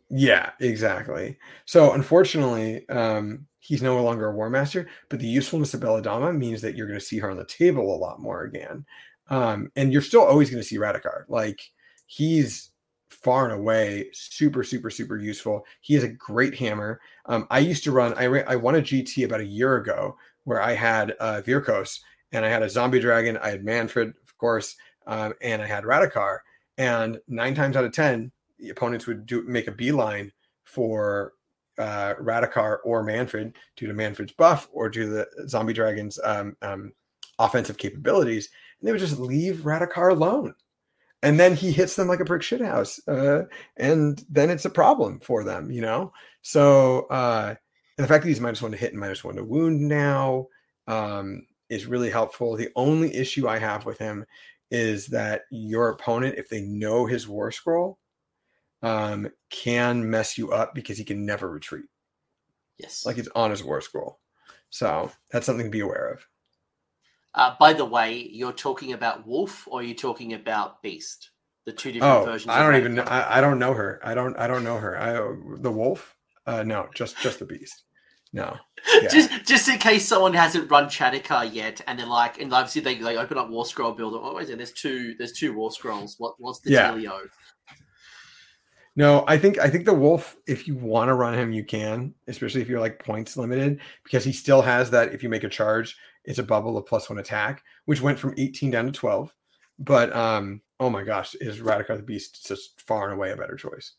[0.09, 1.37] Yeah, exactly.
[1.65, 6.61] So unfortunately, um, he's no longer a war master, but the usefulness of Belladamma means
[6.61, 8.85] that you're going to see her on the table a lot more again.
[9.29, 11.23] Um, and you're still always going to see Radukar.
[11.29, 11.61] Like
[12.05, 12.71] he's
[13.07, 15.65] far and away super, super, super useful.
[15.79, 16.99] He is a great hammer.
[17.25, 20.61] Um, I used to run, I, I won a GT about a year ago where
[20.61, 22.01] I had uh, Vyrkos
[22.33, 23.37] and I had a zombie dragon.
[23.37, 24.75] I had Mannfred, of course,
[25.07, 26.39] um, and I had Radukar.
[26.77, 28.29] And nine times out of 10,
[28.59, 30.33] the opponents would do make a beeline
[30.65, 31.33] for
[31.77, 36.55] uh, Radukar or Mannfred due to Mannfred's buff or due to the Zombie Dragon's um,
[36.61, 36.93] um,
[37.39, 40.53] offensive capabilities, and they would just leave Radukar alone.
[41.21, 43.45] And then he hits them like a brick shithouse, uh,
[43.77, 46.11] and then it's a problem for them, you know.
[46.41, 47.55] So uh,
[47.97, 50.47] and the fact that he's minus one to hit and minus one to wound now
[50.87, 52.55] um, is really helpful.
[52.55, 54.25] The only issue I have with him
[54.71, 57.99] is that your opponent, if they know his war scroll,
[58.83, 61.85] um, can mess you up because he can never retreat.
[62.77, 63.05] Yes.
[63.05, 64.19] Like it's on his war scroll.
[64.69, 66.27] So that's something to be aware of.
[67.35, 71.31] Uh, by the way, you're talking about Wolf or you're talking about Beast?
[71.65, 72.49] The two different oh, versions.
[72.49, 73.03] I don't even know.
[73.03, 74.01] I, I, don't know her.
[74.03, 74.37] I don't.
[74.37, 74.99] I don't know her.
[74.99, 75.13] I
[75.61, 76.13] the Wolf.
[76.45, 77.83] Uh, no, just just the Beast.
[78.33, 78.57] No.
[79.01, 79.07] Yeah.
[79.07, 82.95] just just in case someone hasn't run Chataka yet, and they're like, and obviously they,
[82.95, 84.17] they open up War Scroll Builder.
[84.21, 85.15] Oh, wait, there's two.
[85.17, 86.15] There's two War Scrolls.
[86.17, 86.91] What what's the yeah.
[86.91, 87.21] dealio?
[88.95, 92.13] No, I think I think the wolf, if you want to run him, you can,
[92.27, 95.13] especially if you're like points limited, because he still has that.
[95.13, 98.35] If you make a charge, it's a bubble of plus one attack, which went from
[98.37, 99.33] 18 down to 12.
[99.79, 103.55] But um, oh my gosh, is Radukar the Beast just far and away a better
[103.55, 103.93] choice?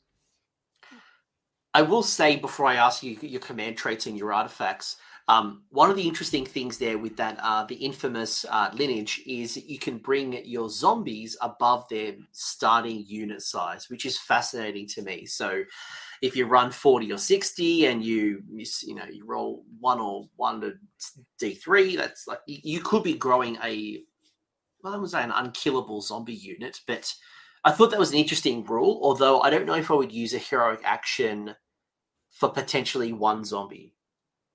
[1.75, 5.90] I will say before I ask you your command traits and your artifacts, um, one
[5.90, 9.96] of the interesting things there with that, uh, the infamous uh, lineage, is you can
[9.96, 15.24] bring your zombies above their starting unit size, which is fascinating to me.
[15.24, 15.64] So,
[16.20, 20.60] if you run forty or sixty and you you know you roll one or one
[20.60, 20.74] to
[21.38, 24.02] D three, that's like you could be growing a
[24.82, 27.10] well, I would say an unkillable zombie unit, but
[27.64, 29.01] I thought that was an interesting rule.
[29.02, 31.55] Although I don't know if I would use a heroic action
[32.30, 33.94] for potentially one zombie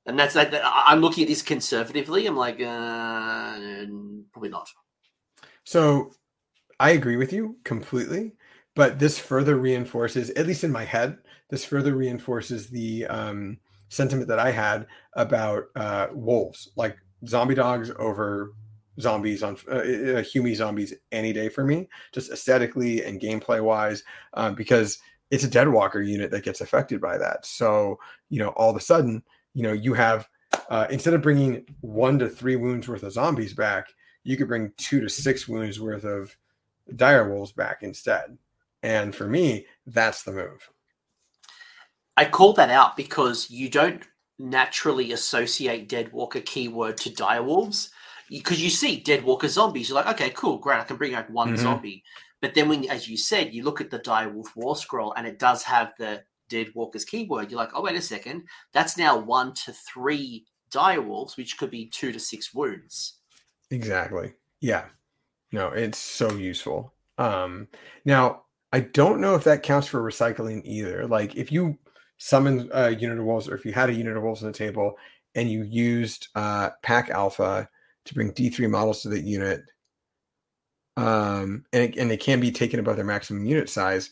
[0.10, 2.27] and that's like I'm looking at this conservatively.
[2.27, 3.86] I'm like, uh,
[4.31, 4.69] probably not.
[5.64, 6.11] So,
[6.80, 8.34] I agree with you completely,
[8.76, 11.18] but this further reinforces, at least in my head,
[11.49, 13.57] this further reinforces the um,
[13.90, 18.53] sentiment that I had about uh, wolves, like zombie dogs over
[18.99, 24.03] zombies on uh, uh, zombies any day for me, just aesthetically and gameplay wise,
[24.34, 24.99] um, because
[25.31, 27.45] it's a Deadwalker unit that gets affected by that.
[27.45, 27.99] So,
[28.30, 29.23] you know, all of a sudden
[29.53, 30.27] you know you have
[30.69, 33.88] uh, instead of bringing one to three wounds worth of zombies back,
[34.23, 36.35] you could bring two to six wounds worth of
[36.95, 38.38] dire wolves back instead.
[38.84, 40.69] And for me, that's the move.
[42.15, 44.03] I call that out because you don't
[44.38, 47.89] naturally associate Deadwalker keyword to direwolves
[48.30, 49.89] because you see Deadwalker zombies.
[49.89, 50.80] You're like, okay, cool, great.
[50.80, 51.57] I can bring out one mm-hmm.
[51.57, 52.03] zombie.
[52.41, 55.39] But then when, as you said, you look at the Direwolf War Scroll and it
[55.39, 58.43] does have the Deadwalker's keyword, you're like, oh, wait a second.
[58.73, 63.15] That's now one to three direwolves, which could be two to six wounds.
[63.71, 64.34] Exactly.
[64.59, 64.85] Yeah.
[65.51, 66.93] No, it's so useful.
[67.17, 67.67] Um,
[68.05, 71.07] now, I don't know if that counts for recycling either.
[71.07, 71.77] Like if you
[72.17, 74.57] summon a unit of wolves, or if you had a unit of wolves on the
[74.57, 74.95] table
[75.35, 77.67] and you used uh, pack alpha
[78.05, 79.61] to bring D3 models to the unit,
[80.97, 84.11] um, and, it, and can be taken above their maximum unit size,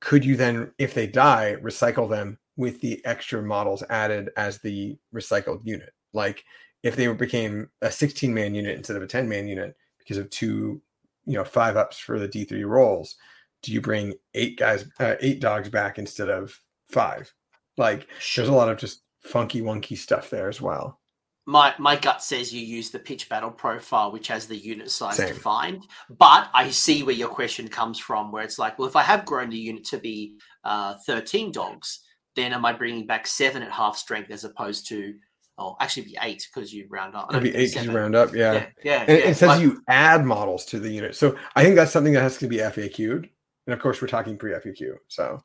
[0.00, 4.96] could you then, if they die, recycle them with the extra models added as the
[5.14, 5.92] recycled unit?
[6.12, 6.44] Like
[6.82, 10.30] if they became a 16 man unit instead of a 10 man unit because of
[10.30, 10.80] two,
[11.26, 13.16] you know, five ups for the D3 rolls,
[13.62, 16.58] do you bring eight guys, uh, eight dogs back instead of
[16.88, 17.32] five?
[17.76, 18.44] Like sure.
[18.44, 21.00] there's a lot of just funky, wonky stuff there as well.
[21.48, 25.16] My my gut says you use the pitch battle profile, which has the unit size
[25.16, 25.28] Same.
[25.28, 25.86] defined.
[26.10, 29.24] But I see where your question comes from, where it's like, well, if I have
[29.24, 32.00] grown the unit to be uh, 13 dogs,
[32.36, 35.14] then am I bringing back seven at half strength as opposed to
[35.60, 37.30] Oh, actually, be eight because you round up.
[37.30, 38.32] It'd be eight because you round up.
[38.32, 38.66] Yeah, yeah.
[38.84, 39.24] yeah and yeah.
[39.24, 42.36] it says you add models to the unit, so I think that's something that has
[42.38, 43.28] to be FAQ'd.
[43.66, 44.94] And of course, we're talking pre FAQ.
[45.08, 45.42] So,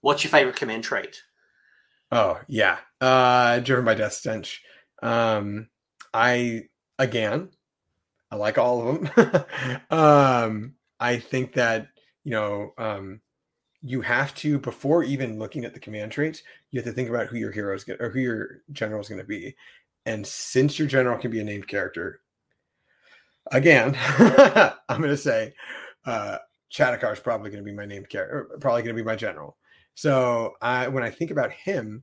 [0.00, 1.20] what's your favorite command trait?
[2.14, 4.62] Oh yeah, uh, driven by death stench.
[5.02, 5.68] Um,
[6.14, 7.50] I again,
[8.30, 9.44] I like all of them.
[9.90, 11.88] um, I think that
[12.22, 13.20] you know, um,
[13.82, 17.26] you have to before even looking at the command traits, you have to think about
[17.26, 19.56] who your hero is or who your general is going to be.
[20.06, 22.20] And since your general can be a named character,
[23.50, 23.96] again,
[24.88, 25.52] I'm going to say
[26.06, 26.38] uh,
[26.72, 29.56] Chadokar is probably going to be my named character, probably going to be my general.
[29.94, 32.02] So I, when I think about him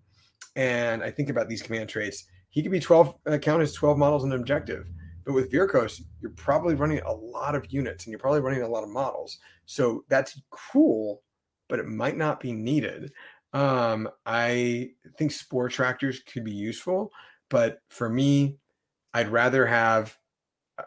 [0.55, 3.97] and I think about these command traits, he could be 12, uh, count as 12
[3.97, 4.89] models and objective.
[5.25, 8.67] But with Vyrkos, you're probably running a lot of units and you're probably running a
[8.67, 9.37] lot of models.
[9.65, 11.21] So that's cool,
[11.69, 13.11] but it might not be needed.
[13.53, 17.11] Um, I think spoor trackers could be useful,
[17.49, 18.57] but for me,
[19.13, 20.17] I'd rather have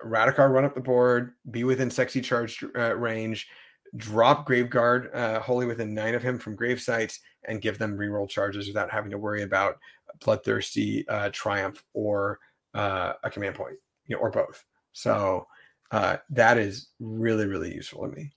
[0.05, 3.49] Radukar run up the board, be within sexy charge uh, range,
[3.97, 8.29] drop Graveguard uh, wholly within nine of him from grave sites and give them reroll
[8.29, 9.79] charges without having to worry about
[10.21, 12.39] bloodthirsty uh, triumph or
[12.75, 13.77] uh, a command point,
[14.07, 14.65] you know, or both.
[14.93, 15.47] So
[15.91, 18.31] uh, that is really really useful to me.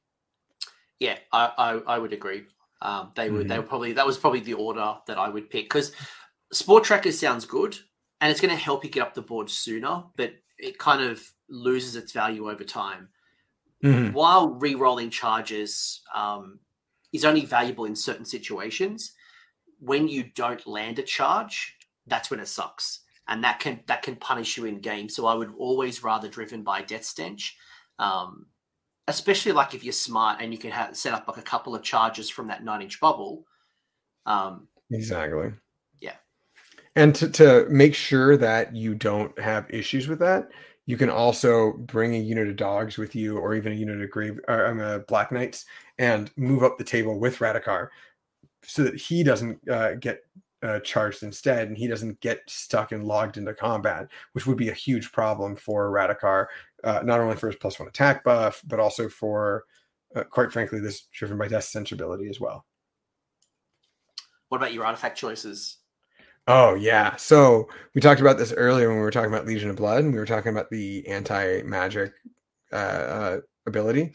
[1.00, 2.44] Yeah, I I, I would agree.
[2.82, 3.50] Um, they would mm-hmm.
[3.50, 5.92] they would probably that was probably the order that I would pick because
[6.52, 7.78] spoor Tracker sounds good
[8.22, 11.22] and it's going to help you get up the board sooner, but it kind of
[11.50, 13.10] loses its value over time.
[13.84, 14.14] Mm-hmm.
[14.14, 16.60] While re-rolling charges um,
[17.14, 19.14] is only valuable in certain situations,
[19.80, 21.76] when you don't land a charge,
[22.08, 25.10] that's when it sucks, and that can that can punish you in game.
[25.10, 27.56] So I would always rather driven by death stench,
[28.00, 28.48] um,
[29.08, 31.84] especially like if you're smart and you can have, set up like a couple of
[31.84, 33.46] charges from that nine inch bubble.
[34.26, 35.52] Um, exactly.
[36.02, 36.16] Yeah.
[36.96, 40.50] And to, to make sure that you don't have issues with that,
[40.88, 44.10] you can also bring a unit of dogs with you, or even a unit of
[44.10, 45.66] grave, or um, uh, black knights,
[46.00, 47.90] and move up the table with Radukar,
[48.64, 50.22] so that he doesn't uh, get
[50.64, 54.70] uh, charged instead, and he doesn't get stuck and logged into combat, which would be
[54.70, 56.48] a huge problem for Radukar,
[56.86, 59.66] uh, not only for his plus one attack buff, but also for,
[60.16, 62.66] uh, quite frankly, this driven by death sensibility as well.
[64.48, 65.80] What about your artifact choices?
[66.48, 67.16] Oh yeah.
[67.18, 70.14] So we talked about this earlier when we were talking about Legion of Blood, and
[70.14, 72.14] we were talking about the anti-magic
[72.72, 74.14] uh, uh, ability.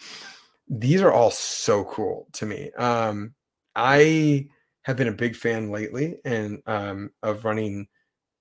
[0.69, 2.73] These are all so cool to me.
[2.73, 3.35] Um,
[3.77, 4.49] I
[4.83, 7.89] have been a big fan lately and um, of running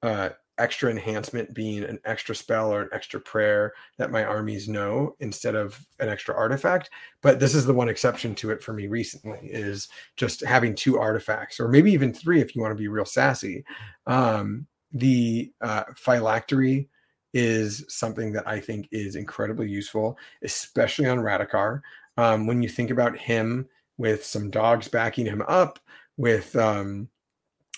[0.04, 0.30] uh,
[0.62, 5.56] extra enhancement being an extra spell or an extra prayer that my armies know instead
[5.56, 6.90] of an extra artifact.
[7.22, 11.00] But this is the one exception to it for me recently is just having two
[11.00, 13.66] artifacts or maybe even three if you want to be real sassy.
[14.06, 16.90] Um, the uh, phylactery
[17.34, 21.80] is something that i think is incredibly useful especially on radukar
[22.18, 23.66] um, when you think about him
[23.98, 25.80] with some dogs backing him up
[26.18, 27.08] with um,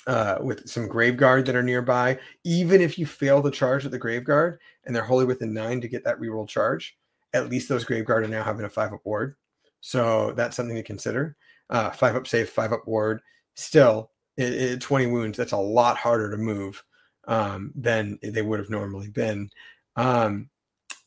[0.08, 2.20] uh, with some Graveguard that are nearby.
[2.44, 5.88] Even if you fail the charge at the Graveguard and they're wholly within nine to
[5.88, 6.98] get that reroll charge,
[7.34, 9.36] at least those grave Graveguard are now having a five up ward.
[9.82, 11.36] So that's something to consider.
[11.70, 13.22] Uh, five up save, five up ward.
[13.56, 16.84] Still, it, it, 20 wounds, that's a lot harder to move
[17.28, 19.50] um, than they would have normally been.
[19.96, 20.50] Um,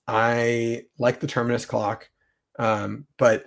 [0.06, 2.08] I like the terminus clock,
[2.58, 3.46] um, but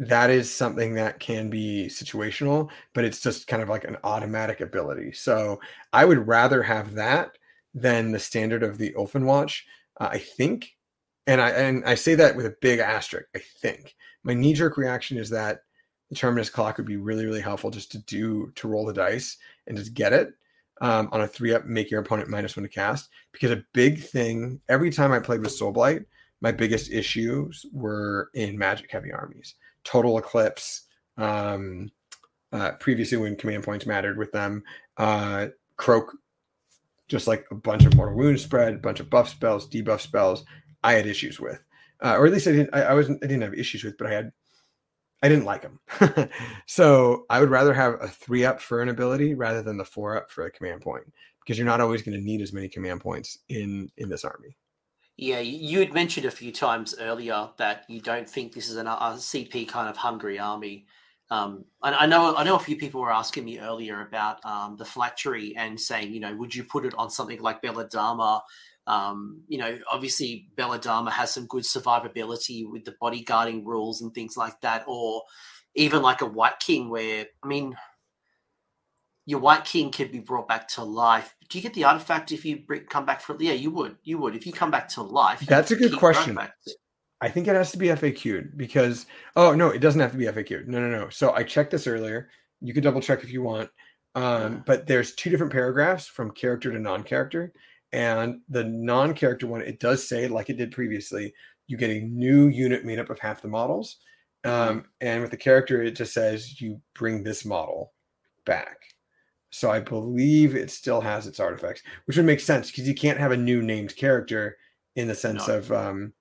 [0.00, 4.60] that is something that can be situational, but it's just kind of like an automatic
[4.60, 5.12] ability.
[5.12, 5.60] So
[5.92, 7.36] I would rather have that
[7.74, 9.62] than the standard of the Ulfenwatch.
[10.00, 10.76] Uh, I think,
[11.26, 13.26] and I and I say that with a big asterisk.
[13.34, 15.62] I think my knee jerk reaction is that
[16.10, 19.36] the terminus clock would be really really helpful just to do to roll the dice
[19.66, 20.32] and just get it
[20.80, 23.08] um, on a three up, make your opponent minus one to cast.
[23.32, 26.02] Because a big thing every time I played with Soul Blight,
[26.40, 29.56] my biggest issues were in magic heavy armies
[29.88, 30.82] total eclipse
[31.16, 31.90] um,
[32.52, 34.62] uh, previously when command points mattered with them
[34.98, 35.46] uh,
[35.78, 36.14] Kroak
[37.08, 40.44] just like a bunch of mortal wound spread a bunch of buff spells debuff spells
[40.84, 41.58] i had issues with.
[42.04, 44.08] Uh, or at least i didn't I, I wasn't i didn't have issues with but
[44.08, 44.30] i had
[45.22, 45.80] i didn't like them
[46.66, 50.18] so i would rather have a three up for an ability rather than the four
[50.18, 51.04] up for a command point
[51.40, 54.54] because you're not always going to need as many command points in in this army
[55.18, 58.86] yeah, you had mentioned a few times earlier that you don't think this is an,
[58.86, 60.86] CP kind of hungry army.
[61.28, 64.76] Um, and I know I know a few people were asking me earlier about um,
[64.76, 68.42] the Phylactery and saying, you know, would you put it on something like Belladamma?
[68.86, 74.36] Um, you know, obviously Belladamma has some good survivability with the bodyguarding rules and things
[74.36, 75.24] like that, or
[75.74, 77.76] even like a Wight King, where I mean,
[79.28, 81.36] your Wight King can be brought back to life.
[81.50, 83.36] Do you get the artifact if you bring, come back from?
[83.38, 83.96] Yeah, you would.
[84.02, 85.40] You would if you come back to life.
[85.40, 86.38] That's a good question.
[87.20, 89.04] I think it has to be FAQ'd because
[89.36, 90.66] oh no, it doesn't have to be FAQ'd.
[90.66, 91.10] No, no, no.
[91.10, 92.30] So I checked this earlier.
[92.62, 93.68] You can double check if you want.
[94.14, 94.60] Um, yeah.
[94.64, 97.52] but there's two different paragraphs from character to non-character.
[97.92, 101.34] And the non-character one, it does say, like it did previously,
[101.66, 103.98] you get a new unit made up of half the models.
[104.46, 104.70] Mm-hmm.
[104.70, 107.92] Um, and with the character, it just says you bring this model
[108.46, 108.78] back.
[109.50, 113.18] So I believe it still has its artifacts, which would make sense because you can't
[113.18, 114.56] have a new named character
[114.96, 115.56] in the sense no.
[115.56, 116.12] of um,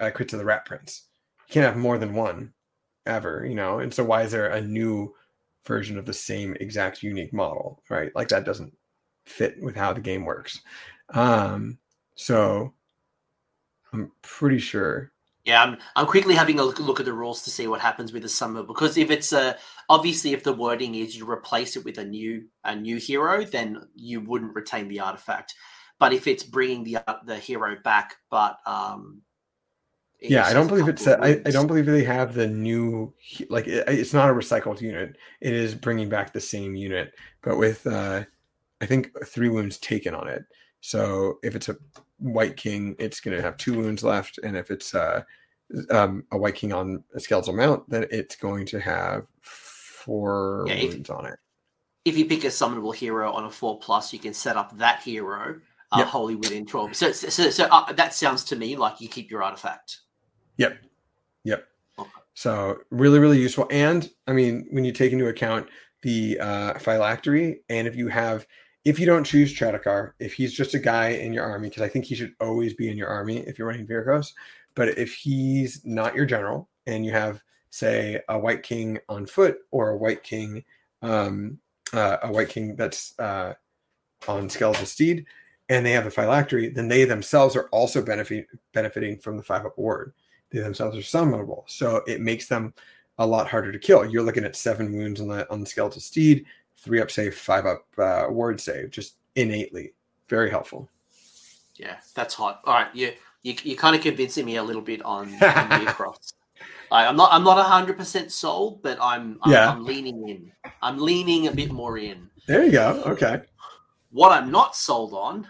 [0.00, 1.08] uh, Crypt of the Rat Prince.
[1.48, 2.52] You can't have more than one
[3.06, 3.80] ever, you know.
[3.80, 5.14] And so why is there a new
[5.66, 8.14] version of the same exact unique model, right?
[8.14, 8.72] Like that doesn't
[9.26, 10.60] fit with how the game works.
[11.10, 11.78] Um,
[12.14, 12.72] so
[13.92, 15.12] I'm pretty sure
[15.44, 18.22] yeah, I'm, I'm quickly having a look, at the rules to see what happens with
[18.22, 19.56] the summer because if it's a
[19.88, 23.88] obviously if the wording is you replace it with a new a new hero, then
[23.94, 25.54] you wouldn't retain the artifact.
[25.98, 29.22] But if it's bringing the uh, the hero back, but um,
[30.20, 31.06] yeah, I don't believe it's.
[31.06, 33.12] A, I, I don't believe they have the new
[33.48, 35.16] like it, it's not a recycled unit.
[35.40, 37.12] It is bringing back the same unit,
[37.42, 38.24] but with uh,
[38.80, 40.44] I think three wounds taken on it.
[40.80, 41.76] So if it's a
[42.22, 45.22] Wight King, it's going to have two wounds left, and if it's uh,
[45.90, 50.82] um, a Wight King on a skeletal mount, then it's going to have four yeah,
[50.84, 51.38] wounds if, on it.
[52.04, 55.02] If you pick a summonable hero on a four plus, you can set up that
[55.02, 55.60] hero
[55.92, 56.06] uh, yep.
[56.06, 56.94] wholly within twelve.
[56.94, 59.98] So, so, so uh, that sounds to me like you keep your artifact.
[60.56, 60.78] Yep.
[61.44, 61.64] Yep.
[61.98, 62.10] Okay.
[62.34, 63.66] So really, really useful.
[63.70, 65.68] And I mean, when you take into account
[66.02, 68.46] the uh, phylactery, and if you have
[68.84, 71.88] if you don't choose Radukar, if he's just a guy in your army, because I
[71.88, 74.32] think he should always be in your army if you're running Vyrkos,
[74.74, 77.40] but if he's not your general and you have,
[77.70, 80.64] say, a Wight King on foot or a Wight King,
[81.02, 81.58] um,
[81.92, 83.54] uh, a Wight King that's uh,
[84.26, 85.26] on skeletal steed,
[85.68, 89.64] and they have a phylactery, then they themselves are also benefit, benefiting from the five
[89.64, 90.12] up ward.
[90.50, 92.74] They themselves are summonable, so it makes them
[93.18, 94.04] a lot harder to kill.
[94.04, 96.44] You're looking at seven wounds on the on the skeletal steed
[96.82, 99.94] three up save, five up uh, ward save, just innately
[100.28, 100.88] very helpful.
[101.76, 102.60] Yeah, that's hot.
[102.64, 106.34] All right, you you you're kind of convincing me a little bit on, on Cross.
[106.90, 109.70] I, I'm not I'm not hundred percent sold, but I'm, I'm yeah.
[109.70, 110.52] I'm leaning in.
[110.82, 112.28] I'm leaning a bit more in.
[112.46, 113.02] There you go.
[113.06, 113.42] Okay.
[114.10, 115.46] What I'm not sold on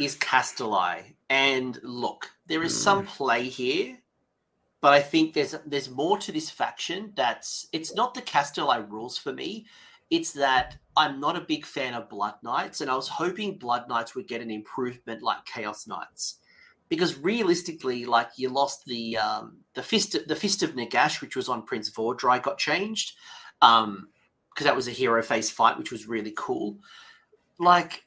[0.00, 1.14] is Kastelai.
[1.28, 2.78] And look, there is mm.
[2.78, 3.98] some play here,
[4.80, 7.12] but I think there's there's more to this faction.
[7.14, 9.66] That's it's not the Kastelai rules for me.
[10.10, 13.88] It's that I'm not a big fan of Blood Knights, and I was hoping Blood
[13.88, 16.36] Knights would get an improvement like Chaos Knights,
[16.88, 21.48] because realistically, like you lost the um, the fist the fist of Nagash, which was
[21.48, 23.16] on Prince Vhordrai, got changed,
[23.62, 24.08] um,
[24.50, 26.76] because that was a hero face fight, which was really cool.
[27.58, 28.04] Like,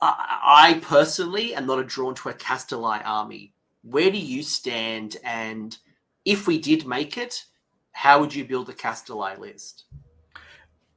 [0.00, 3.52] I, I personally am not a drawn to a Kastelai army.
[3.82, 5.16] Where do you stand?
[5.22, 5.76] And
[6.24, 7.44] if we did make it,
[7.92, 9.84] how would you build a Kastelai list?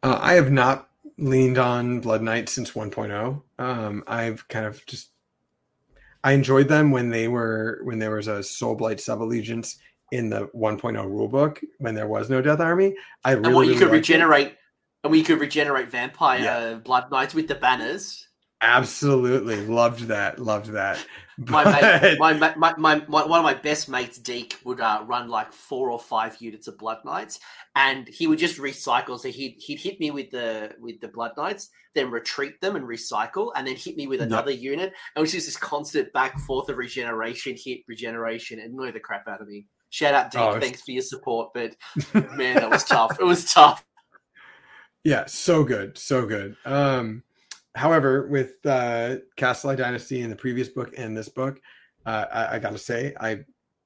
[0.06, 0.88] Uh, I have not
[1.18, 3.42] leaned on Blood Knight since 1.0.
[3.58, 5.10] Um, I've kind of just
[6.24, 9.80] I enjoyed them when they were when there was a Soul Blight sub allegiance
[10.12, 12.94] in the 1.0 rulebook when there was no Death Army.
[13.24, 14.58] I really, and what you really could regenerate it.
[15.04, 16.74] and we could regenerate vampire yeah.
[16.76, 18.28] Blood Knights with the banners.
[18.62, 20.38] Absolutely loved that.
[20.38, 21.04] Loved that.
[21.38, 25.28] My, mate, my, my, my, my, one of my best mates, Deke, would uh, run
[25.28, 27.40] like four or five units of Blood Knights,
[27.76, 29.20] and he would just recycle.
[29.20, 32.86] So he'd he'd hit me with the with the Blood Knights, then retreat them and
[32.86, 34.88] recycle, and then hit me with another unit.
[34.88, 39.00] And it was just this constant back forth of regeneration, hit regeneration, and annoy the
[39.00, 39.66] crap out of me.
[39.90, 40.42] Shout out, Deke.
[40.42, 41.76] Oh, Thanks for your support, but
[42.36, 43.20] man, that was tough.
[43.20, 43.86] It was tough.
[45.04, 46.56] Yeah, so good, so good.
[46.66, 47.24] Um,
[47.76, 51.60] however, with uh, Kastelai Dynasty in the previous book and this book,
[52.06, 53.40] uh, I, I got to say, I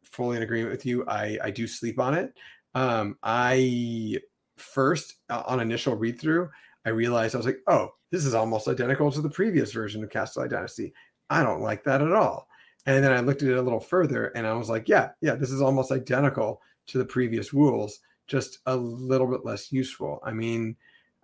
[0.03, 1.05] fully in agreement with you.
[1.07, 2.33] I, I do sleep on it.
[2.75, 4.17] Um, I
[4.57, 6.49] first, uh, on initial read through,
[6.85, 10.09] I realized I was like, oh, this is almost identical to the previous version of
[10.09, 10.93] Kastelai Dynasty.
[11.29, 12.47] I don't like that at all.
[12.85, 15.35] And then I looked at it a little further and I was like, yeah, yeah,
[15.35, 20.19] this is almost identical to the previous rules, just a little bit less useful.
[20.23, 20.75] I mean,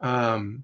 [0.01, 0.63] um,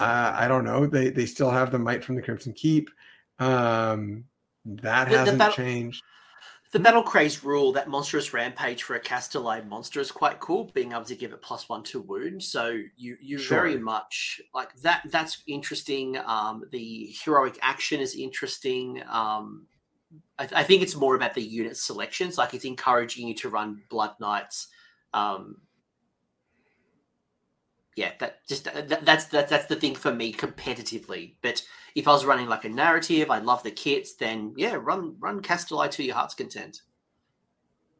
[0.00, 0.86] I, I don't know.
[0.86, 2.90] They they still have the might from the Crimson Keep.
[3.38, 4.24] Um,
[4.64, 6.02] that the, hasn't the battle, changed.
[6.72, 10.70] The battle craze rule, that monstrous rampage for a Kastelai monster is quite cool.
[10.74, 13.58] Being able to give it plus one to wound, so you you sure.
[13.58, 15.02] very much like that.
[15.10, 16.18] That's interesting.
[16.26, 19.02] Um, the heroic action is interesting.
[19.08, 19.66] Um,
[20.38, 22.36] I, I, think it's more about the unit selections.
[22.36, 24.68] Like it's encouraging you to run Blood Knights.
[25.14, 25.56] Um,
[27.96, 31.32] yeah, that just that, that's that, that's the thing for me competitively.
[31.42, 31.62] But
[31.94, 35.40] if I was running like a narrative, I love the kits, then yeah, run run
[35.40, 36.82] Kastelai to your heart's content.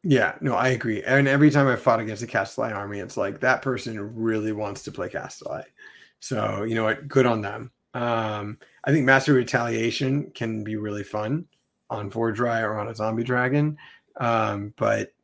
[0.02, 1.02] Yeah, no, I agree.
[1.02, 4.84] And every time I fought against a Kastelai army, it's like that person really wants
[4.84, 5.64] to play Kastelai.
[6.20, 7.08] So you know what?
[7.08, 7.72] Good on them.
[7.94, 11.46] Um, I think Master Retaliation can be really fun
[11.88, 13.78] on Vhordrai or on a Zombie Dragon.
[14.20, 15.14] Um, but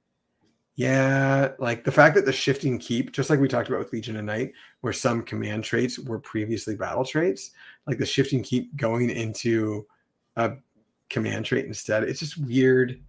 [0.74, 4.16] yeah, like the fact that the shifting keep, just like we talked about with Legion
[4.16, 7.50] of Night, where some command traits were previously battle traits,
[7.86, 9.86] like the shifting keep going into
[10.36, 10.52] a
[11.10, 12.04] command trait instead.
[12.04, 13.00] It's just weird.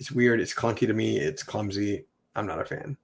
[0.00, 0.40] It's weird.
[0.40, 1.18] It's clunky to me.
[1.18, 2.04] It's clumsy.
[2.34, 2.96] I'm not a fan.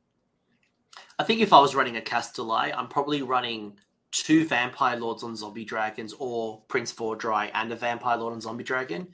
[1.21, 3.77] I think if I was running a Kastelai, I'm probably running
[4.11, 8.65] two Vampire Lords on Zombie Dragons or Prince Vhordrai and a Vampire Lord on Zombie
[8.65, 9.07] Dragon.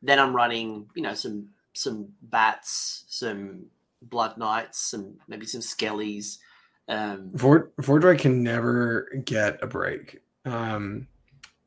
[0.00, 3.66] Then I'm running, you know, some some bats, some
[4.02, 6.38] Blood Knights, and maybe some Skellies.
[6.88, 10.20] Um, Vord- Vhordrai can never get a break.
[10.44, 11.06] Um,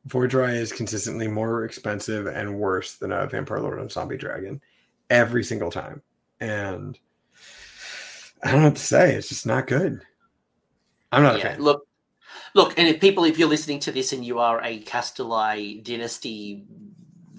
[0.08, 4.60] Vhordrai is consistently more expensive and worse than a Vampire Lord and Zombie Dragon
[5.10, 6.02] every single time.
[6.40, 6.98] And
[8.42, 9.14] I don't know what to say.
[9.14, 10.02] It's just not good.
[11.12, 11.62] I'm not yeah, a fan.
[11.62, 11.86] Look,
[12.54, 16.64] look, and if people, if you're listening to this and you are a Kastelai Dynasty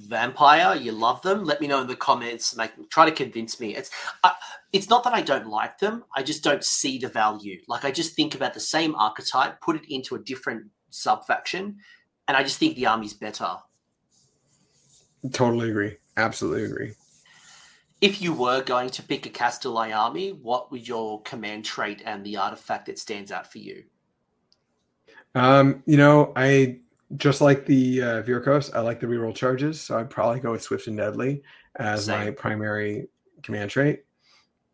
[0.07, 2.55] vampire, you love them, let me know in the comments.
[2.55, 3.75] Make try to convince me.
[3.75, 3.89] It's
[4.23, 4.31] uh,
[4.71, 6.03] it's not that I don't like them.
[6.15, 7.59] I just don't see the value.
[7.67, 11.77] Like I just think about the same archetype, put it into a different sub faction,
[12.27, 13.55] and I just think the army's better.
[15.31, 15.97] Totally agree.
[16.17, 16.93] Absolutely agree.
[18.01, 22.25] If you were going to pick a Kastelai army, what would your command trait and
[22.25, 23.83] the artifact that stands out for you?
[25.35, 26.79] Um, you know, I
[27.17, 30.61] just like the uh, Vyrkos, I like the reroll charges, so I'd probably go with
[30.61, 31.43] Swift and Deadly
[31.75, 32.19] as Same.
[32.19, 33.07] my primary
[33.41, 34.03] command trait.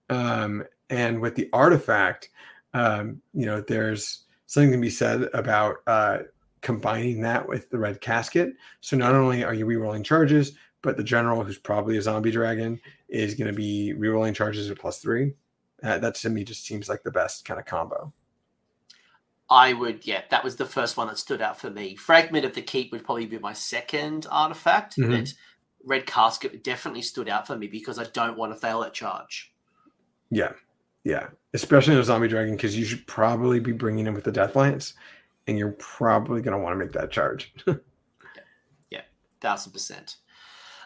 [0.10, 2.30] Um, and with the artifact,
[2.74, 6.20] um, you know, there's something to be said about uh,
[6.62, 8.54] combining that with the red casket.
[8.82, 12.80] So not only are you rerolling charges, but the general, who's probably a zombie dragon,
[13.10, 15.34] is going to be rerolling charges at plus three.
[15.84, 18.12] Uh, that to me just seems like the best kind of combo.
[19.50, 21.96] I would, yeah, that was the first one that stood out for me.
[21.96, 25.12] Fragment of the Keep would probably be my second artifact, mm-hmm.
[25.12, 25.34] but
[25.84, 29.52] Red Casket definitely stood out for me because I don't want to fail that charge.
[30.30, 30.52] Yeah,
[31.04, 34.32] yeah, especially in a zombie dragon because you should probably be bringing in with the
[34.32, 34.94] Death Lance,
[35.48, 37.52] and you're probably going to want to make that charge.
[37.68, 37.74] yeah,
[38.92, 39.02] yeah,
[39.42, 40.18] thousand percent.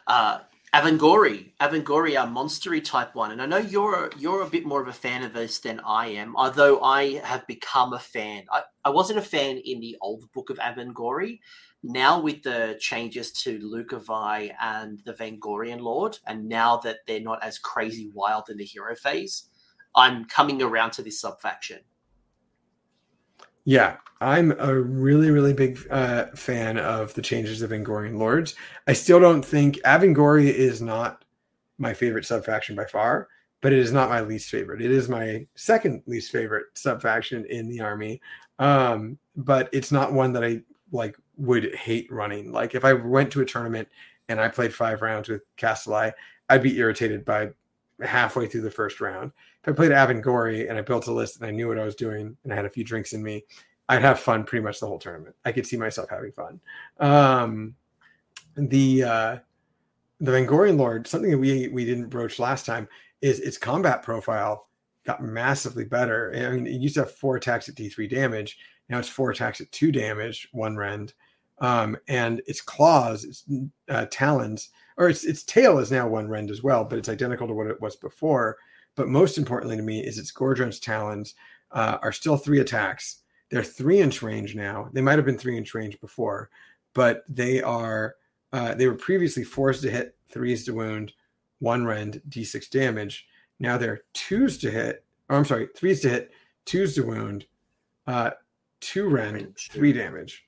[0.07, 0.39] Uh,
[0.73, 4.87] Avengorii, Avengorii, a monstery type one, and I know you're you're a bit more of
[4.87, 6.35] a fan of this than I am.
[6.35, 10.49] Although I have become a fan, I, I wasn't a fan in the old book
[10.49, 11.41] of Avengorii.
[11.83, 17.19] Now with the changes to Lauka Vai and the Vengorian Lord, and now that they're
[17.19, 19.49] not as crazy wild in the hero phase,
[19.95, 21.81] I'm coming around to this sub faction.
[23.65, 28.55] Yeah, I'm a really, really big uh, fan of the changes of Vengorian Lords.
[28.87, 31.23] I still don't think Avengorii is not
[31.77, 33.27] my favorite subfaction by far,
[33.61, 34.81] but it is not my least favorite.
[34.81, 38.21] It is my second least favorite subfaction in the army,
[38.59, 40.61] um, but it's not one that I
[40.91, 42.51] like would hate running.
[42.51, 43.87] Like if I went to a tournament
[44.29, 46.11] and I played five rounds with Kastelai,
[46.49, 47.49] I'd be irritated by
[48.01, 49.31] halfway through the first round.
[49.63, 51.95] If I played Avengorii and I built a list and I knew what I was
[51.95, 53.43] doing and I had a few drinks in me
[53.89, 55.35] I'd have fun pretty much the whole tournament.
[55.45, 56.59] I could see myself having fun.
[56.99, 57.75] Um,
[58.55, 59.37] the uh,
[60.19, 62.87] the Vengorian Lord, something that we we didn't broach last time,
[63.21, 64.67] is its combat profile
[65.05, 66.31] got massively better.
[66.33, 68.57] I mean, it used to have four attacks at D3 damage.
[68.87, 71.13] Now it's four attacks at two damage, one rend.
[71.59, 73.45] Um, and its claws, its
[73.89, 77.47] uh, talons, or its its tail is now one rend as well, but it's identical
[77.47, 78.57] to what it was before.
[78.95, 81.35] But most importantly to me is its Gordron's talons
[81.71, 83.23] uh, are still three attacks.
[83.49, 84.89] They're three inch range now.
[84.93, 86.49] They might have been three inch range before,
[86.93, 88.15] but they are
[88.51, 91.13] uh, they were previously forced to hit threes to wound,
[91.59, 93.27] one rend, d6 damage.
[93.59, 95.03] Now they're twos to hit.
[95.29, 96.31] Or I'm sorry, threes to hit,
[96.65, 97.45] twos to wound,
[98.05, 98.31] uh,
[98.79, 100.45] two rend, three damage,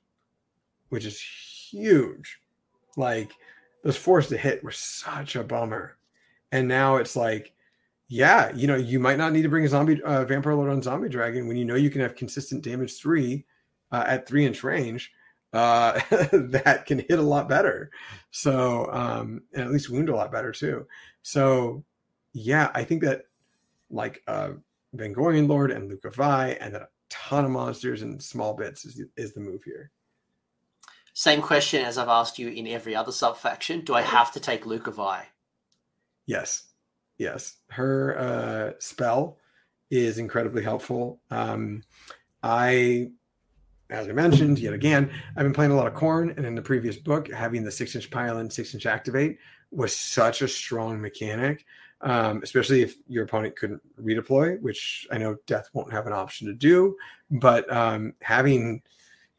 [0.90, 2.40] which is huge.
[2.96, 3.32] Like
[3.84, 5.98] those forced to hit were such a bummer,
[6.52, 7.54] and now it's like,
[8.07, 10.82] yeah, you know, you might not need to bring a zombie uh, vampire lord on
[10.82, 13.45] zombie dragon when you know you can have consistent damage three
[13.91, 15.11] uh, at three inch range
[15.53, 15.99] uh,
[16.32, 17.90] that can hit a lot better.
[18.32, 20.86] So, um, and at least wound a lot better too.
[21.23, 21.84] So,
[22.34, 23.23] yeah, I think that
[23.90, 24.52] like uh,
[24.95, 29.34] Vengorian Lord and Lauka Vai and a ton of monsters and small bits is, is
[29.34, 29.91] the move here.
[31.14, 33.82] Same question as I've asked you in every other sub faction.
[33.82, 35.27] Do I have to take Lauka Vai?
[36.26, 36.64] Yes.
[37.18, 37.58] Yes.
[37.70, 39.38] Her uh, spell
[39.90, 41.20] is incredibly helpful.
[41.32, 41.84] Um,
[42.44, 43.12] I
[43.90, 46.62] as I mentioned, yet again, I've been playing a lot of Khorne, and in the
[46.62, 49.38] previous book, having the six inch pile six inch activate
[49.72, 51.66] was such a strong mechanic,
[52.02, 56.48] um, especially if your opponent couldn't redeploy, which I know Death won't have an option
[56.48, 56.96] to do.
[57.30, 58.82] But um, having,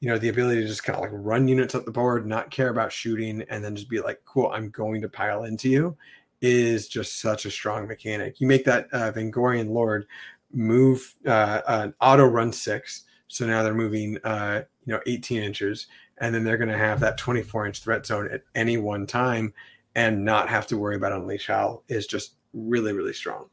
[0.00, 2.50] you know, the ability to just kind of like run units up the board, not
[2.50, 5.96] care about shooting, and then just be like, cool, I'm going to pile into you
[6.40, 8.40] is just such a strong mechanic.
[8.40, 10.06] You make that uh, Vengorian Lord
[10.52, 15.86] move uh, an auto run six so now they're moving, uh, you know, 18 inches,
[16.18, 19.52] and then they're going to have that 24 inch threat zone at any one time,
[19.94, 23.46] and not have to worry about unleash hell is just really, really strong.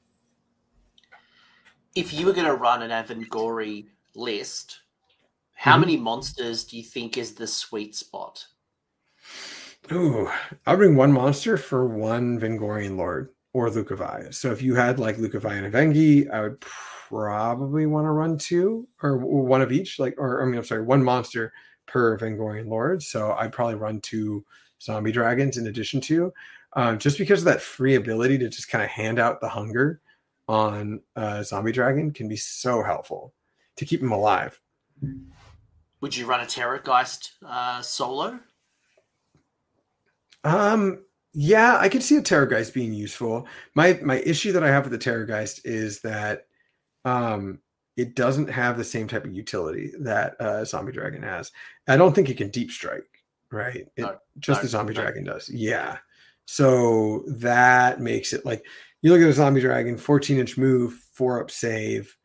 [1.96, 4.82] If you were going to run an Avengorii list,
[5.54, 5.82] how mm-hmm.
[5.82, 8.46] many monsters do you think is the sweet spot?
[9.92, 10.30] Ooh,
[10.66, 14.28] I'll bring one monster for one Vengorian Lord or Lauka Vai.
[14.32, 18.38] So if you had like Lauka Vai and Avengi, I would probably want to run
[18.38, 21.54] two or one of each, like, or I mean, I'm sorry, one monster
[21.86, 23.04] per Vengorian Lord.
[23.04, 24.46] So I'd probably run two
[24.82, 26.34] zombie dragons in addition to,
[26.74, 30.02] um, just because of that free ability to just kind of hand out the hunger
[30.48, 33.34] on a zombie dragon can be so helpful
[33.76, 34.60] to keep them alive.
[36.02, 38.40] Would you run a Terrorgheist uh, solo?
[40.44, 41.04] Um,
[41.34, 43.48] yeah, I could see a Terrorgheist being useful.
[43.76, 46.46] My my issue that I have with the Terrorgheist is that
[47.06, 47.60] um,
[47.98, 51.52] it doesn't have the same type of utility that uh, Zombie Dragon has.
[51.88, 53.88] I don't think it can deep strike, right?
[53.96, 55.02] It, no, just no, the Zombie no.
[55.02, 55.50] Dragon does.
[55.50, 55.98] Yeah.
[56.46, 58.66] So that makes it like
[59.02, 62.16] you look at a Zombie Dragon, 14 inch move, four up save.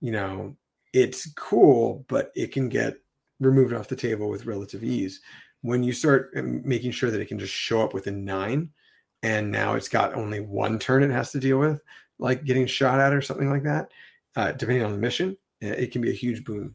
[0.00, 0.56] You know,
[0.92, 2.94] it's cool, but it can get
[3.38, 5.20] removed off the table with relative ease.
[5.62, 8.70] When you start um, making sure that it can just show up within nine,
[9.22, 11.80] and now it's got only one turn it has to deal with,
[12.18, 13.90] like getting shot at or something like that,
[14.36, 16.74] uh, depending on the mission, it can be a huge boon.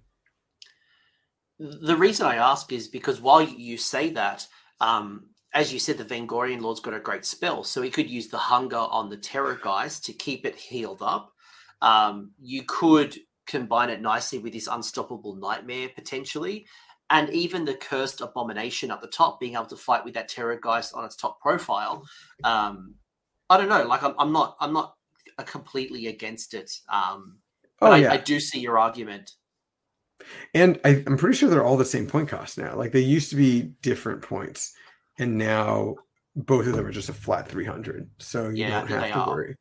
[1.58, 4.46] The reason I ask is because while you say that,
[4.82, 8.28] um, as you said, the Vengorian Lord's got a great spell, so he could use
[8.28, 11.32] the hunger on the Terrorgheist to keep it healed up.
[11.82, 13.18] Um, you could
[13.48, 16.66] combine it nicely with this unstoppable nightmare potentially,
[17.10, 20.96] and even the cursed abomination at the top, being able to fight with that Terrorgheist
[20.96, 22.06] on its top profile.
[22.44, 22.96] Um,
[23.50, 24.96] I don't know, like I'm, I'm not, I'm not
[25.46, 26.72] completely against it.
[26.92, 27.38] Um,
[27.80, 28.12] but oh, I, yeah.
[28.14, 29.34] I do see your argument.
[30.54, 32.76] And I, am pretty sure they're all the same point cost now.
[32.76, 34.74] Like they used to be different points,
[35.20, 35.96] and now
[36.36, 38.10] both of them are just a flat 300.
[38.20, 39.28] So you yeah, don't have to are.
[39.28, 39.56] worry.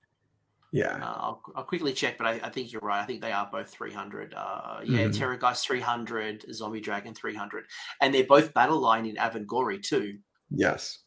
[0.74, 0.96] Yeah.
[0.96, 3.01] Uh, I'll, I'll, quickly check, but I, I, think you're right.
[3.01, 4.34] I think they are both 300.
[4.34, 5.16] Uh, yeah, mm.
[5.16, 7.64] Terrorgheist 300, Zombie Dragon 300.
[8.01, 10.18] And they're both battle line in Avengorii too.
[10.51, 10.98] Yes.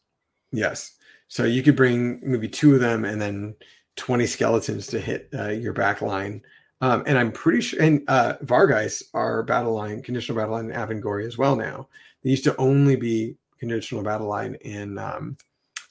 [0.54, 0.96] Yes.
[1.28, 3.56] So you could bring maybe two of them and then
[3.98, 6.42] 20 skeletons to hit uh, your back line
[6.82, 10.76] um, and I'm pretty sure, and uh, Vargheists are battle line, conditional battle line in
[10.76, 11.88] Avengorii as well now.
[12.24, 15.38] They used to only be conditional battle line in, um,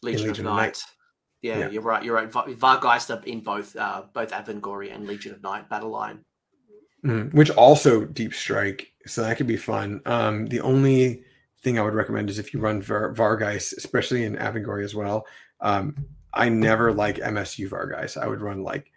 [0.02, 0.82] Legion, in Legion of Night.
[1.46, 2.02] Yeah, yeah, you're right.
[2.02, 2.28] You're right.
[2.28, 6.24] Vargheist are in both uh, both Avengorii and Legion of Night battle line.
[7.04, 10.00] Mm, which also deep strike, so that could be fun.
[10.06, 11.22] Um, the only
[11.62, 15.24] thing I would recommend is if you run Var- Vargheist, especially in Avengorii as well.
[15.60, 15.94] Um,
[16.34, 18.20] I never like MSU Vargheist.
[18.20, 18.90] I would run like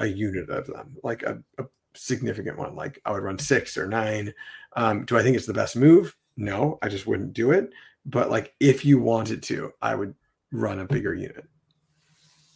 [0.00, 1.64] a unit of them, like a, a
[1.94, 2.76] significant one.
[2.76, 4.34] Like I would run six or nine.
[4.76, 6.14] Um, do I think it's the best move?
[6.36, 7.70] No, I just wouldn't do it.
[8.04, 10.14] But like if you wanted to, I would
[10.52, 11.46] run a bigger unit.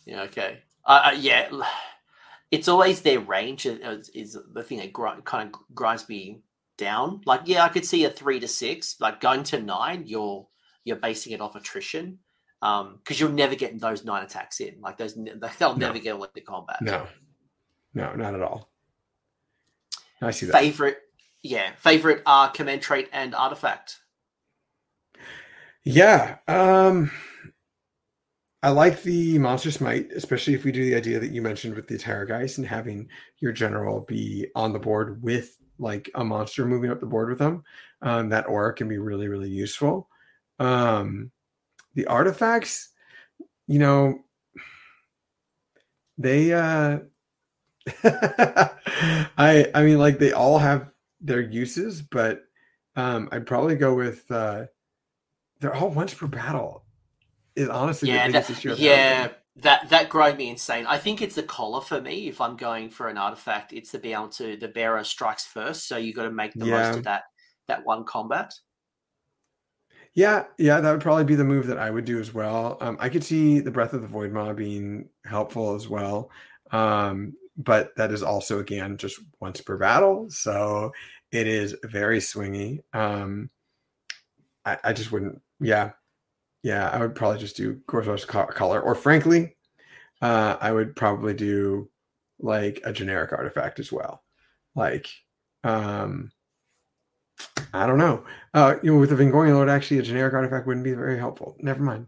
[0.08, 0.22] Yeah.
[0.22, 0.62] Okay.
[0.84, 1.50] Uh, uh yeah.
[2.50, 6.40] It's always their range is, is the thing that gr- kind of grinds me
[6.78, 7.20] down.
[7.26, 10.46] Like, yeah, I could see a three to six, like going to nine, you're
[10.82, 12.20] you're basing it off attrition
[12.62, 14.80] Um, because um, you're never getting those nine attacks in.
[14.80, 15.14] Like those,
[15.58, 15.88] they'll no.
[15.88, 16.80] never get elected combat.
[16.80, 17.06] No,
[17.92, 18.70] no, not at all.
[20.22, 20.52] I see that.
[20.52, 21.00] Favorite,
[21.42, 23.98] yeah, favorite uh, command trait and artifact.
[25.84, 27.10] Yeah, um,
[28.62, 31.86] I like the monster smite, especially if we do the idea that you mentioned with
[31.86, 33.08] the Terrorgheist and having
[33.38, 37.38] your general be on the board with like a monster moving up the board with
[37.38, 37.62] them.
[38.02, 40.08] Um, that aura can be really, really useful.
[40.58, 41.30] Um,
[41.94, 42.90] the artifacts,
[43.68, 44.20] you know,
[46.16, 46.98] they uh
[48.04, 50.90] I I mean like they all have
[51.20, 52.42] their uses, but
[52.96, 54.64] um I'd probably go with uh
[55.60, 56.84] they're all once per battle.
[57.58, 60.86] Is honestly yeah, that, yeah, that that grind me insane.
[60.86, 62.28] I think it's the collar for me.
[62.28, 65.88] If I'm going for an artifact, it's to be able to the bearer strikes first,
[65.88, 66.86] so you got to make the yeah.
[66.86, 67.24] most of that
[67.66, 68.54] that one combat.
[70.14, 72.78] Yeah, yeah, that would probably be the move that I would do as well.
[72.80, 76.30] Um, I could see the Breath of the Void Maw being helpful as well,
[76.70, 80.92] um, but that is also again just once per battle, so
[81.32, 82.82] it is very swingy.
[82.92, 83.50] Um,
[84.64, 85.42] I, I just wouldn't.
[85.58, 85.90] Yeah,
[86.62, 89.56] yeah, I would probably just do Gorzo's collar, or frankly,
[90.20, 91.88] uh, I would probably do
[92.40, 94.22] like a generic artifact as well.
[94.74, 95.08] Like,
[95.64, 96.30] um,
[97.72, 98.24] I don't know.
[98.54, 101.56] Uh, you know, with the Vengorian Lord, actually, a generic artifact wouldn't be very helpful.
[101.60, 102.06] Never mind.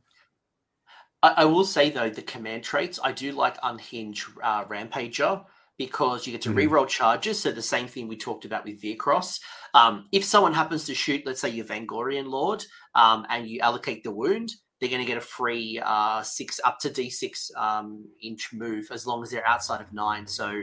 [1.22, 5.44] I, I will say though, the command traits, I do like Unhinge uh, Rampager
[5.80, 6.70] because you get to mm-hmm.
[6.70, 7.40] reroll charges.
[7.40, 9.40] So the same thing we talked about with Vyrkos.
[9.72, 12.62] Um, if someone happens to shoot, let's say your Vengorian Lord,
[12.94, 16.80] um, and you allocate the wound, they're going to get a free uh, six up
[16.80, 20.26] to D6 um, inch move as long as they're outside of nine.
[20.26, 20.60] So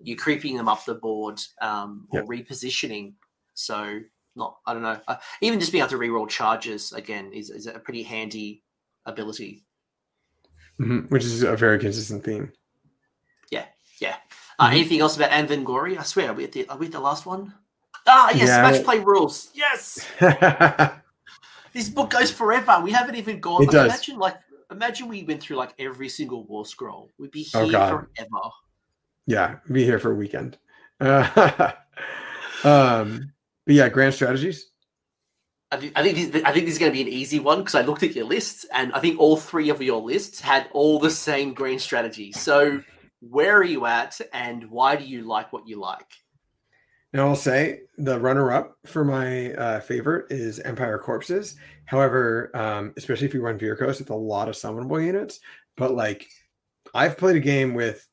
[0.00, 2.28] you're creeping them up the board um, or yep.
[2.28, 3.14] repositioning.
[3.54, 3.98] So
[4.36, 5.00] not, I don't know.
[5.08, 8.62] Uh, even just being able to reroll charges again is, is a pretty handy
[9.04, 9.64] ability.
[10.80, 11.12] Mm-hmm.
[11.12, 12.52] Which is a very consistent theme.
[14.60, 14.68] Uh.
[14.70, 15.98] Anything else about Avengorii?
[15.98, 17.54] I swear, are we at the, are we at the last one?
[18.06, 18.62] Ah, yes, yeah.
[18.62, 19.50] match play rules.
[19.54, 20.06] Yes.
[21.72, 22.80] this book goes forever.
[22.82, 23.62] We haven't even gone.
[23.62, 23.86] It does.
[23.86, 24.36] Imagine like
[24.70, 27.10] imagine we went through like every single war scroll.
[27.18, 28.50] We'd be oh, here oh, forever.
[29.26, 30.58] Yeah, be here for a weekend.
[30.98, 31.72] Uh,
[32.64, 33.32] um,
[33.64, 34.70] but yeah, grand strategies.
[35.72, 37.58] I think I think this, I think this is going to be an easy one
[37.58, 40.68] because I looked at your lists and I think all three of your lists had
[40.72, 42.40] all the same grand strategies.
[42.40, 42.82] So
[43.20, 46.12] where are you at and why do you like what you like?
[47.12, 51.56] Now I'll say the runner-up for my uh, favorite is Empire Corpses.
[51.84, 55.40] However, um, especially if you run Vyrkos, it's a lot of summonable units.
[55.76, 56.28] But like,
[56.94, 58.06] I've played a game with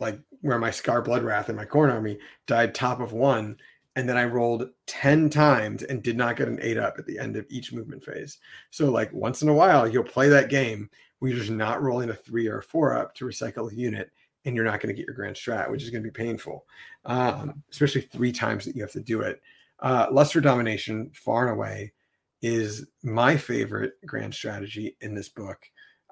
[0.00, 3.56] like where my Skarr Bloodwrath and my Khorne army died top of one,
[3.96, 7.18] and then I rolled ten times and did not get an eight up at the
[7.18, 8.38] end of each movement phase.
[8.70, 12.10] So like once in a while, you'll play that game where you're just not rolling
[12.10, 14.10] a three or a four up to recycle a unit,
[14.46, 16.64] and you're not going to get your grand strat, which is going to be painful,
[17.04, 19.42] um, especially three times that you have to do it.
[19.80, 21.92] Uh, Luster Domination, far and away,
[22.40, 25.58] is my favorite grand strategy in this book.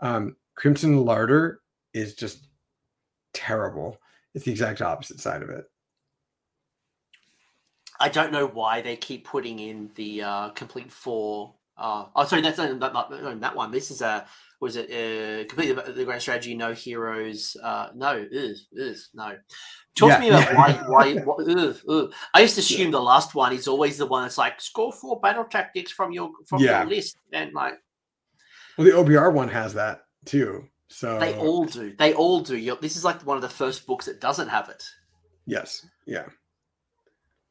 [0.02, 1.60] Um, Crimson Larder
[1.94, 2.48] is just
[3.32, 3.98] terrible.
[4.34, 5.64] It's the exact opposite side of it.
[8.00, 11.54] I don't know why they keep putting in the uh, complete four.
[11.76, 13.70] Uh, oh, sorry, that's not, not, not, that one.
[13.70, 14.26] This is a
[14.64, 16.54] was it uh, completely the grand strategy?
[16.54, 17.54] No heroes.
[17.62, 19.36] Uh, no, is is no.
[19.94, 20.16] Talk yeah.
[20.16, 21.14] to me about why why.
[21.20, 22.12] What, ugh, ugh.
[22.32, 25.20] I used to assume the last one is always the one that's like score four
[25.20, 26.80] battle tactics from your from yeah.
[26.80, 27.74] your list, and like.
[28.78, 30.64] Well, the OBR one has that too.
[30.88, 31.94] So they all do.
[31.98, 32.76] They all do.
[32.80, 34.82] This is like one of the first books that doesn't have it.
[35.46, 35.86] Yes.
[36.06, 36.26] Yeah.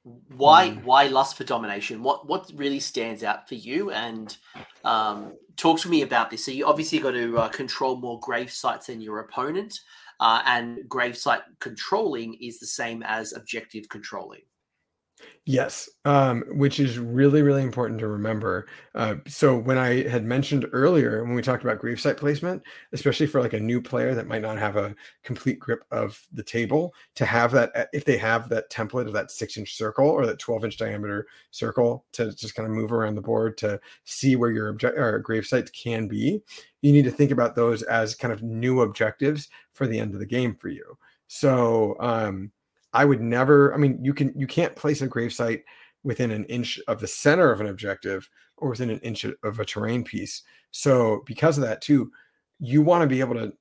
[0.03, 0.83] Why mm.
[0.83, 2.03] why lust for domination?
[2.03, 3.91] What what really stands out for you?
[3.91, 4.35] And
[4.83, 6.45] um, talk to me about this.
[6.45, 9.79] So you obviously got to uh, control more grave sites than your opponent,
[10.19, 14.41] uh, and grave site controlling is the same as objective controlling.
[15.45, 18.65] Yes, um, which is really, really important to remember.
[18.95, 22.63] Uh, so when I had mentioned earlier, when we talked about gravesite placement,
[22.93, 26.43] especially for like a new player that might not have a complete grip of the
[26.43, 30.07] table, to have that uh, if they have that template of that six inch circle
[30.07, 33.81] or that 12 inch diameter circle to just kind of move around the board to
[34.05, 36.41] see where your object or grave sites can be,
[36.81, 40.21] you need to think about those as kind of new objectives for the end of
[40.21, 40.97] the game for you.
[41.27, 42.51] So um,
[42.93, 43.73] I would never.
[43.73, 45.63] I mean, you can you can't place a gravesite
[46.03, 49.65] within an inch of the center of an objective or within an inch of a
[49.65, 50.43] terrain piece.
[50.71, 52.11] So because of that too,
[52.59, 53.53] you want to be able to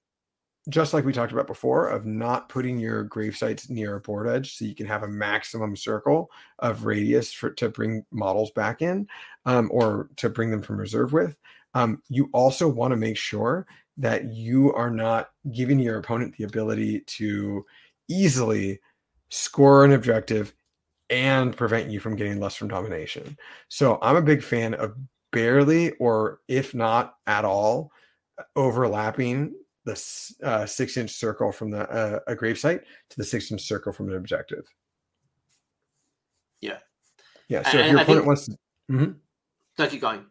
[0.69, 4.29] just like we talked about before, of not putting your grave sites near a board
[4.29, 6.31] edge so you can have a maximum circle
[6.61, 9.09] of radius for to bring models back in
[9.45, 11.37] um, or to bring them from reserve with.
[11.75, 16.45] Um, you also want to make sure that you are not giving your opponent the
[16.45, 17.65] ability to
[18.09, 18.81] easily
[19.33, 20.53] score an objective
[21.09, 23.37] and prevent you from getting less from domination.
[23.69, 24.95] So I'm a big fan of
[25.33, 27.91] barely or if not at all
[28.57, 29.55] overlapping
[29.85, 29.93] the
[30.43, 34.11] uh, six inch circle from the uh, a gravesite to the six inch circle from
[34.11, 34.65] an objective.
[36.61, 36.79] Yeah.
[37.49, 37.63] Yeah.
[37.69, 38.53] So and, if your opponent think, wants to.
[38.91, 39.13] Mm-hmm.
[39.79, 40.27] No, keep going.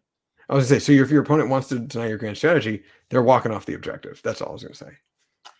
[0.48, 2.84] I was going to say, so if your opponent wants to deny your grand strategy,
[3.10, 4.22] they're walking off the objective.
[4.24, 4.92] That's all I was going to say.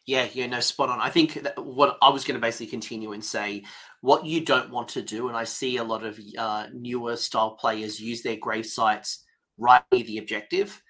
[0.08, 1.00] Yeah, yeah, no, spot on.
[1.00, 3.64] I think what I was going to basically continue and say,
[4.02, 7.52] what you don't want to do, and I see a lot of uh, newer style
[7.52, 9.24] players use their grave sites
[9.58, 10.82] right near the objective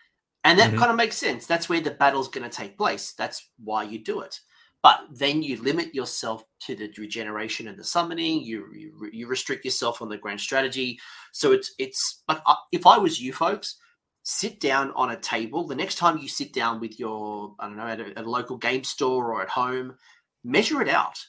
[0.43, 0.79] and that mm-hmm.
[0.79, 1.45] kind of makes sense.
[1.45, 3.13] That's where the battle's going to take place.
[3.13, 4.39] That's why you do it.
[4.83, 8.41] But then you limit yourself to the regeneration and the summoning.
[8.41, 10.99] You you, you restrict yourself on the grand strategy.
[11.31, 12.23] So it's it's.
[12.27, 13.77] But if I was you folks,
[14.31, 15.67] sit down on a table.
[15.67, 18.29] The next time you sit down with your I don't know at a, at a
[18.29, 19.95] local game store or at home,
[20.43, 21.19] measure it out.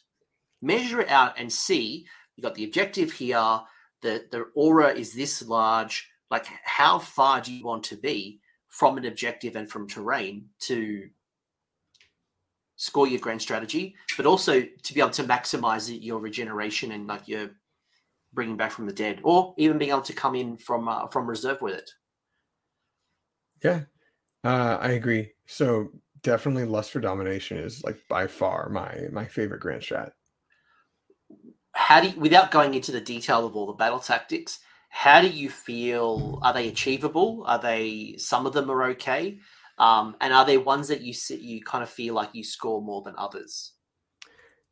[0.60, 2.06] Measure it out and see.
[2.36, 3.60] You got the objective here.
[4.02, 6.08] The the aura is this large.
[6.30, 8.40] Like how far do you want to be?
[8.72, 11.06] from an objective and from terrain to
[12.76, 17.28] score your grand strategy, but also to be able to maximize your regeneration and like
[17.28, 17.50] your
[18.32, 21.28] bringing back from the dead, or even being able to come in from uh, from
[21.28, 21.90] reserve with it.
[23.62, 23.82] Yeah,
[24.44, 25.32] uh, I agree.
[25.46, 25.90] So
[26.22, 30.12] definitely, lust for domination is like by far my my favorite grand strat.
[31.72, 34.58] How do you, without going into the detail of all the battle tactics?
[34.90, 36.38] How do you feel?
[36.42, 37.44] Are they achievable?
[37.46, 39.38] Are they some of them are okay?
[39.78, 42.82] Um, and are there ones that you sit, you kind of feel like you score
[42.82, 43.72] more than others?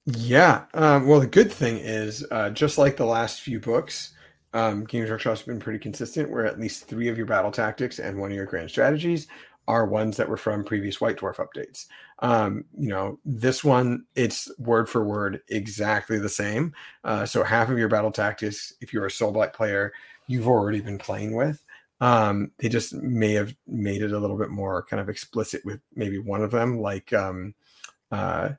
[0.06, 0.64] Yeah.
[0.74, 4.12] Um, well, the good thing is, uh, just like the last few books,
[4.52, 6.30] um, Games Workshop's been pretty consistent.
[6.30, 9.26] Where at least three of your battle tactics and one of your grand strategies
[9.68, 11.86] are ones that were from previous White Dwarf updates.
[12.20, 16.74] Um, you know, this one, it's word for word exactly the same.
[17.04, 19.92] Uh, so half of your battle tactics, if you're a Soul Blight player,
[20.26, 21.62] you've already been playing with.
[22.00, 25.80] Um, they just may have made it a little bit more kind of explicit with
[25.94, 27.54] maybe one of them, like um,
[28.10, 28.50] uh,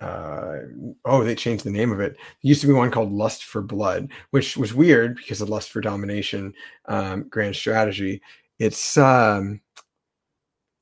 [0.00, 0.58] uh,
[1.04, 2.14] oh, they changed the name of it.
[2.14, 5.70] There used to be one called Lust for Blood, which was weird because of Lust
[5.70, 6.52] for Domination
[6.86, 8.20] um, grand strategy.
[8.58, 9.60] It's um,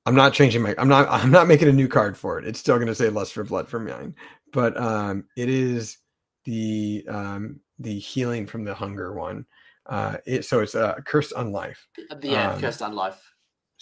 [0.07, 2.47] I'm not changing my I'm not I'm not making a new card for it.
[2.47, 4.15] It's still going to say Lust for Blood for mine,
[4.53, 5.99] but um, it is
[6.45, 9.47] the um, the healing from the hunger one.
[9.87, 11.87] Uh, it, so it's a uh, cursed on life.
[12.23, 13.34] Yeah, um, cursed on life.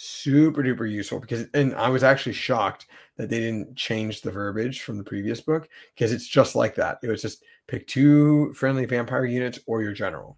[0.05, 4.81] Super duper useful because, and I was actually shocked that they didn't change the verbiage
[4.81, 6.99] from the previous book because it's just like that.
[7.03, 10.37] It was just pick two friendly vampire units or your general.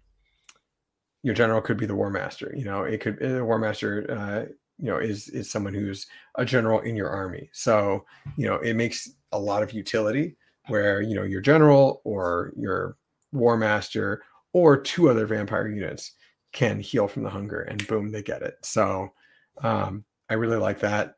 [1.22, 2.54] Your general could be the war master.
[2.56, 4.06] You know, it could the war master.
[4.08, 6.06] Uh, you know, is is someone who's
[6.36, 7.50] a general in your army.
[7.52, 8.04] So
[8.36, 10.36] you know, it makes a lot of utility
[10.68, 12.96] where you know your general or your
[13.32, 14.22] war master
[14.52, 16.12] or two other vampire units
[16.52, 19.12] can heal from the hunger and boom they get it so
[19.62, 21.14] um, i really like that.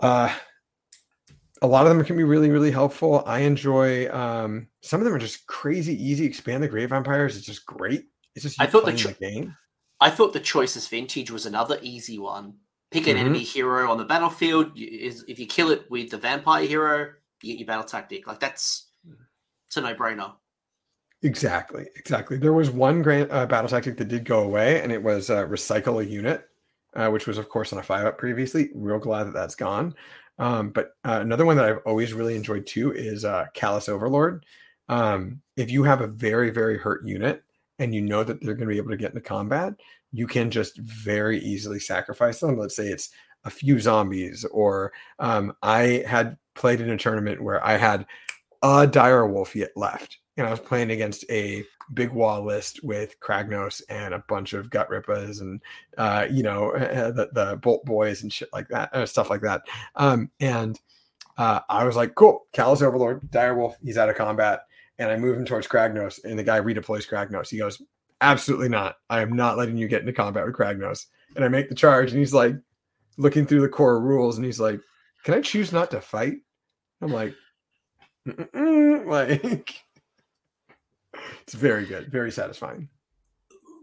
[0.00, 0.34] Uh,
[1.62, 3.22] a lot of them can be really really helpful.
[3.26, 7.46] I enjoy um, some of them are just crazy easy expand the grave vampires it's
[7.46, 8.04] just great.
[8.34, 9.56] It's just i thought the, cho- the, game.
[10.00, 12.54] I thought the choices vintage was another easy one.
[12.90, 13.26] Pick an mm-hmm.
[13.26, 17.10] enemy hero on the battlefield if you kill it with the vampire hero
[17.44, 18.26] you get your battle tactic.
[18.26, 18.88] Like that's
[19.66, 20.32] it's a no-brainer.
[21.22, 22.36] Exactly, exactly.
[22.36, 25.46] There was one grand uh, battle tactic that did go away, and it was uh,
[25.46, 26.46] recycle a unit,
[26.96, 28.70] uh, which was of course on a five up previously.
[28.74, 29.94] Real glad that that's gone.
[30.38, 34.44] Um, but uh, another one that I've always really enjoyed too is uh, Callous Overlord.
[34.88, 37.42] Um, if you have a very very hurt unit
[37.78, 39.74] and you know that they're going to be able to get into combat,
[40.12, 42.58] you can just very easily sacrifice them.
[42.58, 43.10] Let's say it's
[43.44, 48.06] a few zombies, or um, I had played in a tournament where I had
[48.62, 53.18] a dire wolf yet left and I was playing against a big wall list with
[53.20, 55.60] Kragnos and a bunch of gut rippas and
[55.98, 59.62] uh, you know the, the bolt boys and shit like that, uh, stuff like that.
[59.96, 60.80] Um, and
[61.36, 64.60] uh, I was like, cool, Callous Overlord, Direwolf, he's out of combat,
[64.98, 67.50] and I move him towards Kragnos, and the guy redeploys Kragnos.
[67.50, 67.82] He goes,
[68.20, 68.96] absolutely not.
[69.10, 71.06] I am not letting you get into combat with Kragnos.
[71.36, 72.54] And I make the charge, and he's like
[73.16, 74.80] looking through the core rules, and he's like,
[75.24, 76.36] can I choose not to fight?
[77.00, 77.34] I'm like,
[78.54, 79.83] like
[81.44, 82.88] it's very good, very satisfying.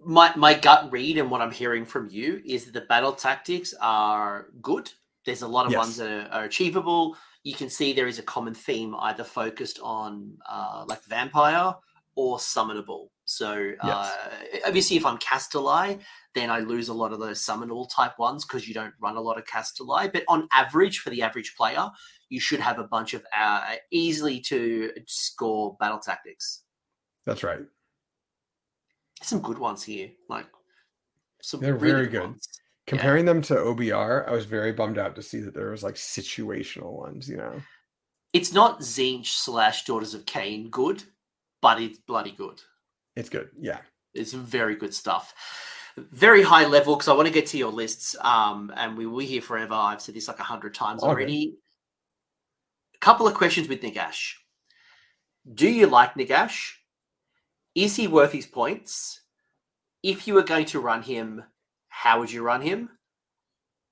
[0.03, 3.73] My my gut read and what I'm hearing from you is that the battle tactics
[3.79, 4.91] are good.
[5.25, 5.77] There's a lot of yes.
[5.77, 7.15] ones that are, are, achievable.
[7.43, 11.75] You can see there is a common theme, either focused on uh, like vampire
[12.15, 13.09] or summonable.
[13.25, 14.11] So uh,
[14.65, 15.99] obviously, if I'm Kastelai,
[16.33, 19.21] then I lose a lot of those summonable type ones because you don't run a
[19.21, 20.11] lot of Kastelai.
[20.11, 21.89] But on average, for the average player,
[22.29, 26.63] you should have a bunch of uh, easily to score battle tactics.
[27.25, 27.61] That's right.
[29.21, 30.47] some good ones here, like
[31.41, 31.59] some.
[31.61, 32.21] They're really very good.
[32.21, 32.47] Ones.
[32.87, 33.33] Comparing yeah.
[33.33, 36.93] them to OBR, I was very bummed out to see that there was like situational
[36.93, 37.29] ones.
[37.29, 37.61] You know,
[38.33, 41.03] it's not Tzeentch slash Daughters of Khaine good,
[41.61, 42.59] but it's bloody good.
[43.15, 43.49] It's good.
[43.59, 43.79] Yeah,
[44.13, 45.33] it's very good stuff
[45.97, 48.15] very high level because I want to get to your lists.
[48.21, 49.73] Um, and we will be here forever.
[49.73, 51.09] I've said this like a hundred times okay.
[51.09, 51.55] already
[52.95, 54.33] A couple of questions with Nagash.
[55.53, 56.73] Do you like Nagash?
[57.75, 59.21] Is he worth his points?
[60.03, 61.43] If you were going to run him,
[61.89, 62.89] how would you run him?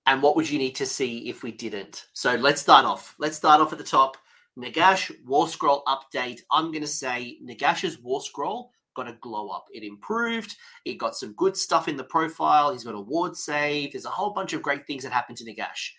[0.06, 2.08] And what would you need to see if we didn't?
[2.14, 3.16] So let's start off.
[3.20, 4.18] Let's start off at the top.
[4.58, 6.42] Nagash War Scroll update.
[6.52, 9.68] I'm going to say Nagash's War Scroll got a glow up.
[9.72, 10.56] It improved.
[10.84, 12.74] It got some good stuff in the profile.
[12.74, 13.94] He's got a ward save.
[13.94, 15.92] There's a whole bunch of great things that happened to Nagash.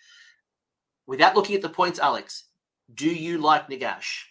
[1.07, 2.45] Without looking at the points, Alex,
[2.93, 4.25] do you like Nagash?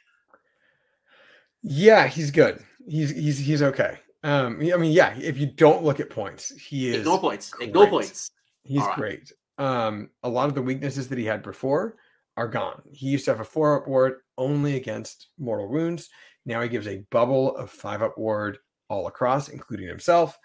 [1.62, 2.65] Yeah, he's good.
[2.87, 3.99] He's he's he's okay.
[4.23, 5.15] Um, I mean, yeah.
[5.19, 7.51] If you don't look at points, he is ignore points.
[7.51, 7.69] Great.
[7.69, 8.31] Ignore points.
[8.62, 8.97] He's right.
[8.97, 9.32] great.
[9.59, 11.97] Um, a lot of the weaknesses that he had before
[12.37, 12.82] are gone.
[12.93, 16.09] He used to have a four up ward only against mortal wounds.
[16.47, 18.59] Now he gives a bubble of five up ward
[18.89, 20.39] all across, including himself.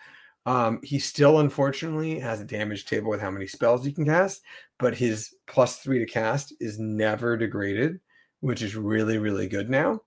[0.46, 4.42] Um, he still, unfortunately, has a damage table with how many spells he can cast,
[4.78, 8.00] but his plus three to cast is never degraded,
[8.42, 10.02] which is really, really good now.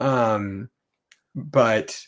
[0.00, 0.68] Um,
[1.34, 2.00] but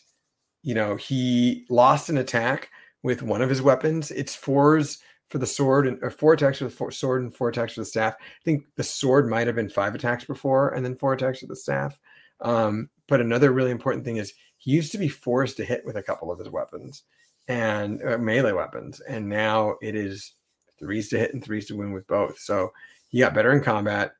[0.63, 2.69] you know, he lost an attack
[3.03, 4.09] with one of his weapons.
[4.11, 4.99] It's fours
[5.29, 7.91] for the sword and or four attacks with the sword and four attacks with the
[7.91, 8.15] staff.
[8.19, 11.49] I think the sword might have been five attacks before and then four attacks with
[11.49, 11.99] the staff.
[12.41, 15.97] Um, but another really important thing is he used to be forced to hit with
[15.97, 17.03] a couple of his weapons
[17.47, 20.33] and uh, melee weapons, and now it is
[20.79, 22.39] threes to hit and threes to win with both.
[22.39, 22.71] So
[23.09, 24.13] he got better in combat.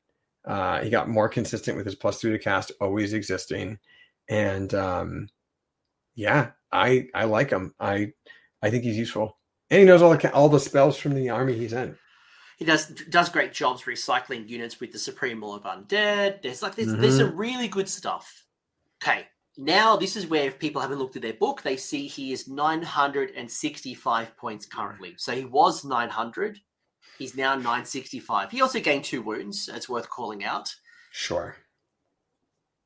[0.45, 3.79] Uh, he got more consistent with his plus three to cast always existing,
[4.29, 5.27] and um,
[6.15, 7.73] yeah, I I like him.
[7.79, 8.13] I
[8.61, 9.37] I think he's useful,
[9.69, 11.97] and he knows all the all the spells from the army he's in.
[12.57, 16.41] He does does great jobs recycling units with the Supreme Law of Undead.
[16.41, 17.01] There's like there's, mm-hmm.
[17.01, 18.45] there's some really good stuff.
[19.03, 19.25] Okay,
[19.57, 22.47] now this is where if people haven't looked at their book, they see he is
[22.47, 25.15] 965 points currently.
[25.17, 26.59] So he was 900.
[27.17, 28.51] He's now 965.
[28.51, 29.69] He also gained two wounds.
[29.73, 30.73] It's worth calling out.
[31.11, 31.55] Sure.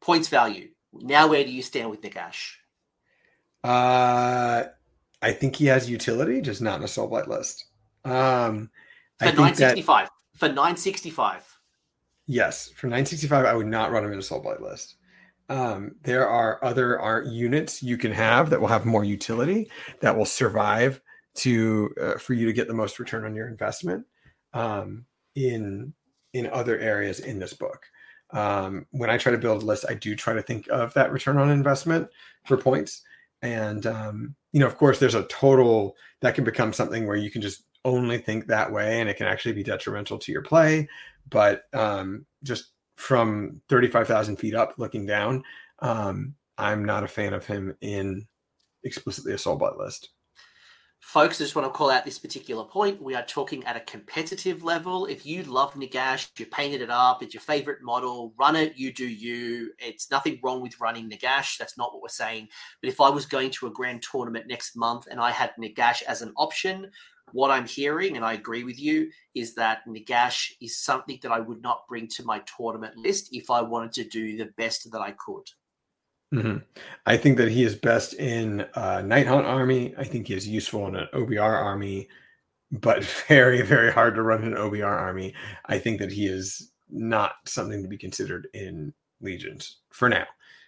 [0.01, 0.69] Points value.
[0.93, 2.53] Now where do you stand with Nagash?
[3.63, 4.65] Uh
[5.21, 7.65] I think he has utility, just not in a Soulblight list.
[8.05, 8.69] Um
[9.19, 10.05] for 965.
[10.05, 11.59] That, for 965.
[12.27, 14.95] Yes, for 965, I would not run him in a Soulblight list.
[15.49, 19.69] Um, there are other art units you can have that will have more utility
[19.99, 21.01] that will survive
[21.39, 24.05] to uh, for you to get the most return on your investment
[24.53, 25.05] um,
[25.35, 25.93] in
[26.33, 27.85] in other areas in this book.
[28.31, 31.11] Um, when I try to build a list, I do try to think of that
[31.11, 32.07] return on investment
[32.45, 33.01] for points.
[33.41, 37.31] And um, you know, of course, there's a total that can become something where you
[37.31, 40.87] can just only think that way, and it can actually be detrimental to your play.
[41.29, 45.43] But um, just from 35,000 feet up looking down,
[45.79, 48.27] um, I'm not a fan of him in
[48.83, 50.09] explicitly a Soulblight list.
[51.09, 53.01] Folks, I just want to call out this particular point.
[53.01, 55.07] We are talking at a competitive level.
[55.07, 58.93] If you love Nagash, you painted it up, it's your favorite model, run it, you
[58.93, 59.71] do you.
[59.79, 61.57] It's nothing wrong with running Nagash.
[61.57, 62.49] That's not what we're saying.
[62.79, 66.03] But if I was going to a grand tournament next month and I had Nagash
[66.03, 66.91] as an option,
[67.31, 71.39] what I'm hearing, and I agree with you, is that Nagash is something that I
[71.39, 75.01] would not bring to my tournament list if I wanted to do the best that
[75.01, 75.49] I could.
[76.33, 76.57] Mm-hmm.
[77.05, 79.95] I think that he is best in a Nighthaunt army.
[79.97, 82.07] I think he is useful in an OBR army,
[82.71, 85.33] but very, very hard to run an OBR army.
[85.65, 90.25] I think that he is not something to be considered in Legions for now.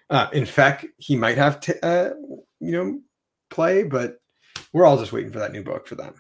[0.10, 2.14] Uh, in fact, he might have, to, uh,
[2.60, 3.00] you know,
[3.50, 4.20] play, but
[4.74, 6.16] we're all just waiting for that new book for them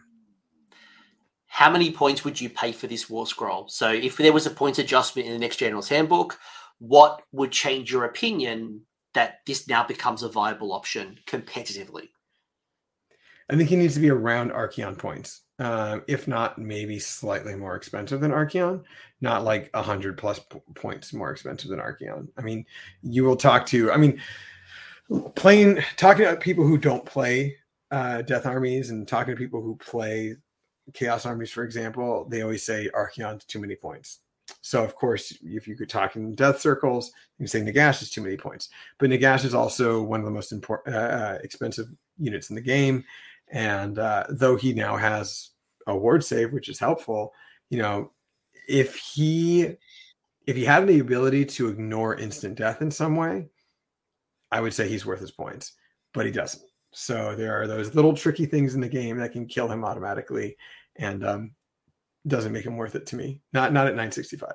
[1.51, 3.67] how many points would you pay for this war scroll?
[3.67, 6.39] So if there was a points adjustment in the next general's handbook,
[6.79, 8.81] what would change your opinion
[9.13, 12.09] that this now becomes a viable option competitively?
[13.49, 15.41] I think he needs to be around Archaon points.
[15.59, 18.83] Um, if not, maybe slightly more expensive than Archaon,
[19.19, 22.29] not like a hundred plus p- points more expensive than Archaon.
[22.37, 22.65] I mean,
[23.03, 24.21] you will talk to, I mean,
[25.35, 27.57] playing, talking about people who don't play
[27.91, 30.35] uh, Death Armies and talking to people who play
[30.93, 34.19] Chaos Armies, for example, they always say Archaon's too many points.
[34.61, 38.09] So, of course, if you could talk in death circles, you can say Nagash is
[38.09, 38.69] too many points.
[38.99, 41.87] But Nagash is also one of the most important, uh, uh, expensive
[42.17, 43.03] units in the game.
[43.51, 45.49] And uh, though he now has
[45.87, 47.33] a ward save, which is helpful,
[47.69, 48.11] you know,
[48.67, 49.75] if he
[50.47, 53.47] if he had the ability to ignore instant death in some way,
[54.51, 55.73] I would say he's worth his points,
[56.13, 56.63] but he doesn't.
[56.93, 60.57] So there are those little tricky things in the game that can kill him automatically,
[60.97, 61.51] and um,
[62.27, 63.41] doesn't make him worth it to me.
[63.53, 64.51] Not not at 965.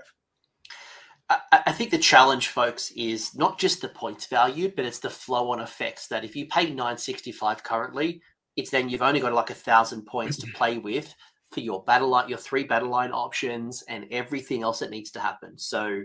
[1.29, 5.11] I, I think the challenge, folks, is not just the points value, but it's the
[5.11, 6.09] flow on effects.
[6.09, 8.23] That if you pay 965 currently,
[8.57, 11.15] it's then you've only got like a thousand points to play with
[11.53, 15.21] for your battle line, your three battle line options, and everything else that needs to
[15.21, 15.59] happen.
[15.59, 16.03] So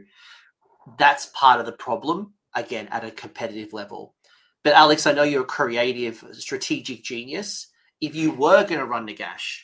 [0.98, 4.16] that's part of the problem again at a competitive level.
[4.64, 7.68] But Alex, I know you're a creative, strategic genius.
[8.00, 9.60] If you were going to run Nagash,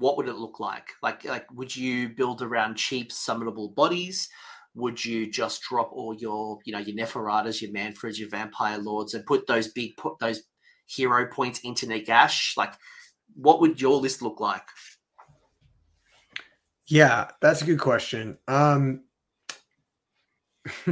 [0.00, 0.88] what would it look like?
[1.02, 4.30] Like, like would you build around cheap summonable bodies?
[4.74, 9.12] Would you just drop all your, you know, your Neferatas, your Mannfreds, your Vampire Lords,
[9.12, 10.42] and put those big, put those
[10.86, 12.56] hero points into Nagash?
[12.56, 12.72] Like,
[13.34, 14.62] what would your list look like?
[16.86, 18.38] Yeah, that's a good question.
[18.48, 19.04] Um,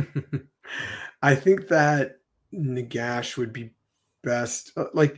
[1.23, 2.19] I think that
[2.53, 3.71] Nagash would be
[4.23, 4.73] best.
[4.77, 5.17] Uh, like,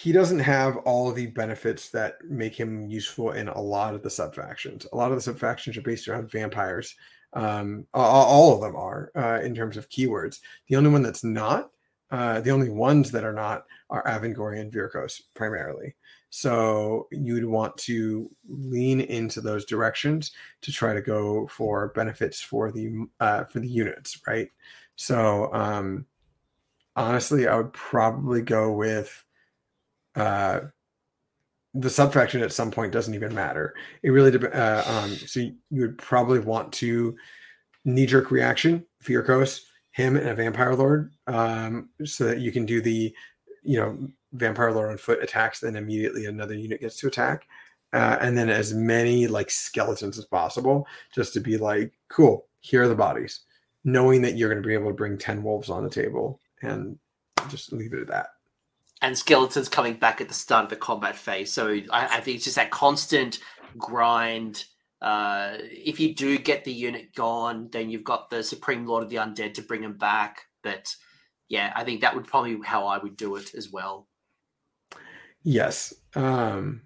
[0.00, 4.08] he doesn't have all the benefits that make him useful in a lot of the
[4.08, 4.86] sub factions.
[4.94, 6.94] A lot of the sub factions are based around vampires.
[7.34, 10.38] Um, all of them are uh, in terms of keywords.
[10.68, 11.68] The only one that's not,
[12.10, 15.94] uh, the only ones that are not, are Avengorii and primarily.
[16.30, 20.32] So you'd want to lean into those directions
[20.62, 24.48] to try to go for benefits for the uh, for the units, right?
[24.96, 26.06] So um,
[26.96, 29.24] honestly, I would probably go with
[30.16, 30.60] uh,
[31.74, 33.74] the subfaction at some point doesn't even matter.
[34.02, 34.56] It really depends.
[34.56, 37.16] Uh, um, so you, would probably want to
[37.84, 39.62] knee jerk reaction, Vyrkos,
[39.92, 43.14] him and a vampire lord, um, so that you can do the,
[43.62, 47.46] you know, vampire lord on foot attacks, then immediately another unit gets to attack.
[47.92, 52.82] Uh, and then as many like skeletons as possible, just to be like, cool, here
[52.82, 53.40] are the bodies,
[53.84, 56.98] knowing that you're going to be able to bring 10 wolves on the table and
[57.48, 58.28] just leave it at that
[59.02, 61.52] and skeletons coming back at the start of the combat phase.
[61.52, 63.38] So I, I think it's just that constant
[63.78, 64.64] grind.
[65.00, 69.10] Uh, if you do get the unit gone, then you've got the Supreme Lord of
[69.10, 70.42] the Undead to bring them back.
[70.62, 70.94] But
[71.48, 74.06] yeah, I think that would probably how I would do it as well.
[75.42, 75.94] Yes.
[76.14, 76.82] Um,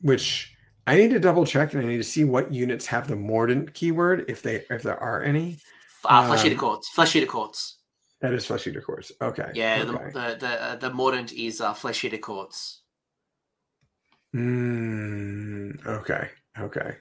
[0.00, 0.54] which
[0.86, 3.74] I need to double check and I need to see what units have the Mordant
[3.74, 5.58] keyword, if they if there are any.
[6.04, 6.88] Uh, Flesh Eater um, Courts.
[6.88, 7.79] Flesh Eater Courts.
[8.20, 9.12] That is Flesh Eater Courts.
[9.20, 9.50] Okay.
[9.54, 10.04] Yeah, okay.
[10.12, 12.82] the the the, uh, the Mordant is uh, Flesh Eater Courts.
[14.34, 16.28] Mm, okay.
[16.58, 16.96] Okay.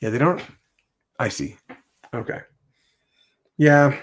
[0.00, 0.42] Yeah, they don't.
[1.18, 1.56] I see.
[2.12, 2.40] Okay.
[3.56, 3.96] Yeah.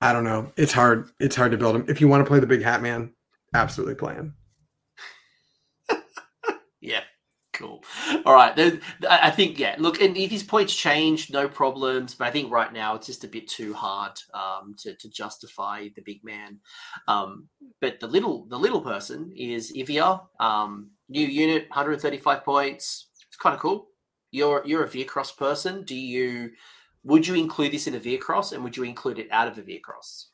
[0.00, 0.52] I don't know.
[0.56, 1.08] It's hard.
[1.18, 1.84] It's hard to build them.
[1.88, 3.12] If you want to play the big hat man,
[3.54, 4.34] absolutely play him.
[6.80, 7.02] yeah.
[7.54, 7.84] Cool.
[8.26, 8.52] All right.
[9.08, 9.76] I think yeah.
[9.78, 12.14] Look, and if his points change, no problems.
[12.14, 15.88] But I think right now it's just a bit too hard um, to to justify
[15.94, 16.58] the big man.
[17.06, 17.48] Um,
[17.80, 20.20] but the little the little person is Ivya.
[20.40, 23.06] Um, new unit, 135 points.
[23.28, 23.86] It's kind of cool.
[24.32, 25.84] You're you're a Vyrkos person.
[25.84, 26.50] Do you
[27.04, 29.62] would you include this in a Vyrkos, and would you include it out of a
[29.62, 30.26] Vyrkos?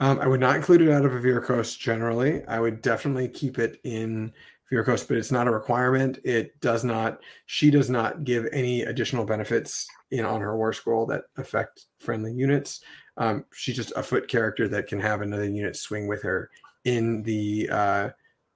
[0.00, 2.44] Um, I would not include it out of a Vyrkos generally.
[2.46, 4.32] I would definitely keep it in
[4.72, 6.18] Vyrkos, but it's not a requirement.
[6.24, 11.06] It does not, she does not give any additional benefits in on her war scroll
[11.06, 12.80] that affect friendly units.
[13.16, 16.50] Um, she's just a foot character that can have another unit swing with her
[16.84, 18.10] in the uh,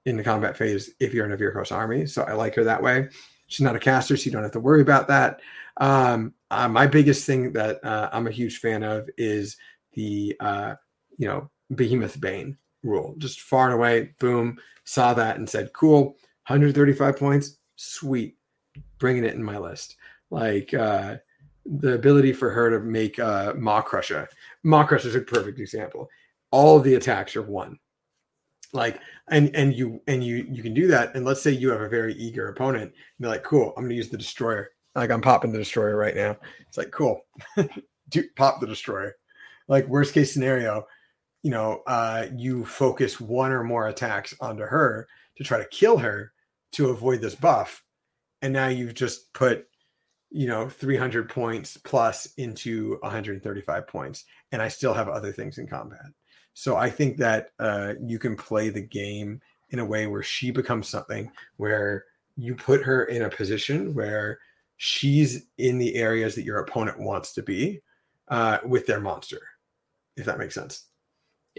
[0.05, 2.05] in the combat phase if you're in a Vyrkos army.
[2.05, 3.09] So I like her that way.
[3.47, 5.39] She's not a caster, so you don't have to worry about that.
[5.77, 9.57] Um, uh, my biggest thing that uh, I'm a huge fan of is
[9.93, 10.75] the uh,
[11.17, 13.15] you know Behemoth Bane rule.
[13.17, 18.37] Just far and away, boom, saw that and said, cool, 135 points, sweet,
[18.97, 19.95] bringing it in my list.
[20.29, 21.17] Like uh,
[21.65, 24.27] the ability for her to make uh, Maw-Krusha.
[24.63, 26.09] Maw Crusher is a perfect example.
[26.51, 27.77] All the attacks are one.
[28.71, 28.99] Like
[29.29, 31.15] and and you and you you can do that.
[31.15, 32.83] And let's say you have a very eager opponent.
[32.83, 34.69] And they're like, cool, I'm gonna use the destroyer.
[34.93, 36.37] Like I'm popping the destroyer right now.
[36.67, 37.21] It's like cool.
[38.09, 39.15] do pop the destroyer.
[39.67, 40.85] Like worst case scenario,
[41.43, 45.07] you know, uh, you focus one or more attacks onto her
[45.37, 46.33] to try to kill her
[46.73, 47.83] to avoid this buff.
[48.41, 49.67] And now you've just put,
[50.29, 54.25] you know, 300 points plus into 135 points.
[54.51, 56.05] And I still have other things in combat.
[56.53, 60.51] So I think that uh, you can play the game in a way where she
[60.51, 62.05] becomes something where
[62.35, 64.39] you put her in a position where
[64.77, 67.81] she's in the areas that your opponent wants to be
[68.29, 69.41] uh, with their monster,
[70.15, 70.85] if that makes sense.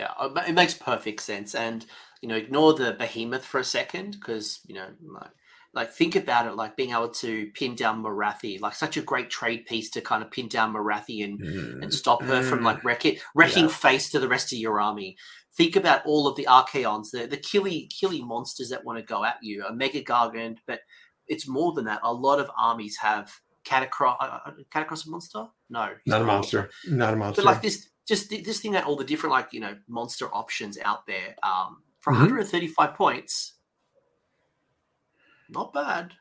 [0.00, 1.54] Yeah, uh, it makes perfect sense.
[1.54, 1.84] And,
[2.22, 5.30] you know, ignore the behemoth for a second because, you know, like,
[5.74, 9.28] like, think about it like being able to pin down Morathi, like such a great
[9.28, 11.82] trade piece to kind of pin down Morathi and, mm.
[11.82, 12.48] and stop her mm.
[12.48, 13.70] from like wrecking, wrecking yeah.
[13.70, 15.16] face to the rest of your army.
[15.54, 19.22] Think about all of the Archaons, the, the killy, killy monsters that want to go
[19.22, 20.80] at you, a Mega Gargant, but
[21.28, 22.00] it's more than that.
[22.02, 23.30] A lot of armies have
[23.66, 25.46] Katakros, uh, uh Katakros a monster?
[25.68, 25.90] No.
[26.06, 26.70] Not a monster.
[26.88, 27.42] Not a monster.
[27.42, 30.76] But like this, just this thing that all the different like you know monster options
[30.84, 32.22] out there um, for mm-hmm.
[32.22, 33.52] 135 points
[35.48, 36.12] not bad.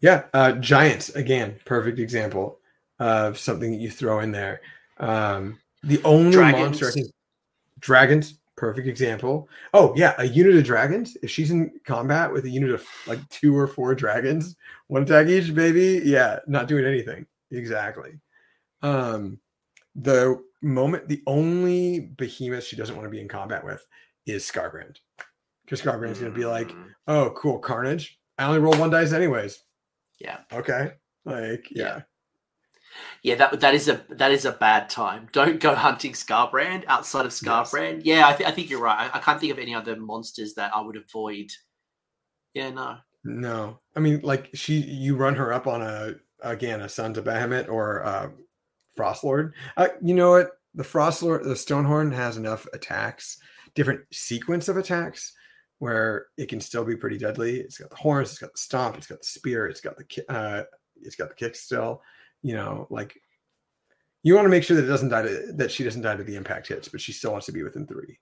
[0.00, 2.58] Yeah uh, giants again perfect example
[3.00, 4.60] of something that you throw in there.
[4.98, 6.62] Um, the only dragons.
[6.62, 7.06] monster i think
[7.80, 9.48] dragons perfect example.
[9.74, 11.16] Oh yeah a unit of dragons.
[11.22, 14.54] If she's in combat with a unit of like two or four dragons
[14.86, 16.02] one attack each baby.
[16.04, 17.26] Yeah not doing anything.
[17.50, 18.12] Exactly.
[18.82, 19.40] Um
[19.96, 23.86] the moment, the only behemoth she doesn't want to be in combat with
[24.26, 24.96] is Skarbrand.
[25.64, 26.22] Because Skarbrand's mm.
[26.22, 26.86] going to be like, mm.
[27.06, 28.18] oh, cool, Carnage.
[28.38, 29.62] I only roll one dice anyways.
[30.18, 30.38] Yeah.
[30.52, 30.92] Okay.
[31.24, 32.02] Like, yeah.
[33.22, 33.34] yeah.
[33.34, 35.28] That that is a that is a bad time.
[35.32, 38.02] Don't go hunting Skarbrand outside of Skarbrand.
[38.02, 38.18] Yes.
[38.18, 39.10] Yeah, I, th- I think you're right.
[39.10, 41.50] I, I, can't think of any other monsters that I would avoid.
[42.54, 42.96] Yeah, no.
[43.22, 47.24] No, I mean, like she, you run her up on a again a Sons of
[47.24, 48.28] Behemat or uh,
[49.00, 49.52] Frostlord.
[49.76, 50.50] Uh, you know what?
[50.74, 53.38] The Frostlord, the Stonehorn has enough attacks,
[53.74, 55.32] different sequence of attacks,
[55.78, 57.58] where it can still be pretty deadly.
[57.58, 60.24] It's got the horns, it's got the stomp, it's got the spear, it's got the
[60.28, 60.64] uh,
[61.02, 62.02] it's got the kick still.
[62.42, 63.18] You know, like
[64.22, 66.24] you want to make sure that it doesn't die to, that she doesn't die to
[66.24, 68.18] the impact hits, but she still wants to be within three.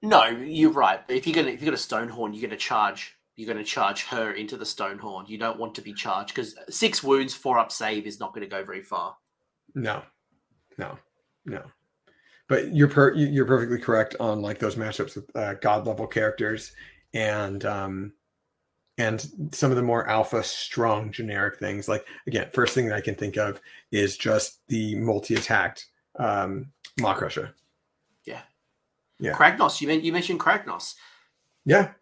[0.00, 1.00] No, you're right.
[1.08, 3.16] If you're gonna if you got a Stonehorn, you're gonna charge.
[3.34, 5.26] You're going to charge her into the Stonehorn.
[5.26, 8.42] You don't want to be charged because six wounds, four up save is not going
[8.42, 9.16] to go very far.
[9.74, 10.02] No,
[10.78, 10.98] no,
[11.44, 11.62] no.
[12.48, 16.72] But you're per- you're perfectly correct on like those matchups with uh, god level characters
[17.14, 18.12] and um
[18.98, 21.88] and some of the more alpha strong generic things.
[21.88, 25.86] Like again, first thing that I can think of is just the multi attacked
[26.18, 26.66] um
[27.00, 27.52] Maw-Krusha.
[28.26, 28.42] Yeah.
[29.18, 29.32] Yeah.
[29.34, 29.80] Kragnos.
[29.80, 30.94] You meant you mentioned Kragnos.
[31.64, 31.92] Yeah.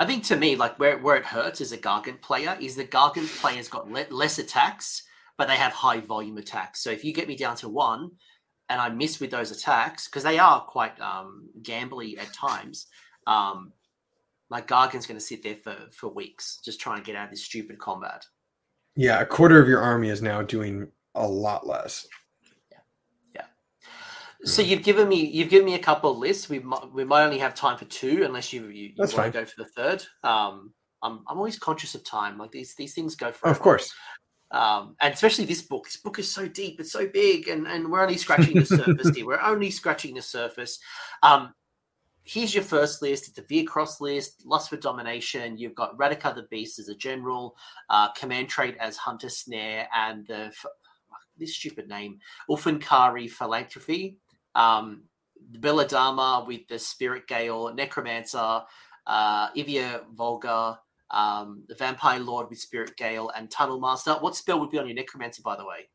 [0.00, 2.84] I think to me, like where, where it hurts as a Gargant player is the
[2.84, 5.04] Gargant player's got le- less attacks
[5.38, 6.82] but they have high volume attacks.
[6.82, 8.10] So if you get me down to one
[8.68, 12.86] and I miss with those attacks, because they are quite um, gambly at times,
[13.26, 13.72] um,
[14.50, 17.30] my Gargant's going to sit there for, for weeks just trying to get out of
[17.30, 18.26] this stupid combat.
[18.94, 22.06] Yeah, a quarter of your army is now doing a lot less.
[22.70, 22.78] Yeah,
[23.34, 23.44] yeah.
[24.44, 26.50] So you've given me you've given me a couple of lists.
[26.50, 29.32] We might, we might only have time for two, unless you you, you want fine.
[29.32, 30.04] to go for the third.
[30.22, 32.36] Um, I'm I'm always conscious of time.
[32.36, 33.48] Like these these things go for.
[33.48, 33.94] of course.
[34.52, 35.84] Um, and especially this book.
[35.84, 39.08] This book is so deep, it's so big, and, and we're only scratching the surface
[39.16, 39.26] here.
[39.26, 40.78] We're only scratching the surface.
[41.22, 41.54] Um,
[42.24, 43.28] here's your first list.
[43.28, 44.44] It's a Vyrkos list.
[44.44, 45.56] Lust for Domination.
[45.56, 47.56] You've got Radukar the Beast as a general,
[47.88, 50.52] uh, Command Trait as Hunter Snare, and the
[51.38, 52.18] this stupid name,
[52.48, 54.18] Ulfenkarni Philanthropy.
[54.54, 55.04] Um,
[55.58, 58.62] Belladamma with the Spirit Gale, Necromancer,
[59.06, 60.78] uh, Ivya Volga,
[61.12, 64.14] um, the Vampire Lord with Spirit Gale, and Tunnel Master.
[64.14, 65.88] What spell would be on your Necromancer, by the way?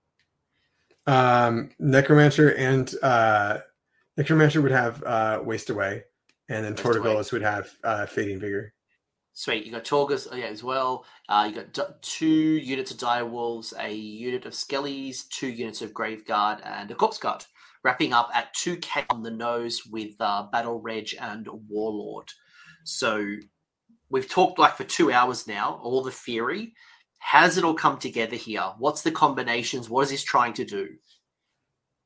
[1.07, 3.59] Um, Necromancer and uh,
[4.17, 6.03] Necromancer would have uh, Waste Away,
[6.49, 8.73] and then Torgillius would have uh, Fading Vigor.
[9.37, 9.67] Sweet.
[9.67, 11.05] You got Torgus yeah, as well.
[11.29, 15.83] Uh, you got d- two units of Dire Wolves, a unit of Skellies, two units
[15.83, 17.45] of Graveguard, and a Corpse Cart.
[17.83, 22.31] Wrapping up at 2k on the nose with uh, Battle Reg and Warlord.
[22.83, 23.35] So
[24.09, 26.73] we've talked like for two hours now, all the theory.
[27.31, 28.73] Does it all come together here?
[28.77, 29.89] What's the combinations?
[29.89, 30.89] What is this trying to do?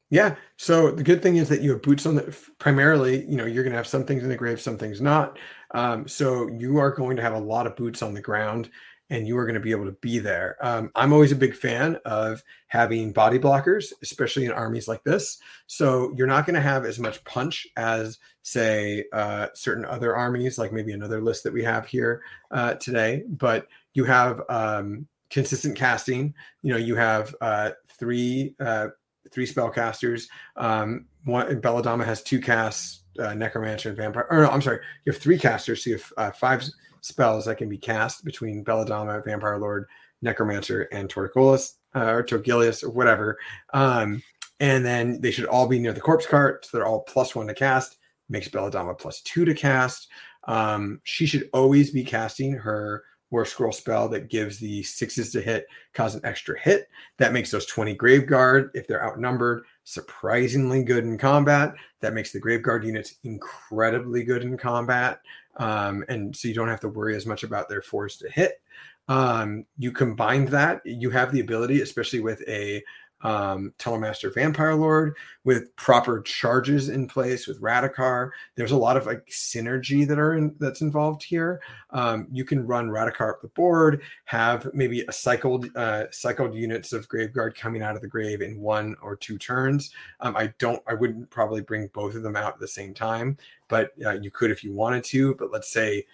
[0.09, 0.35] Yeah.
[0.57, 3.63] So the good thing is that you have boots on the primarily, you know, you're
[3.63, 5.39] going to have some things in the grave, some things not.
[5.73, 8.69] Um, so you are going to have a lot of boots on the ground
[9.11, 10.55] and you are going to be able to be there.
[10.61, 15.37] Um, I'm always a big fan of having body blockers, especially in armies like this.
[15.67, 20.57] So you're not going to have as much punch as, say, uh, certain other armies,
[20.57, 23.23] like maybe another list that we have here uh, today.
[23.27, 26.33] But you have um, consistent casting.
[26.61, 28.87] You know, you have uh, three uh,
[29.29, 30.27] three spellcasters.
[30.55, 34.27] Um, one Belladamma has two casts, uh, Necromancer and Vampire.
[34.29, 36.63] Or no, I'm sorry, you have three casters, so you have uh, five
[37.01, 39.87] spells that can be cast between Belladamma, Vampire Lord,
[40.21, 43.37] Necromancer, and Torgillius uh, or Torgillius or whatever.
[43.73, 44.21] Um,
[44.59, 47.47] and then they should all be near the corpse cart, so they're all plus one
[47.47, 47.97] to cast.
[48.29, 50.07] Makes Belladamma plus two to cast.
[50.47, 55.41] Um, she should always be casting her War Scroll spell that gives the sixes to
[55.41, 56.89] hit, cause an extra hit.
[57.17, 61.73] That makes those 20 grave guard, if they're outnumbered, surprisingly good in combat.
[62.01, 65.21] That makes the grave guard units incredibly good in combat.
[65.57, 68.61] Um, and so you don't have to worry as much about their force to hit.
[69.07, 72.83] Um, you combine that, you have the ability, especially with a
[73.23, 78.31] um, Tunnel Master Vampire Lord with proper charges in place with Radukar.
[78.55, 81.61] There's a lot of like synergy that are in, that's involved here.
[81.91, 86.93] Um, you can run Radukar up the board, have maybe a cycled uh, cycled units
[86.93, 89.91] of Graveguard coming out of the grave in one or two turns.
[90.19, 93.37] Um, I don't, I wouldn't probably bring both of them out at the same time,
[93.67, 95.35] but uh, you could if you wanted to.
[95.35, 96.05] But let's say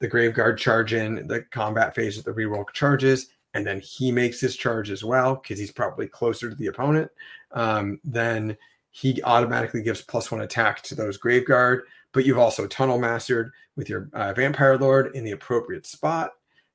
[0.00, 4.40] the Graveguard charge in the combat phase with the reroll charges and then he makes
[4.40, 7.10] his charge as well because he's probably closer to the opponent,
[7.52, 8.56] um, then
[8.90, 11.82] he automatically gives plus one attack to those Graveguard.
[12.12, 16.32] But you've also tunnel mastered with your uh, Vampire Lord in the appropriate spot,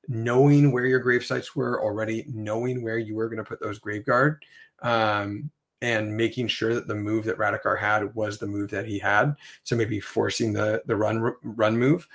[0.07, 3.79] knowing where your grave sites were already, knowing where you were going to put those
[3.79, 4.37] Graveguard,
[4.81, 5.51] um,
[5.83, 9.35] and making sure that the move that Radukar had was the move that he had.
[9.63, 12.07] So maybe forcing the the run run move.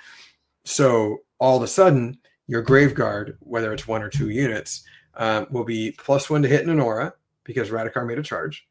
[0.65, 2.17] So all of a sudden,
[2.53, 4.83] your grave guard, whether it's one or two units,
[5.15, 7.11] um, will be plus one to hit in an aura
[7.45, 8.67] because Radukar made a charge.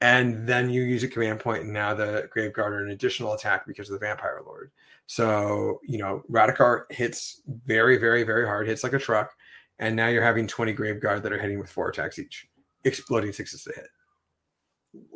[0.00, 3.34] And then you use a command point, and now the grave guard are an additional
[3.34, 4.70] attack because of the vampire lord.
[5.06, 9.34] So, you know, Radukar hits very, very, very hard, hits like a truck.
[9.78, 12.48] And now you're having 20 grave guard that are hitting with four attacks each,
[12.84, 13.88] exploding sixes to hit.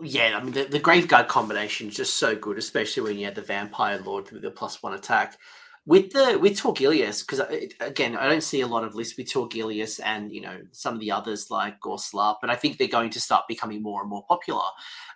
[0.03, 3.25] Yeah, I mean the, the grave guard combination is just so good, especially when you
[3.25, 5.39] had the vampire lord with the plus one attack
[5.85, 7.41] with the with Torgillius, because
[7.81, 11.01] again, I don't see a lot of lists with Torgillius and you know some of
[11.01, 14.25] the others like Gorslav, but I think they're going to start becoming more and more
[14.29, 14.63] popular.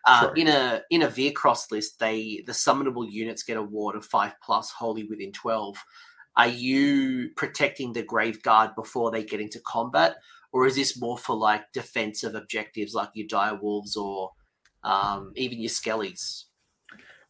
[0.04, 0.34] Uh, sure.
[0.34, 4.34] In a in a Vyrkos list, they the summonable units get a ward of five
[4.42, 5.76] plus, wholly within twelve.
[6.36, 10.16] Are you protecting the Grave Guard before they get into combat,
[10.52, 14.32] or is this more for like defensive objectives like your dire wolves or
[14.82, 16.44] um, even your skellies?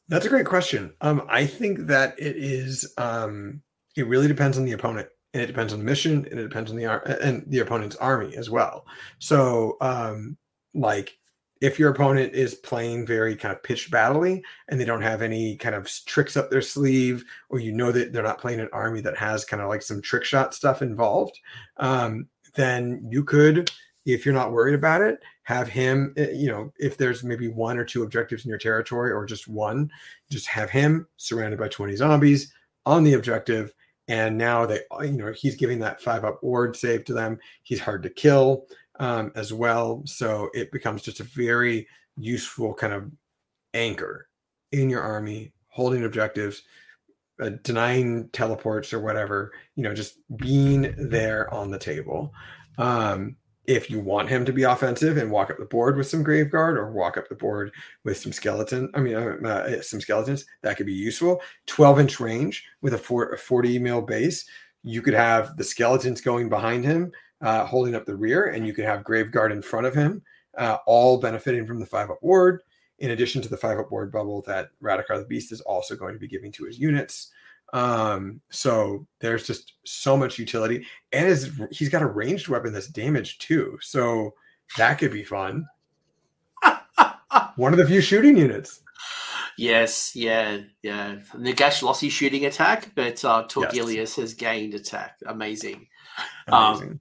[0.08, 0.92] That's a great question.
[1.00, 2.92] Um, I think that it is.
[2.96, 3.62] Um,
[3.96, 6.70] it really depends on the opponent, and it depends on the mission, and it depends
[6.70, 8.86] on the ar- and the opponent's army as well.
[9.18, 10.36] So, um,
[10.74, 11.18] like,
[11.60, 15.56] if your opponent is playing very kind of pitched battley, and they don't have any
[15.56, 19.00] kind of tricks up their sleeve, or you know that they're not playing an army
[19.00, 21.36] that has kind of like some trick shot stuff involved,
[21.78, 23.70] um, then you could
[24.06, 27.78] if you're not worried about it, have him, eh, you know, if there's maybe one
[27.78, 29.88] or two objectives in your territory or just one,
[30.28, 32.52] just have him surrounded by 20 zombies
[32.84, 33.72] on the objective.
[34.08, 37.38] And now they, you know, he's giving that five up ward save to them.
[37.62, 38.66] He's hard to kill
[38.98, 40.02] um, as well.
[40.04, 41.86] So it becomes just a very
[42.16, 43.08] useful kind of
[43.72, 44.26] anchor
[44.72, 46.62] in your army, holding objectives,
[47.40, 52.32] uh, denying teleports or whatever, you know, just being there on the table.
[52.78, 53.36] Um,
[53.66, 56.50] if you want him to be offensive and walk up the board with some grave
[56.50, 57.72] guard or walk up the board
[58.04, 61.40] with some skeleton i mean uh, uh, some skeletons that could be useful.
[61.66, 64.46] 12 inch range with a, four, a 40 mil base.
[64.82, 68.72] You could have the skeletons going behind him uh, holding up the rear and you
[68.72, 70.22] could have grave guard in front of him
[70.56, 72.60] uh, all benefiting from the five up ward.
[72.98, 76.14] In addition to the five up ward bubble that radukar the beast is also going
[76.14, 77.30] to be giving to his units
[77.76, 82.86] um, so there's just so much utility, and his, he's got a ranged weapon that's
[82.86, 83.76] damaged too.
[83.82, 84.32] So
[84.78, 85.66] that could be fun.
[87.56, 88.80] One of the few shooting units.
[89.58, 91.16] Yes, yeah, yeah.
[91.34, 94.16] Nagash lost his shooting attack, but uh, Torgillius yes.
[94.16, 95.18] has gained attack.
[95.26, 95.86] Amazing.
[96.48, 96.88] Amazing.
[96.92, 97.00] Um,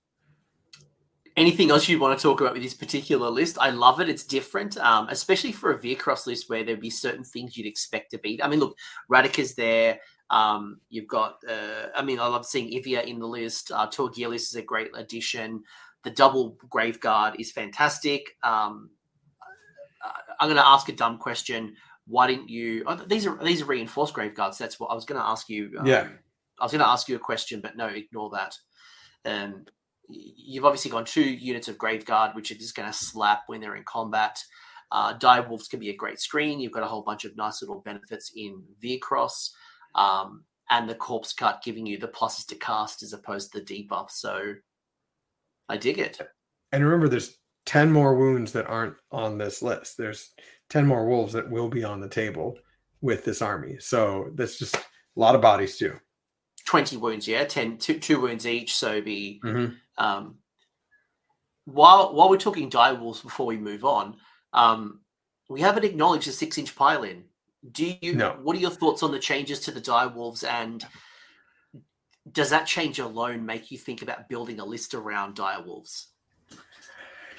[1.38, 3.58] anything else you want to talk about with this particular list?
[3.62, 4.10] I love it.
[4.10, 8.12] It's different, um, especially for a Vyrkos list where there'd be certain things you'd expect
[8.12, 8.44] to beat.
[8.44, 8.78] I mean, look,
[9.10, 10.00] Radukar's there.
[10.30, 13.72] Um, you've got, uh, I mean, I love seeing Ivya in the list.
[13.72, 15.64] Uh, Torgillius is a great addition.
[16.04, 18.36] The double Grave Guard is fantastic.
[18.44, 18.90] Um,
[20.04, 21.76] uh, I'm going to ask a dumb question.
[22.08, 22.84] Why didn't you?
[22.86, 24.60] Oh, these are these are reinforced Grave Guards.
[24.60, 25.72] That's what I was going to ask you.
[25.80, 26.08] Um, yeah,
[26.60, 28.56] I was going to ask you a question, but no, ignore that.
[29.26, 29.66] Um,
[30.08, 33.60] you've obviously got two units of Grave Guard, which are just going to slap when
[33.60, 34.38] they're in combat.
[34.92, 36.60] Uh, Dire Wolves can be a great screen.
[36.60, 39.50] You've got a whole bunch of nice little benefits in Vyrkos
[39.96, 43.66] um, and the corpse cart giving you the pluses to cast as opposed to the
[43.66, 44.12] debuff.
[44.12, 44.54] So
[45.70, 46.20] I dig it.
[46.72, 49.98] And remember, there's 10 more wounds that aren't on this list.
[49.98, 50.32] There's
[50.70, 52.58] 10 more wolves that will be on the table
[53.02, 53.78] with this army.
[53.80, 54.82] So that's just a
[55.16, 55.94] lot of bodies too.
[56.66, 58.76] 20 wounds, yeah, 10, two, two wounds each.
[58.76, 59.78] So be, Mhm.
[59.98, 60.40] um,
[61.66, 64.18] while, while we're talking dire wolves before we move on,
[64.54, 65.02] um,
[65.50, 67.26] we haven't acknowledged the six inch pile in.
[67.72, 68.38] Do you, No.
[68.42, 70.86] what are your thoughts on the changes to the dire wolves and
[72.32, 76.08] does that change alone make you think about building a list around dire wolves?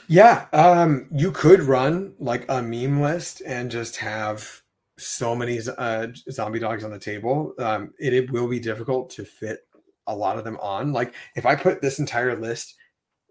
[0.08, 4.62] Yeah, um, you could run like a meme list and just have
[4.98, 7.52] so many uh, zombie dogs on the table.
[7.58, 9.66] Um, it, it will be difficult to fit
[10.06, 10.92] a lot of them on.
[10.92, 12.76] Like if I put this entire list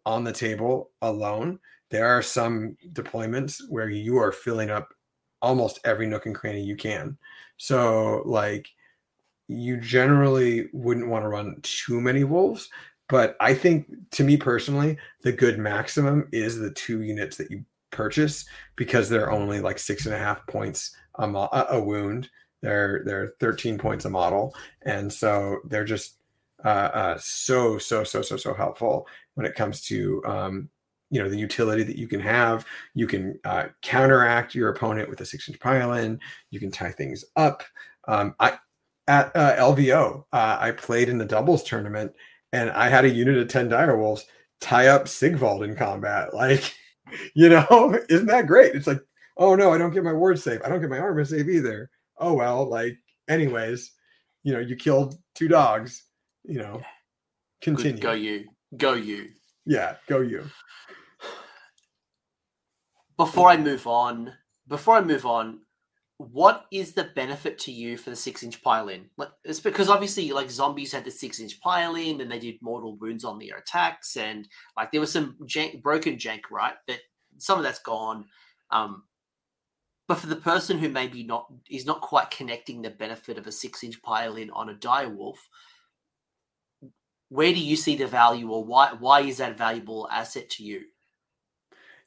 [0.06, 1.60] on the table alone,
[1.90, 4.94] there are some deployments where you are filling up
[5.42, 7.18] almost every nook and cranny you can.
[7.58, 8.68] So like
[9.48, 12.70] you generally wouldn't want to run too many wolves
[13.08, 17.64] but I think to me personally, the good maximum is the two units that you
[17.92, 18.46] purchase
[18.76, 22.30] because they're only like six and a half points a, mo- a wound.
[22.62, 26.18] They're they're 13 points a model, and so they're just
[26.64, 30.70] uh, uh, so so so so so helpful when it comes to um,
[31.10, 32.66] you know the utility that you can have.
[32.94, 36.20] You can uh, counteract your opponent with a six inch pile-in.
[36.52, 37.64] You can tie things up.
[38.08, 38.58] Um, I
[39.08, 42.12] at uh, LVO, uh, I played in the doubles tournament
[42.52, 44.26] and I had a unit of 10 dire wolves
[44.62, 46.30] tie up Sigvald in combat.
[46.34, 46.74] Like,
[47.36, 48.76] you know, isn't that great?
[48.76, 49.00] It's like,
[49.38, 50.62] oh no, I don't get my ward save.
[50.64, 51.90] I don't get my armor save either.
[52.18, 52.98] Oh well, like,
[53.30, 53.92] anyways,
[54.44, 56.04] you know, you killed two dogs,
[56.44, 56.78] you know.
[57.62, 58.02] Good, Continue.
[58.02, 58.46] go you,
[58.78, 59.30] go you.
[59.66, 60.44] Yeah, go you.
[63.18, 64.34] before I move on,
[64.68, 65.60] before I move on,
[66.18, 69.10] what is the benefit to you for the six inch pile in?
[69.18, 72.62] Like, it's because obviously, like zombies had the six inch pile in, and they did
[72.62, 74.48] mortal wounds on their attacks, and
[74.78, 76.76] like there was some jank, broken jank, right?
[76.88, 77.00] But
[77.38, 78.26] some of that's gone.
[78.72, 79.04] Um,
[80.08, 83.52] but for the person who maybe not is not quite connecting the benefit of a
[83.52, 85.50] six inch pile in on a dire wolf,
[87.30, 90.84] where do you see the value, or why why is that valuable asset to you?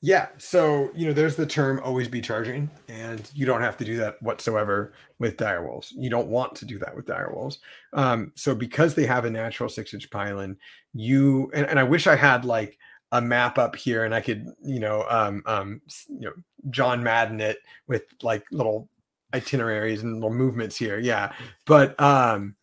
[0.00, 0.28] Yeah.
[0.38, 3.96] So, you know, there's the term always be charging, and you don't have to do
[3.96, 5.88] that whatsoever with direwolves.
[5.96, 7.58] You don't want to do that with direwolves.
[7.92, 10.56] Um, so because they have a natural six inch pylon,
[10.94, 12.78] you and, and I wish I had like
[13.10, 16.34] a map up here and I could, you know, um, um, you know,
[16.70, 17.58] John Madden it
[17.88, 18.88] with like little
[19.34, 20.98] itineraries and little movements here.
[20.98, 21.32] Yeah.
[21.64, 22.54] But um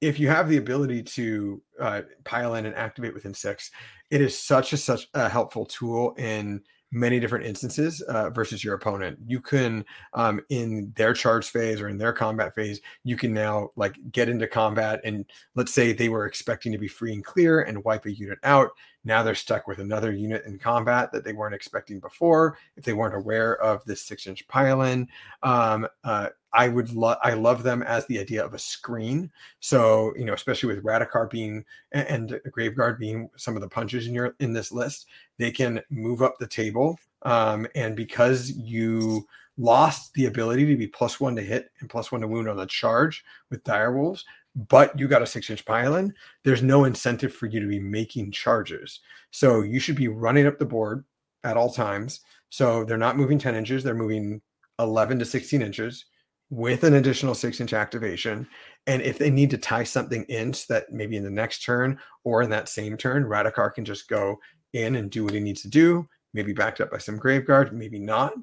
[0.00, 3.70] if you have the ability to uh, pile in and activate within six,
[4.10, 6.62] it is such a such a helpful tool in
[6.92, 9.18] many different instances uh, versus your opponent.
[9.26, 13.70] You can um, in their charge phase or in their combat phase, you can now
[13.76, 15.24] like get into combat and
[15.56, 18.70] let's say they were expecting to be free and clear and wipe a unit out.
[19.04, 22.92] Now they're stuck with another unit in combat that they weren't expecting before if they
[22.92, 25.08] weren't aware of this six inch pile-in.
[25.42, 29.30] Um, uh, I would love I love them as the idea of a screen.
[29.60, 34.06] So you know, especially with Radukar being and, and Graveguard being some of the punches
[34.06, 35.06] in your in this list,
[35.38, 36.98] they can move up the table.
[37.22, 39.26] Um, and because you
[39.58, 42.56] lost the ability to be plus one to hit and plus one to wound on
[42.56, 44.24] the charge with dire wolves,
[44.68, 48.32] but you got a six inch pile-in, there's no incentive for you to be making
[48.32, 49.00] charges.
[49.30, 51.04] So you should be running up the board
[51.44, 52.20] at all times.
[52.48, 54.40] So they're not moving 10 inches, they're moving
[54.78, 56.06] 11 to 16 inches
[56.50, 58.46] with an additional six inch activation.
[58.86, 61.98] And if they need to tie something in so that maybe in the next turn
[62.24, 64.38] or in that same turn, Radukar can just go
[64.72, 67.98] in and do what he needs to do, maybe backed up by some Graveguard, maybe
[67.98, 68.34] not,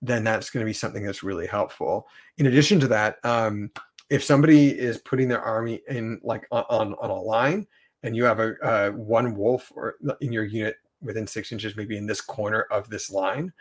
[0.00, 2.08] then that's going to be something that's really helpful.
[2.38, 3.70] In addition to that, um,
[4.10, 7.66] if somebody is putting their army in like on, on, a line
[8.02, 11.96] and you have a uh, one wolf or in your unit within six inches, maybe
[11.96, 13.52] in this corner of this line,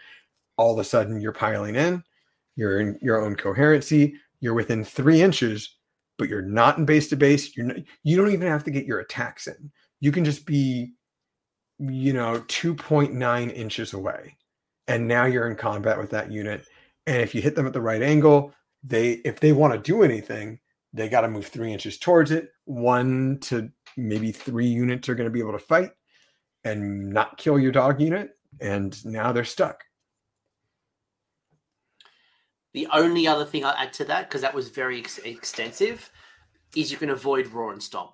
[0.58, 2.04] all of a sudden you're piling in,
[2.56, 5.78] you're in your own coherency, you're within three inches,
[6.18, 7.56] but you're not in base to base.
[7.56, 9.72] You're not, you don't even have to get your attacks in.
[10.00, 10.94] You can just be,
[11.80, 14.36] you know, 2.9 inches away.
[14.88, 16.66] And now you're in combat with that unit.
[17.08, 20.04] And if you hit them at the right angle, they if they want to do
[20.04, 20.60] anything,
[20.94, 22.50] they got to move three inches towards it.
[22.66, 25.92] One to maybe three units are going to be able to fight
[26.64, 28.32] and not kill your dog unit.
[28.60, 29.84] And now they're stuck.
[32.74, 36.10] The only other thing I'll add to that, because that was very ex- extensive,
[36.76, 38.12] is you can avoid roar and stomp.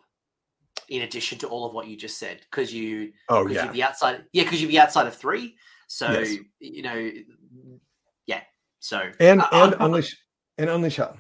[0.90, 3.66] In addition to all of what you just said, because you, Oh yeah.
[3.66, 5.56] you'd be outside, yeah, because you'd be outside of three.
[5.88, 6.38] So Yes.
[6.60, 7.12] you know,
[8.26, 8.42] yeah.
[8.80, 10.16] So And I- and unleash
[10.58, 11.18] and unleash hell.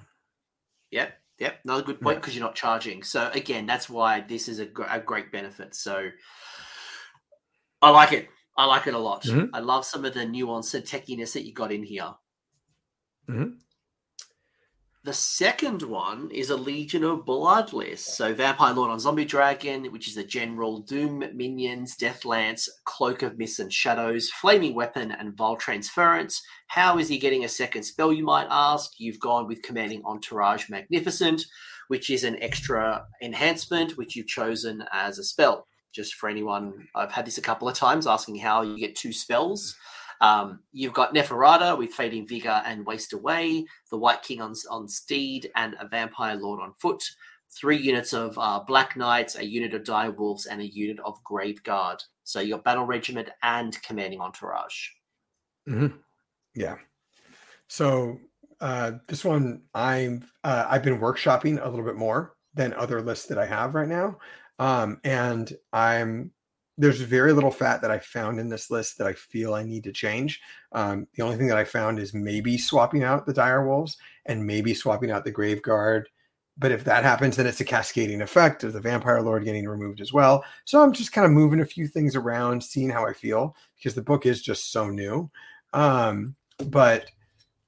[0.91, 1.59] Yep, yep.
[1.65, 2.19] Another good point Yeah.
[2.21, 3.03] because you're not charging.
[3.03, 5.75] So again, that's why this is a, gr- a great benefit.
[5.75, 6.09] So
[7.81, 8.29] I like it.
[8.57, 9.23] I like it a lot.
[9.23, 9.53] Mm-hmm.
[9.53, 12.09] I love some of the nuance and techiness that you got in here.
[13.29, 13.51] Mm-hmm.
[15.07, 18.03] The second one is a Legion of Bloodless.
[18.17, 23.21] So Vampire Lord on Zombie Dragon, which is a general, Doom Minions, Death Lance, Cloak
[23.21, 26.41] of Mist and Shadows, Flaming Weapon, and Vile Transference.
[26.67, 28.91] How is he getting a second spell, you might ask?
[28.97, 31.45] You've gone with Commanding Entourage Magnificent,
[31.87, 35.67] which is an extra enhancement, which you've chosen as a spell.
[35.93, 39.13] Just for anyone, I've had this a couple of times asking how you get two
[39.13, 39.73] spells.
[40.21, 44.87] Um, you've got Neferata with Fading Vigor and Waste Away, the Wight King on, on
[44.87, 47.03] Steed, and a Vampire Lord on foot.
[47.49, 51.23] Three units of uh, Black Knights, a unit of Dire Wolves, and a unit of
[51.23, 52.03] Grave Guard.
[52.23, 54.89] So you got Battle Regiment and Commanding Entourage.
[55.67, 55.95] Mm-hmm.
[56.55, 56.75] Yeah.
[57.67, 58.19] So
[58.59, 63.27] uh, this one, I'm uh, I've been workshopping a little bit more than other lists
[63.27, 64.17] that I have right now,
[64.59, 66.31] um, and I'm
[66.77, 69.83] there's very little fat that I found in this list that I feel I need
[69.85, 70.41] to change.
[70.71, 73.97] Um, the only thing that I found is maybe swapping out the dire wolves
[74.27, 76.07] and maybe swapping out the grave guard.
[76.59, 80.01] But if that happens, then it's a cascading effect of the vampire lord getting removed
[80.01, 80.43] as well.
[80.65, 83.95] So I'm just kind of moving a few things around, seeing how I feel because
[83.95, 85.29] the book is just so new.
[85.73, 87.11] Um, but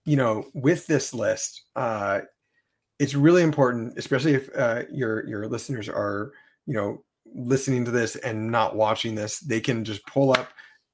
[0.05, 2.21] you know, with this list, uh,
[2.97, 6.31] it's really important, especially if uh, your your listeners are
[6.65, 7.03] you know
[7.35, 10.49] listening to this and not watching this, they can just pull up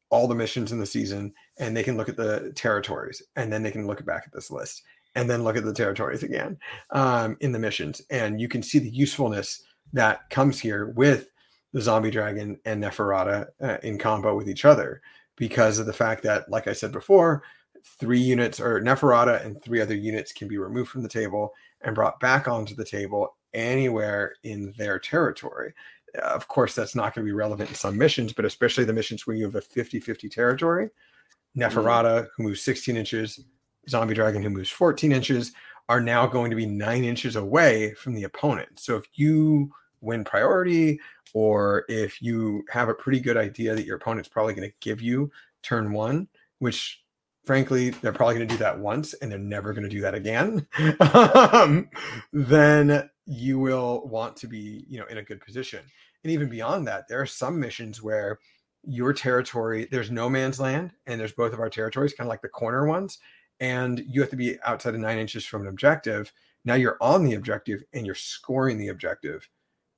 [0.10, 3.64] all the missions in the season and they can look at the territories and then
[3.64, 4.84] they can look back at this list
[5.16, 6.58] and then look at the territories again
[6.92, 8.02] um, in the missions.
[8.10, 11.30] And you can see the usefulness that comes here with
[11.74, 15.02] the zombie dragon and Neferata uh, in combo with each other
[15.36, 17.44] because of the fact that, like I said before,
[18.00, 21.96] three units or Neferata and three other units can be removed from the table and
[21.96, 25.74] brought back onto the table anywhere in their territory
[26.24, 29.26] of course, that's not going to be relevant in some missions, but especially the missions
[29.26, 30.90] where you have a 50 50 territory.
[31.58, 32.28] Neferata, mm.
[32.36, 33.40] who moves 16 inches,
[33.90, 35.54] Zombie Dragon, who moves 14 inches,
[35.88, 38.80] are now going to be nine inches away from the opponent.
[38.80, 39.72] So if you
[40.02, 41.00] win priority,
[41.34, 45.02] or if you have a pretty good idea that your opponent's probably going to give
[45.02, 45.32] you
[45.64, 46.28] turn one,
[46.60, 47.04] which
[47.46, 50.16] frankly, they're probably going to do that once and they're never going to do that
[50.16, 50.66] again,
[51.00, 51.90] um,
[52.34, 55.82] then you will want to be, you know, in a good position.
[56.26, 58.40] And even beyond that, there are some missions where
[58.84, 62.42] your territory, there's no man's land and there's both of our territories, kind of like
[62.42, 63.20] the corner ones.
[63.60, 66.34] And you have to be outside of nine inches from an objective.
[66.66, 69.48] Now you're on the objective and you're scoring the objective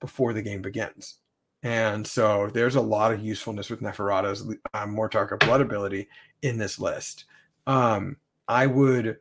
[0.01, 1.19] before the game begins.
[1.63, 6.09] And so there's a lot of usefulness with Neferata's uh, Mortarch Blood ability
[6.41, 7.23] in this list.
[7.67, 8.17] Um,
[8.49, 9.19] I would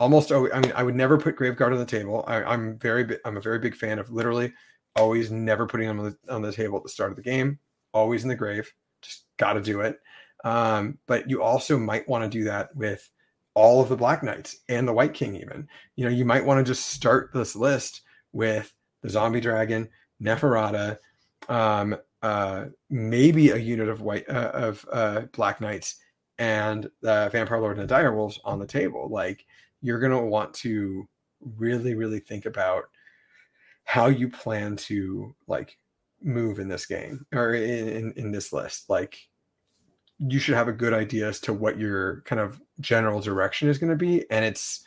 [0.00, 2.24] almost I mean, I would never put Graveguard on the table.
[2.26, 4.52] I, am very, I'm a very big fan of literally
[4.96, 7.58] always never putting them on the, on the table at the start of the game,
[7.92, 8.72] always in the grave.
[9.02, 9.98] Just got to do it.
[10.44, 13.08] Um, but you also might want to do that with
[13.54, 15.68] all of the Black Knights and the Wight King, even.
[15.96, 18.02] You know, you might want to just start this list
[18.32, 19.88] with the Zombie Dragon,
[20.22, 20.98] Neferata,
[21.48, 25.96] um, uh, maybe a unit of white uh, of uh, Black Knights,
[26.38, 29.08] and the Vampire Lord and the Dire Wolves on the table.
[29.10, 29.44] Like
[29.80, 31.08] you're gonna want to
[31.56, 32.84] really, really think about
[33.90, 35.76] how you plan to like
[36.22, 38.88] move in this game or in, in, in this list.
[38.88, 39.18] Like
[40.18, 43.78] you should have a good idea as to what your kind of general direction is
[43.78, 44.84] going to be, and it's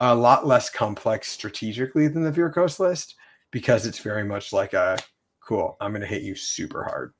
[0.00, 3.16] a lot less complex strategically than the Vyrkos list
[3.50, 4.96] because it's very much like a
[5.46, 5.76] cool.
[5.78, 7.12] I'm going to hit you super hard.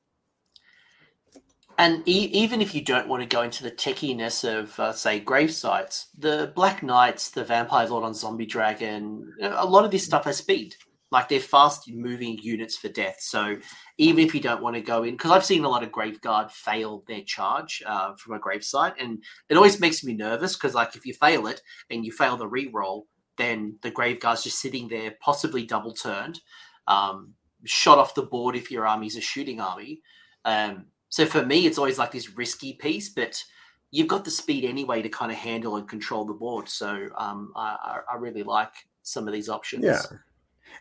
[1.77, 5.19] And e- even if you don't want to go into the techiness of, uh, say,
[5.19, 10.05] grave sites, the Black Knights, the Vampire Lord on Zombie Dragon, a lot of this
[10.05, 10.73] stuff has speed.
[11.11, 13.17] Like they're fast moving units for death.
[13.19, 13.57] So
[13.97, 16.21] even if you don't want to go in, because I've seen a lot of Grave
[16.21, 20.75] Guard fail their charge uh, from a gravesite, and it always makes me nervous because,
[20.75, 23.07] like, if you fail it and you fail the re-roll,
[23.37, 26.41] then the Grave Guard's just sitting there, possibly double turned,
[26.87, 27.33] um,
[27.65, 30.01] shot off the board if your army's a shooting army.
[30.45, 33.43] Um, so for me, it's always like this risky piece, but
[33.91, 36.69] you've got the speed anyway to kind of handle and control the board.
[36.69, 39.85] So um, I, I really like some of these options.
[39.85, 40.01] Yeah.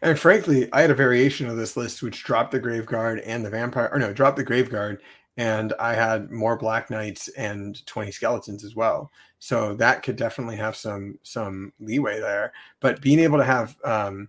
[0.03, 3.45] And frankly, I had a variation of this list which dropped the Grave Guard and
[3.45, 5.01] the Vampire, or no, dropped the Grave Guard,
[5.37, 9.11] and I had more Black Knights and 20 skeletons as well.
[9.39, 12.53] So that could definitely have some some leeway there.
[12.81, 14.29] But being able to have um,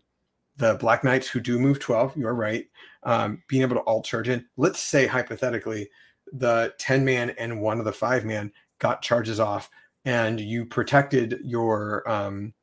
[0.58, 2.68] the Black Knights who do move 12, you're right,
[3.04, 4.46] um, being able to alt charge in.
[4.58, 5.90] Let's say hypothetically,
[6.32, 9.70] the 10 man and one of the five man got charges off,
[10.06, 12.08] and you protected your.
[12.10, 12.54] Um,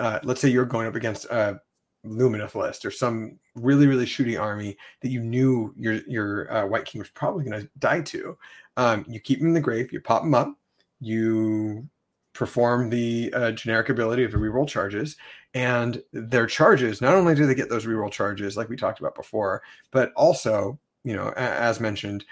[0.00, 1.60] uh, let's say you're going up against a,
[2.04, 6.84] Lumineth list or some really really shooty army that you knew your your uh, White
[6.84, 8.36] King was probably going to die to.
[8.76, 10.54] Um, you keep them in the grave, you pop them up,
[11.00, 11.88] you
[12.32, 15.16] perform the uh, generic ability of the reroll charges,
[15.54, 17.00] and their charges.
[17.00, 20.78] Not only do they get those reroll charges, like we talked about before, but also,
[21.04, 22.24] you know, as mentioned,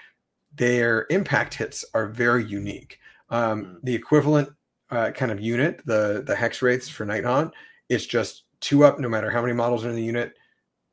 [0.55, 2.99] their impact hits are very unique.
[3.29, 3.79] Um, mm.
[3.83, 4.49] the equivalent
[4.91, 7.51] uh, kind of unit, the the hex wraiths for Nighthaunt,
[7.89, 10.33] it's just two up no matter how many models are in the unit.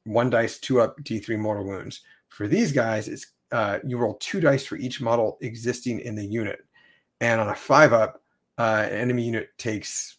[0.05, 2.01] One dice, two up, D3 mortal wounds.
[2.29, 6.25] For these guys, it's uh, you roll two dice for each model existing in the
[6.25, 6.61] unit,
[7.21, 8.23] and on a five up,
[8.59, 10.19] uh, an enemy unit takes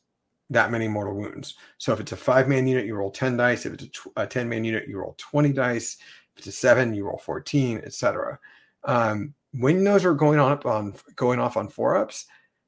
[0.50, 1.56] that many mortal wounds.
[1.78, 3.66] So if it's a five man unit, you roll 10 dice.
[3.66, 5.98] If it's a, tw- a 10 man unit, you roll 20 dice.
[6.34, 8.38] If it's a seven, you roll 14, etc.
[8.84, 12.26] Um, when those are going on on going off on four ups,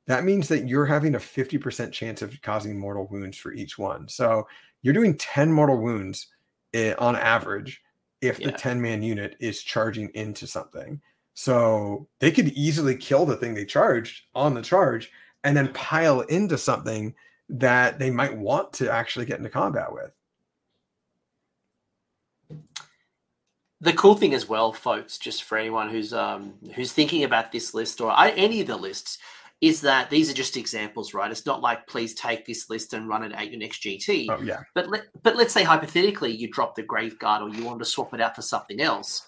[0.07, 4.07] that means that you're having a 50% chance of causing mortal wounds for each one.
[4.07, 4.47] So
[4.83, 6.27] you're doing 10 mortal wounds
[6.73, 7.81] eh, on average
[8.21, 8.51] if yeah.
[8.51, 11.01] the 10 man unit is charging into something.
[11.33, 15.11] So they could easily kill the thing they charged on the charge
[15.43, 17.15] and then pile into something
[17.49, 20.11] that they might want to actually get into combat with.
[23.81, 27.73] The cool thing as well, folks, just for anyone who's um, who's thinking about this
[27.73, 29.17] list or any of the lists,
[29.63, 31.31] is that these are just examples, right?
[31.31, 34.25] It's not like please take this list and run it at your next GT.
[34.29, 34.63] Oh, yeah.
[34.75, 37.85] But let, but let's say hypothetically you drop the grave guard or you want to
[37.85, 39.25] swap it out for something else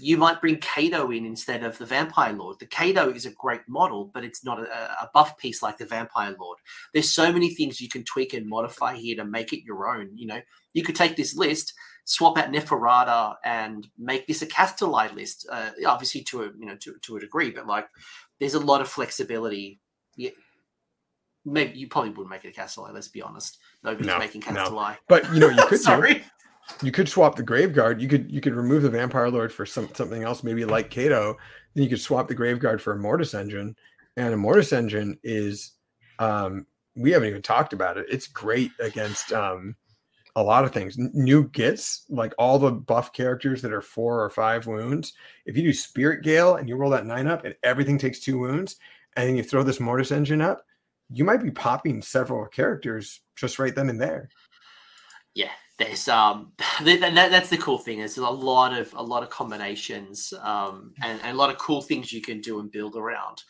[0.00, 2.58] you might bring Kato in instead of the Vampire Lord.
[2.58, 4.64] The Kato is a great model, but it's not a,
[5.02, 6.58] a, buff piece like the Vampire Lord.
[6.94, 10.16] There's so many things you can tweak and modify here to make it your own.
[10.16, 10.40] You know,
[10.72, 11.74] you could take this list,
[12.04, 15.46] swap out Neferata, and make this a Kastelai list.
[15.50, 17.88] Uh, obviously, to a you know to, to a degree, but like
[18.40, 19.80] there's a lot of flexibility.
[20.16, 20.30] Yeah,
[21.44, 22.92] maybe you probably wouldn't make it a Kastelai.
[22.92, 23.58] Let's be honest.
[23.82, 24.92] Nobody's no, making Kastelai.
[24.92, 24.96] No.
[25.08, 25.80] But you know, you could.
[25.80, 26.22] Sorry
[26.82, 28.00] you could swap the Graveguard.
[28.00, 31.36] You could you could remove the Vampire Lord for some something else, maybe like Cato.
[31.74, 33.76] Then you could swap the Graveguard for a Mortis engine,
[34.16, 35.72] and a Mortis engine is
[36.18, 38.06] um, we haven't even talked about it.
[38.08, 39.74] It's great against um,
[40.36, 40.96] a lot of things.
[40.98, 45.12] New gets like all the buff characters that are four or five wounds.
[45.46, 48.38] If you do Spirit Gale and you roll that nine up and everything takes two
[48.38, 48.76] wounds,
[49.16, 50.64] and then you throw this Mortis engine up,
[51.10, 54.30] you might be popping several characters just right then and there.
[55.34, 56.52] Yeah, there's um
[56.84, 60.92] that, that, that's the cool thing there's a lot of a lot of combinations um
[61.02, 63.42] and, and a lot of cool things you can do and build around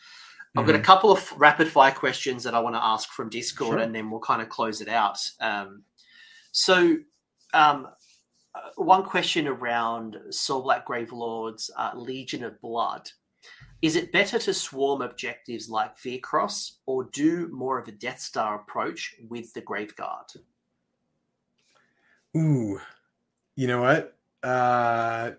[0.55, 0.85] i've got a mm-hmm.
[0.85, 3.79] couple of rapid fire questions that i want to ask from discord sure.
[3.79, 5.83] and then we'll kind of close it out um
[6.53, 6.95] so
[7.53, 7.89] um
[8.55, 13.09] uh, one question around Soulblight Gravelord's uh, Legion of Blood.
[13.81, 18.55] Is it better to swarm objectives like Vyrkos or do more of a Death Star
[18.55, 20.37] approach with the Graveguard?
[22.37, 22.79] Ooh,
[23.55, 24.15] you know what?
[24.41, 25.31] Uh,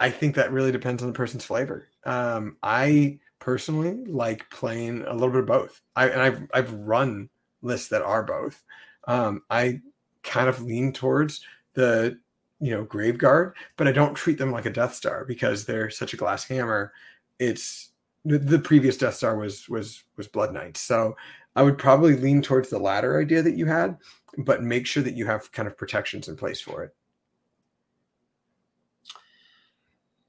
[0.00, 1.88] I think that really depends on the person's flavor.
[2.04, 5.80] Um, I personally like playing a little bit of both.
[5.96, 7.30] I and I've I've run
[7.62, 8.62] lists that are both.
[9.06, 9.80] Um, I
[10.22, 12.18] kind of lean towards the
[12.60, 16.14] you know Graveguard, but I don't treat them like a Death Star because they're such
[16.14, 16.92] a glass hammer.
[17.38, 17.90] It's
[18.24, 21.16] the, the previous Death Star was was was Blood Knight, so
[21.56, 23.98] I would probably lean towards the latter idea that you had
[24.38, 26.94] but make sure that you have kind of protections in place for it.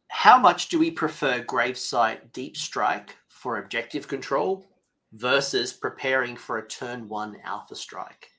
[0.08, 4.66] How much do we prefer Gravesite Deep Strike for objective control
[5.14, 8.30] versus preparing for a turn one Alpha Strike?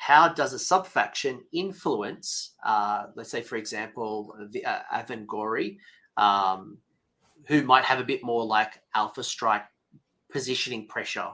[0.00, 5.76] How does a subfaction influence, uh, let's say, for example, the uh, Avengorii,
[6.16, 6.78] um,
[7.46, 9.66] who might have a bit more like Alpha Strike
[10.32, 11.28] positioning pressure?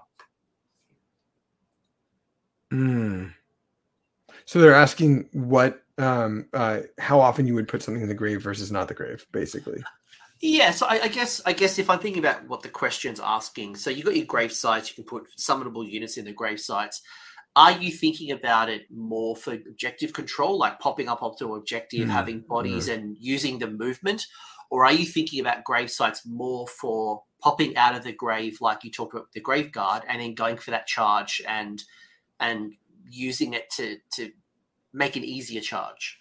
[2.73, 3.27] Hmm.
[4.47, 8.43] So they're asking what, um, uh, how often you would put something in the grave
[8.43, 9.81] versus not the grave, basically.
[10.41, 13.77] Yeah, so I, I, guess I guess if I'm thinking about what the question's asking,
[13.77, 17.03] so you've got your grave sites, you can put summonable units in the grave sites.
[17.57, 22.11] Are you thinking about it more for objective control, like popping up optimal objective, mm,
[22.11, 22.95] having bodies mm.
[22.95, 24.27] and using the movement?
[24.69, 28.85] Or are you thinking about grave sites more for popping out of the grave, like
[28.85, 31.83] you talked about the grave guard, and then going for that charge and
[32.41, 32.75] and
[33.09, 34.31] using it to to
[34.93, 36.19] make an easier charge?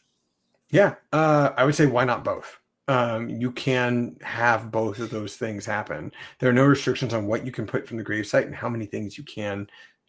[0.69, 2.59] Yeah, uh, I would say why not both?
[2.88, 6.11] Um, you can have both of those things happen.
[6.39, 8.85] There are no restrictions on what you can put from the gravesite and how many
[8.85, 9.67] things you can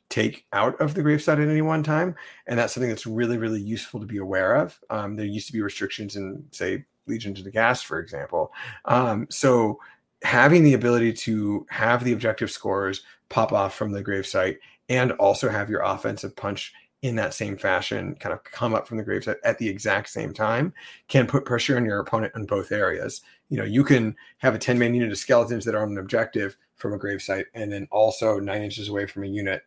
[0.09, 2.15] take out of the gravesite at any one time.
[2.47, 4.79] And that's something that's really, really useful to be aware of.
[4.91, 8.53] Um, there used to be restrictions in, say, Legion of Nagash, for example.
[8.85, 9.79] Um, so
[10.23, 15.49] having the ability to have the objective scores pop off from the gravesite and also
[15.49, 19.37] have your offensive punch in that same fashion, kind of come up from the gravesite
[19.45, 20.73] at, the exact same time,
[21.09, 23.23] can put pressure on your opponent in both areas.
[23.49, 25.99] You know, you can have a 10 man unit of skeletons that are on an
[25.99, 29.63] objective from a gravesite and then also nine inches away from a unit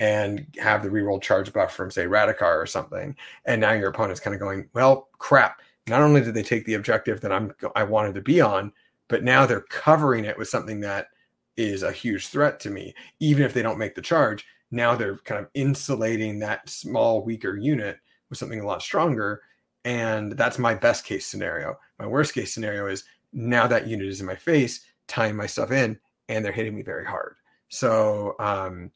[0.00, 3.14] and have the reroll charge buff from say Radukar or something.
[3.44, 5.60] And now your opponent's kind of going, well, crap.
[5.86, 8.72] Not only did they take the objective that I'm I wanted to be on,
[9.08, 11.08] but now they're covering it with something that
[11.56, 12.94] is a huge threat to me.
[13.20, 17.56] Even if they don't make the charge, now they're kind of insulating that small, weaker
[17.56, 17.98] unit
[18.28, 19.42] with something a lot stronger.
[19.84, 21.76] And that's my best case scenario.
[21.98, 25.72] My worst case scenario is now that unit is in my face, tying my stuff
[25.72, 25.98] in,
[26.28, 27.36] and they're hitting me very hard.
[27.68, 28.90] So um,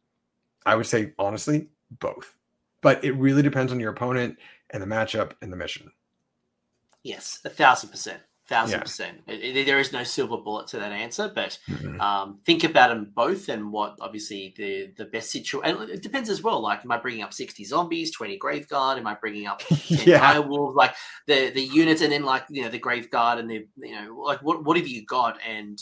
[0.66, 2.34] I would say honestly, both.
[2.80, 4.38] But it really depends on your opponent
[4.70, 5.90] and the matchup and the mission.
[7.02, 8.82] Yes, a thousand percent, thousand yeah.
[8.82, 9.20] percent.
[9.26, 12.00] It, it, there is no silver bullet to that answer, but mm-hmm.
[12.00, 15.76] um, think about them both and what obviously the the best situation.
[15.80, 16.60] And it depends as well.
[16.60, 18.96] Like, am I bringing up sixty zombies, twenty graveguard?
[18.96, 20.38] Am I bringing up yeah.
[20.38, 20.76] wolves?
[20.76, 20.94] Like
[21.26, 24.42] the the units, and then like you know the graveguard and the you know like
[24.42, 25.78] what what have you got and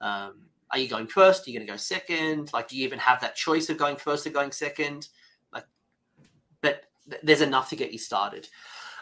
[0.00, 1.46] um, are you going first?
[1.46, 2.52] Are you going to go second?
[2.52, 5.08] Like, do you even have that choice of going first or going second?
[5.52, 5.66] Like,
[6.60, 8.48] but th- there's enough to get you started.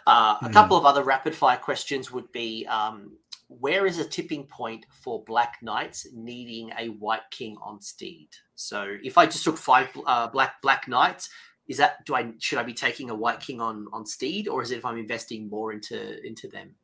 [0.07, 0.43] Uh, mm.
[0.43, 0.53] A hmm.
[0.53, 3.17] couple of other rapid fire questions would be um,
[3.49, 8.29] where is a tipping point for Black Knights needing a Wight King on Steed?
[8.55, 11.31] So if I just took five uh, Black Black Knights,
[11.69, 14.63] is that do I should I be taking a Wight King on on Steed, or
[14.63, 16.75] is it if I'm investing more into into them?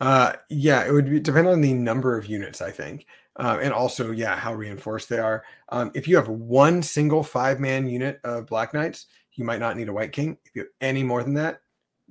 [0.00, 3.06] Uh, yeah, it would be, depend on the number of units, I think.
[3.38, 5.44] Uh, and also, yeah, how reinforced they are.
[5.68, 9.76] Um, if you have one single five man unit of Black Knights, you might not
[9.76, 10.38] need a Wight King.
[10.44, 11.60] If you have any more than that,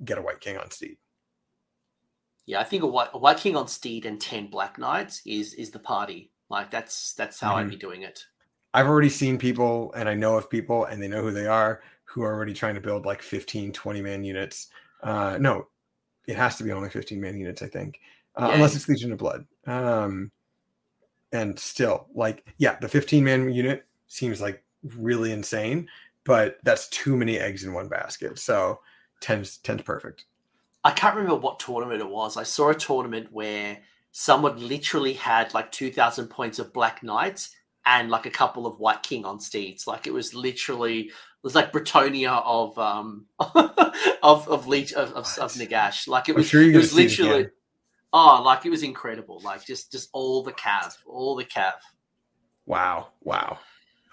[0.04, 0.96] get a Wight King on Steed.
[2.46, 5.54] Yeah, I think a Wight, a Wight King on Steed and 10 Black Knights is
[5.54, 6.30] is the party.
[6.48, 7.58] Like, that's that's how mm-hmm.
[7.58, 8.24] I'd be doing it.
[8.72, 11.82] I've already seen people, and I know of people, and they know who they are,
[12.04, 14.68] who are already trying to build like 15, 20 man units.
[15.02, 15.66] Uh, no,
[16.28, 17.98] it has to be only 15 man units, I think,
[18.36, 18.54] uh, yeah.
[18.54, 19.46] unless it's Legion of Blood.
[19.66, 20.30] Um,
[21.32, 24.62] and still like yeah the 15 man unit seems like
[24.96, 25.88] really insane
[26.24, 28.80] but that's too many eggs in one basket so
[29.20, 30.24] 10's 10's perfect.
[30.84, 32.36] I can't remember what tournament it was.
[32.36, 33.78] I saw a tournament where
[34.12, 39.02] someone literally had like 2000 points of black knights and like a couple of wight
[39.02, 39.86] king on steeds.
[39.86, 43.26] Like it was literally it was like Bretonnia of um
[44.22, 46.06] of of Leech of, of, of Nagash.
[46.06, 47.48] Like it was, sure it was literally
[48.18, 49.42] Oh, like it was incredible.
[49.44, 51.74] Like just just all the cav, all the cav.
[52.64, 53.08] Wow.
[53.20, 53.58] Wow.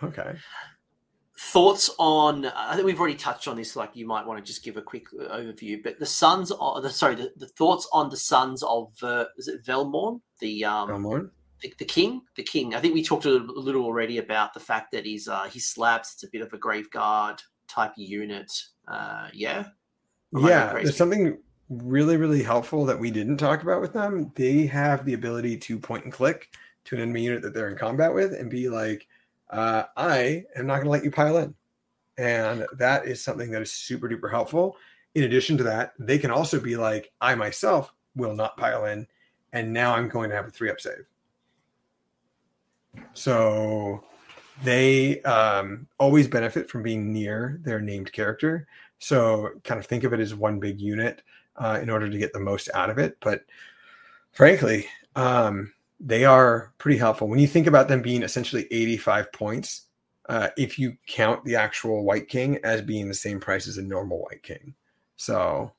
[0.03, 0.35] Okay.
[1.39, 2.45] Thoughts on?
[2.47, 3.77] I think we've already touched on this.
[3.77, 5.81] Like you might want to just give a quick overview.
[5.81, 9.47] But the sons, of the sorry, the, the thoughts on the sons of uh, is
[9.47, 11.29] it Velmorn, the um, Velmorn,
[11.61, 12.75] the, the, king, the king.
[12.75, 16.11] I think we talked a little already about the fact that he's uh, he slabs.
[16.15, 18.51] It's a bit of a grave guard type unit.
[18.85, 19.67] Uh, yeah.
[20.33, 21.37] yeah, there's something
[21.69, 24.31] really, really helpful that we didn't talk about with them.
[24.35, 26.49] They have the ability to point and click
[26.85, 29.07] to an enemy unit that they're in combat with and be like,
[29.49, 31.53] uh, I am not going to let you pile in.
[32.17, 34.77] And that is something that is super duper helpful.
[35.15, 39.07] In addition to that, they can also be like, I myself will not pile in.
[39.53, 41.05] And now I'm going to have a three up save.
[43.13, 44.03] So
[44.63, 48.67] they um, always benefit from being near their named character.
[48.99, 51.21] So kind of think of it as one big unit
[51.57, 53.17] uh, in order to get the most out of it.
[53.21, 53.45] But
[54.31, 59.83] frankly, um, they are pretty helpful when you think about them being essentially 85 points.
[60.29, 63.83] Uh, if you count the actual Wight King as being the same price as a
[63.83, 64.73] normal Wight King,
[65.17, 65.71] so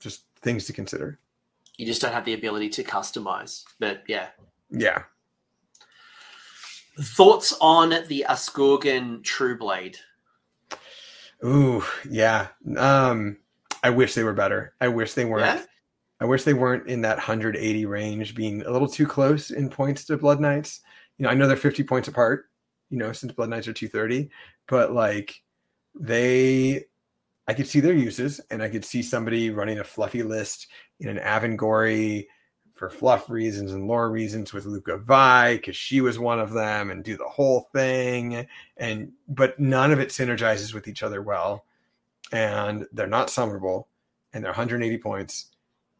[0.00, 1.18] just things to consider.
[1.76, 4.28] You just don't have the ability to customize, but yeah,
[4.70, 5.02] yeah.
[7.00, 9.96] Thoughts on the Askurgan Trueblade?
[11.44, 12.48] Ooh, yeah.
[12.76, 13.36] Um,
[13.82, 14.74] I wish they were better.
[14.80, 15.60] I wish they weren't.
[15.60, 15.64] Yeah?
[16.20, 20.04] I wish they weren't in that 180 range, being a little too close in points
[20.06, 20.80] to Blood Knights.
[21.16, 22.46] You know, I know they're 50 points apart.
[22.90, 24.30] You know, since Blood Knights are 230,
[24.66, 25.42] but like
[25.94, 26.86] they,
[27.46, 31.08] I could see their uses, and I could see somebody running a fluffy list in
[31.08, 32.26] an Avengorii
[32.74, 36.90] for fluff reasons and lore reasons with Lauka Vai because she was one of them,
[36.90, 38.46] and do the whole thing,
[38.78, 41.64] and but none of it synergizes with each other well
[42.32, 43.86] and they're not summonable
[44.32, 45.46] and they're 180 points.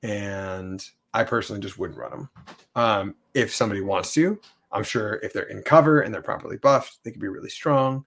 [0.02, 0.84] And
[1.14, 2.30] I personally just wouldn't run them.
[2.74, 4.38] Um, if somebody wants to,
[4.70, 8.04] I'm sure if they're in cover and they're properly buffed, they could be really strong.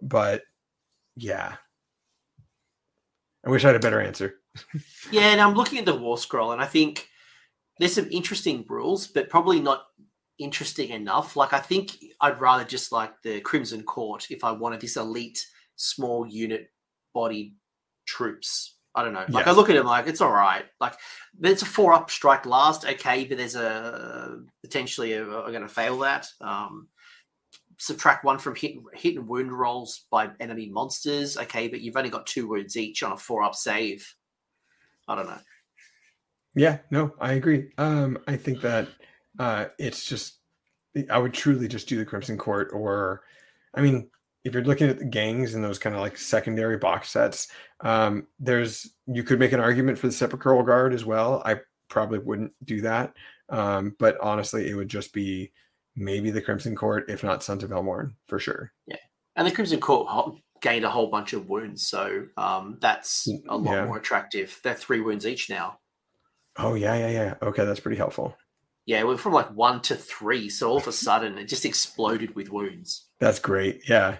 [0.00, 0.42] But
[1.16, 1.56] yeah,
[3.44, 4.36] I wish I had a better answer.
[5.10, 7.08] yeah, and I'm looking at the war scroll, and I think
[7.78, 9.86] there's some interesting rules, but probably not
[10.38, 11.36] interesting enough.
[11.36, 15.46] Like I think I'd rather just like the Crimson Court if I wanted this elite
[15.76, 16.70] small unit
[17.12, 17.54] bodied
[18.06, 18.76] troops.
[18.94, 19.24] I don't know.
[19.28, 19.54] Like yes.
[19.54, 20.64] I look at him like it's all right.
[20.80, 20.94] Like
[21.38, 25.68] there's a four up strike last, okay, but there's a potentially a, a going to
[25.68, 26.28] fail that.
[26.40, 26.88] Um,
[27.78, 32.10] subtract one from hit, hit and wound rolls by enemy monsters, okay, but you've only
[32.10, 34.14] got two wounds each on a four up save.
[35.08, 35.40] I don't know.
[36.54, 37.70] Yeah, no, I agree.
[37.78, 38.88] Um, I think that
[39.38, 40.38] uh, it's just
[41.10, 43.22] I would truly just do the Crimson Court, or
[43.74, 44.08] I mean,
[44.44, 47.48] if you're looking at the gangs and those kind of like secondary box sets,
[47.80, 51.42] um, there's you could make an argument for the Sepulchral Guard as well.
[51.44, 53.14] I probably wouldn't do that,
[53.48, 55.52] um, but honestly, it would just be
[55.96, 58.72] maybe the Crimson Court, if not Sons of Velmorn, for sure.
[58.86, 58.96] Yeah,
[59.36, 63.72] and the Crimson Court gained a whole bunch of wounds, so um, that's a lot
[63.72, 63.84] yeah.
[63.86, 64.60] more attractive.
[64.62, 65.78] They're three wounds each now.
[66.56, 67.34] Oh yeah, yeah, yeah.
[67.42, 68.36] Okay, that's pretty helpful.
[68.86, 71.64] Yeah, it went from like one to three, so all of a sudden it just
[71.64, 73.06] exploded with wounds.
[73.18, 73.88] That's great.
[73.88, 74.18] Yeah.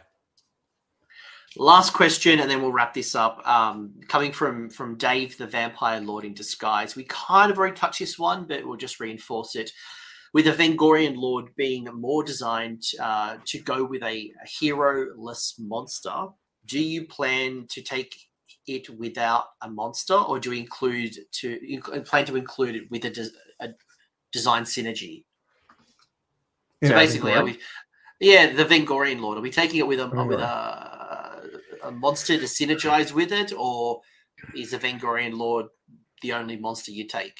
[1.56, 3.46] Last question, and then we'll wrap this up.
[3.46, 6.96] Um, coming from from Dave, the Vampire Lord in disguise.
[6.96, 9.70] We kind of already touched this one, but we'll just reinforce it.
[10.32, 16.26] With the Vengorian Lord being more designed uh, to go with a, a hero-less monster,
[16.66, 18.16] do you plan to take
[18.66, 23.10] it without a monster, or do you include to plan to include it with a,
[23.10, 23.68] de- a
[24.32, 25.22] design synergy?
[26.80, 27.58] Yeah, so basically, are we,
[28.18, 29.38] yeah, the Vengorian Lord.
[29.38, 31.03] Are we taking it with a with a,
[31.84, 34.00] a monster to synergize with it, or
[34.56, 35.66] is the Vengorian Lord
[36.22, 37.38] the only monster you take?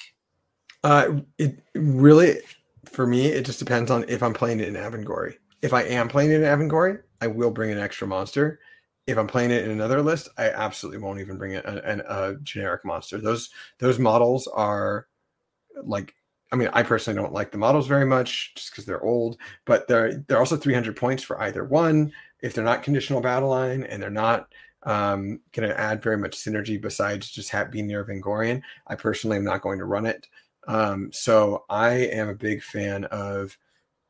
[0.83, 2.39] Uh, it really,
[2.85, 5.35] for me, it just depends on if I'm playing it in Avengorii.
[5.61, 8.59] If I am playing it in Avengorii, I will bring an extra monster
[9.07, 12.31] if I'm playing it in another list, I absolutely won't even bring it a, a,
[12.31, 13.19] a generic monster.
[13.19, 13.49] Those
[13.79, 15.07] those models are
[15.83, 16.13] like
[16.51, 19.87] I mean, I personally don't like the models very much just because they're old, but
[19.87, 22.11] they're they're also 300 points for either one.
[22.45, 26.37] If they're not conditional battle line and they're not um, going to add very much
[26.37, 30.27] synergy besides just being near Vengorian, I personally am not going to run it.
[30.67, 33.57] Um, so I am a big fan of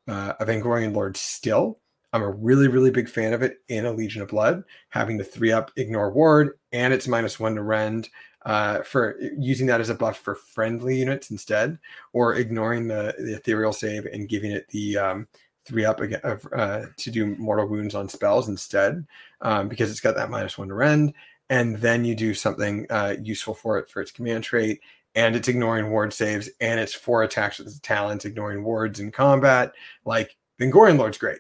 [0.10, 1.80] uh, a Vengorian Lord still.
[2.12, 5.24] I'm a really, really big fan of it in a Legion of Blood, having the
[5.24, 8.10] three up ignore ward and it's minus one to rend
[8.46, 11.80] uh, for using that as a buff for friendly units instead,
[12.14, 15.28] or ignoring the, the ethereal save and giving it the um,
[15.66, 19.06] three up again, uh, to do mortal wounds on spells instead,
[19.42, 21.14] um, because it's got that minus one to rend.
[21.50, 24.80] And then you do something uh, useful for it for its command trait,
[25.14, 29.12] and it's ignoring ward saves, and it's four attacks with its talents, ignoring wards in
[29.12, 29.74] combat.
[30.06, 31.40] Like Vengorian Lord's great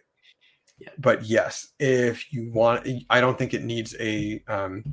[0.77, 0.89] yeah.
[0.97, 4.83] But yes, if you want, I don't think it needs a um,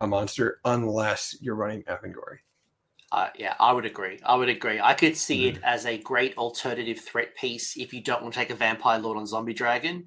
[0.00, 2.38] a monster unless you're running Avengorii.
[3.10, 4.20] Uh, yeah, I would agree.
[4.24, 4.80] I would agree.
[4.80, 5.56] I could see mm.
[5.56, 8.98] it as a great alternative threat piece if you don't want to take a Vampire
[8.98, 10.06] Lord on Zombie Dragon.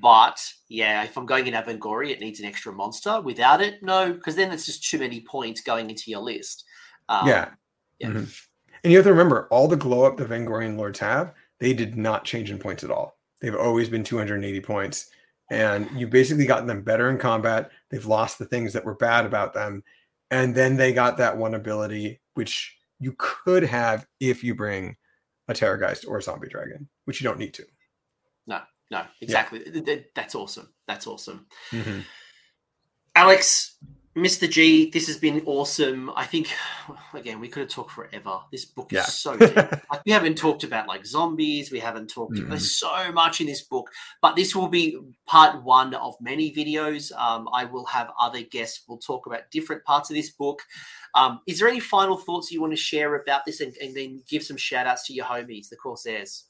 [0.00, 3.20] But yeah, if I'm going in Avengorii, it needs an extra monster.
[3.20, 6.64] Without it, no, because then it's just too many points going into your list.
[7.08, 7.50] Um, yeah.
[7.98, 8.08] Yeah.
[8.08, 8.24] Mm-hmm.
[8.84, 11.96] And you have to remember, all the glow up the Vengorian Lords have, they did
[11.96, 13.16] not change in points at all.
[13.40, 15.10] They've always been 280 points.
[15.50, 17.70] And you've basically gotten them better in combat.
[17.90, 19.82] They've lost the things that were bad about them.
[20.30, 24.96] And then they got that one ability, which you could have if you bring
[25.48, 27.64] a Terrorgheist or a Zombie Dragon, which you don't need to.
[28.46, 29.62] No, no, exactly.
[29.72, 29.96] Yeah.
[30.14, 30.72] That's awesome.
[30.86, 31.46] That's awesome.
[31.70, 32.00] Mm-hmm.
[33.14, 33.76] Alex,
[34.16, 34.48] Mr.
[34.48, 36.10] G, this has been awesome.
[36.16, 36.48] I think
[37.14, 38.40] again we could have talked forever.
[38.50, 39.02] This book is yeah.
[39.04, 39.54] so deep.
[39.90, 41.70] like, we haven't talked about like zombies.
[41.70, 42.34] We haven't talked.
[42.34, 42.48] Mm.
[42.48, 43.90] There's so much in this book,
[44.22, 44.96] but this will be
[45.26, 47.12] part one of many videos.
[47.12, 48.84] Um, I will have other guests.
[48.88, 50.62] We'll talk about different parts of this book.
[51.14, 54.22] Um, is there any final thoughts you want to share about this, and, and then
[54.26, 56.44] give some shout outs to your homies, the Corsairs?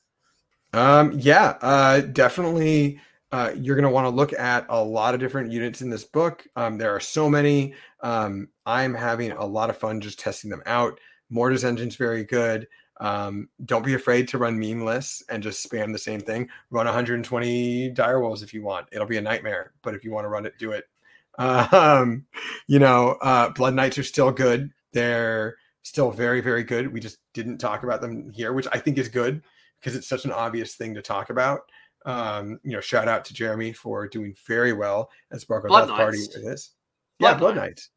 [0.72, 3.00] Um, yeah, uh, definitely
[3.32, 6.05] uh, you're going to want to look at a lot of different units in this
[6.05, 6.46] book.
[6.56, 7.74] Um, there are so many.
[8.00, 10.98] Um, I'm having a lot of fun just testing them out.
[11.28, 12.68] Mortis Engine's very good.
[12.98, 16.48] Um, don't be afraid to run meme lists and just spam the same thing.
[16.70, 18.86] Run 120 direwolves if you want.
[18.92, 20.84] It'll be a nightmare, but if you want to run it, do it.
[21.38, 22.24] Um,
[22.66, 24.70] you know, uh, Blood Knights are still good.
[24.94, 26.90] They're still very, very good.
[26.90, 29.42] We just didn't talk about them here, which I think is good
[29.78, 31.60] because it's such an obvious thing to talk about.
[32.07, 36.18] Um, you know, shout out to Jeremy for doing very well at Sparkle Death Party
[36.18, 36.70] with this.
[37.18, 37.91] Yeah, Blood, Knights.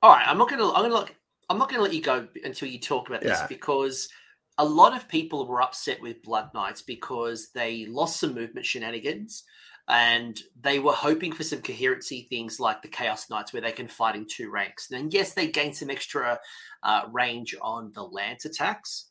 [0.00, 0.66] All right, I'm not gonna.
[0.68, 1.14] I'm gonna look.
[1.50, 3.46] I'm not gonna let you go until you talk about this yeah.
[3.46, 4.08] because
[4.56, 9.44] a lot of people were upset with Blood Knights because they lost some movement shenanigans
[9.88, 13.88] and they were hoping for some coherency things like the Chaos Knights where they can
[13.88, 14.90] fight in two ranks.
[14.90, 16.38] And yes, they gain some extra
[16.82, 19.06] uh, range on the lance attacks,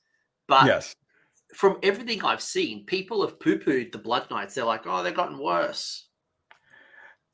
[0.47, 0.95] but yes
[1.53, 4.55] from everything I've seen, people have poo pooed the Blood Knights.
[4.55, 6.07] They're like, oh, they've gotten worse.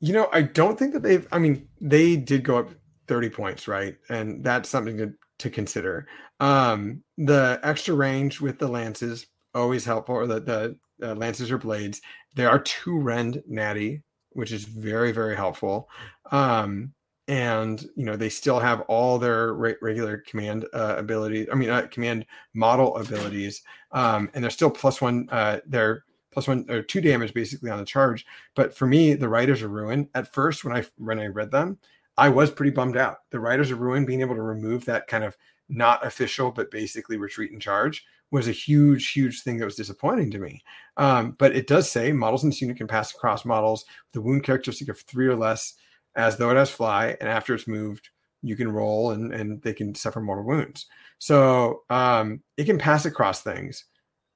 [0.00, 1.26] You know, I don't think that they've.
[1.32, 2.70] I mean, they did go up
[3.08, 3.96] 30 points, right?
[4.08, 6.06] And that's something to, to consider.
[6.40, 11.58] Um, the extra range with the lances always helpful, or the, the uh, lances or
[11.58, 12.00] blades.
[12.34, 15.88] There are two rend natty, which is very very helpful.
[16.30, 16.92] Um,
[17.28, 21.46] and you know they still have all their re- regular command uh, abilities.
[21.52, 25.28] I mean, uh, command model abilities, um, and they're still plus one.
[25.30, 28.26] Uh, they're plus one or two damage basically on the charge.
[28.54, 31.78] But for me, the Riders of Ruin at first when I when I read them,
[32.16, 33.18] I was pretty bummed out.
[33.30, 35.36] The Riders of Ruin being able to remove that kind of
[35.68, 40.30] not official but basically retreat and charge was a huge, huge thing that was disappointing
[40.30, 40.62] to me.
[40.96, 44.20] Um, but it does say models in this unit can pass across models with the
[44.20, 45.74] wound characteristic of three or less,
[46.18, 48.10] as though it has fly, and after it's moved,
[48.42, 50.86] you can roll and and they can suffer mortal wounds.
[51.18, 53.84] So um, it can pass across things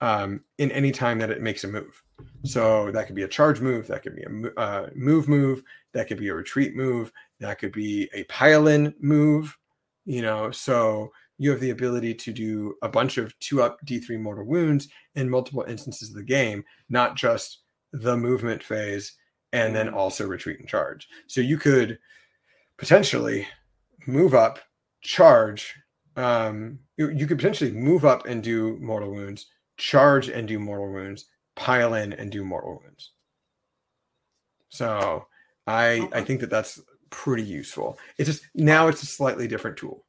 [0.01, 2.02] um, in any time that it makes a move.
[2.44, 5.62] So that could be a charge move, that could be a uh, move move,
[5.93, 9.57] that could be a retreat move, that could be a pile in move.
[10.05, 14.20] You know, so you have the ability to do a bunch of two up D3
[14.20, 17.59] mortal wounds in multiple instances of the game, not just
[17.93, 19.12] the movement phase
[19.52, 21.08] and then also retreat and charge.
[21.26, 21.98] So you could
[22.78, 23.47] potentially
[24.06, 24.58] move up,
[25.02, 25.74] charge.
[26.16, 30.92] Um, you, you could potentially move up and do mortal wounds, charge and do mortal
[30.92, 33.12] wounds, pile in and do mortal wounds.
[34.68, 35.26] So
[35.66, 36.18] I okay.
[36.18, 37.98] I think that that's pretty useful.
[38.16, 40.06] It's just now it's a slightly different tool.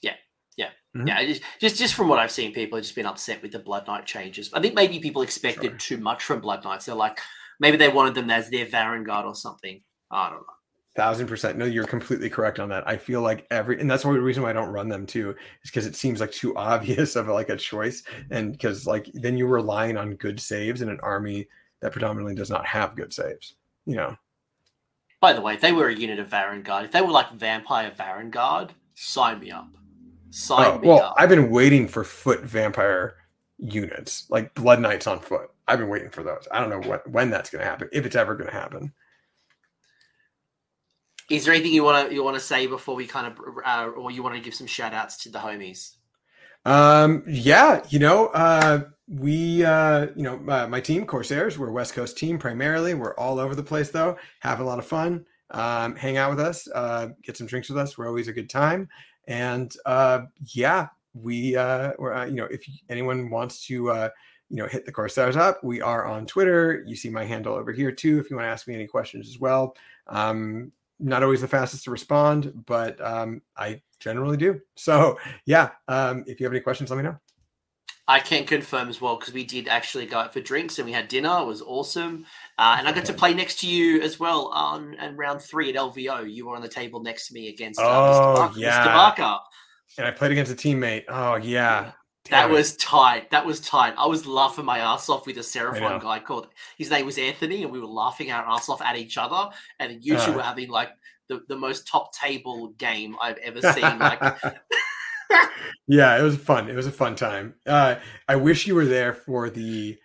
[0.00, 0.14] Yeah,
[0.56, 1.06] yeah, mm-hmm.
[1.08, 1.24] yeah.
[1.26, 3.86] Just, just just from what I've seen, people have just been upset with the Blood
[3.86, 4.50] Knight changes.
[4.54, 5.96] I think maybe people expected sure.
[5.96, 6.86] too much from Blood Knights.
[6.86, 7.20] They're like,
[7.60, 9.82] maybe they wanted them as their Vanguard or something.
[10.10, 10.46] I don't know.
[10.94, 11.56] Thousand percent.
[11.56, 12.86] No, you're completely correct on that.
[12.86, 15.30] I feel like every, and that's one reason why I don't run them too,
[15.64, 19.38] is because it seems like too obvious of like a choice, and because like then
[19.38, 21.48] you're relying on good saves in an army
[21.80, 23.54] that predominantly does not have good saves.
[23.86, 24.16] You know.
[25.20, 27.92] By the way, if they were a unit of Varangard, if they were like Vampire
[27.96, 29.68] Varangard, sign me up.
[30.30, 31.14] Sign oh, me well, up.
[31.16, 33.16] I've been waiting for foot vampire
[33.58, 35.51] units, like Blood Knights on foot.
[35.68, 36.46] I've been waiting for those.
[36.50, 38.92] I don't know what when that's going to happen, if it's ever going to happen.
[41.30, 43.90] Is there anything you want to you want to say before we kind of, uh,
[43.96, 45.92] or you want to give some shout outs to the homies?
[46.64, 51.72] Um, yeah, you know, uh, we, uh, you know, uh, my team, Corsairs, we're a
[51.72, 52.94] West Coast team primarily.
[52.94, 55.24] We're all over the place though, have a lot of fun.
[55.50, 57.98] Um, hang out with us, uh, get some drinks with us.
[57.98, 58.88] We're always a good time.
[59.28, 60.22] And uh,
[60.54, 64.08] yeah, we, uh, we're, uh, you know, if anyone wants to, uh,
[64.52, 66.84] you know, hit the Corsairs up, we are on Twitter.
[66.86, 68.18] You see my handle over here too.
[68.18, 69.74] If you want to ask me any questions as well.
[70.08, 74.60] Um, not always the fastest to respond, but um, I generally do.
[74.76, 77.16] So yeah, um, if you have any questions, let me know.
[78.06, 80.92] I can confirm as well because we did actually go out for drinks and we
[80.92, 81.38] had dinner.
[81.40, 82.26] It was awesome,
[82.58, 85.70] uh, and I got to play next to you as well on and round three
[85.70, 86.30] at LVO.
[86.30, 88.36] You were on the table next to me against uh, oh, Mr.
[88.36, 88.82] Barker, yeah.
[88.82, 88.92] Mr.
[88.92, 89.38] Barker.
[89.96, 91.04] And I played against a teammate.
[91.08, 91.92] Oh yeah.
[92.30, 92.52] That it.
[92.52, 93.30] was tight.
[93.30, 93.94] That was tight.
[93.98, 97.64] I was laughing my ass off with a Seraphon guy called his name was Anthony,
[97.64, 99.50] and we were laughing our ass off at each other.
[99.80, 100.36] And you two uh.
[100.36, 100.90] were having like
[101.28, 103.98] the, the most top table game I've ever seen.
[103.98, 104.20] Like
[105.88, 106.68] yeah, it was fun.
[106.68, 107.54] It was a fun time.
[107.66, 107.96] Uh,
[108.28, 109.98] I wish you were there for the.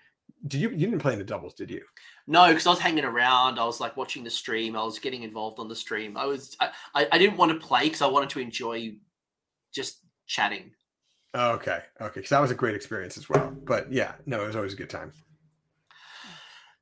[0.47, 0.69] Did you?
[0.69, 1.81] You didn't play in the doubles, did you?
[2.27, 3.59] No, because I was hanging around.
[3.59, 4.75] I was like watching the stream.
[4.75, 6.17] I was getting involved on the stream.
[6.17, 6.55] I was.
[6.59, 8.93] I, I, I didn't want to play because I wanted to enjoy
[9.73, 10.71] just chatting.
[11.35, 13.55] Okay, okay, because that was a great experience as well.
[13.63, 15.11] But yeah, no, it was always a good time.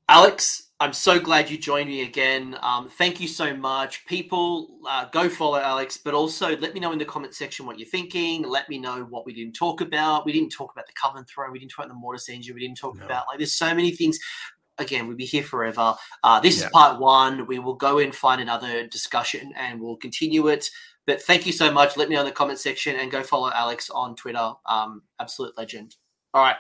[0.07, 2.55] Alex, I'm so glad you joined me again.
[2.61, 4.05] Um, thank you so much.
[4.05, 7.79] People, uh, go follow Alex, but also let me know in the comment section what
[7.79, 8.43] you're thinking.
[8.43, 10.25] Let me know what we didn't talk about.
[10.25, 11.51] We didn't talk about the Covenant Throne.
[11.51, 12.53] We didn't talk about the Mortis Engine.
[12.53, 13.05] We didn't talk no.
[13.05, 14.19] about, like, there's so many things.
[14.77, 15.95] Again, we'll be here forever.
[16.21, 16.65] Uh, this yeah.
[16.65, 17.47] is part one.
[17.47, 20.69] We will go and find another discussion and we'll continue it.
[21.05, 21.97] But thank you so much.
[21.97, 24.53] Let me know in the comment section and go follow Alex on Twitter.
[24.65, 25.95] Um, absolute legend.
[26.33, 26.55] All right.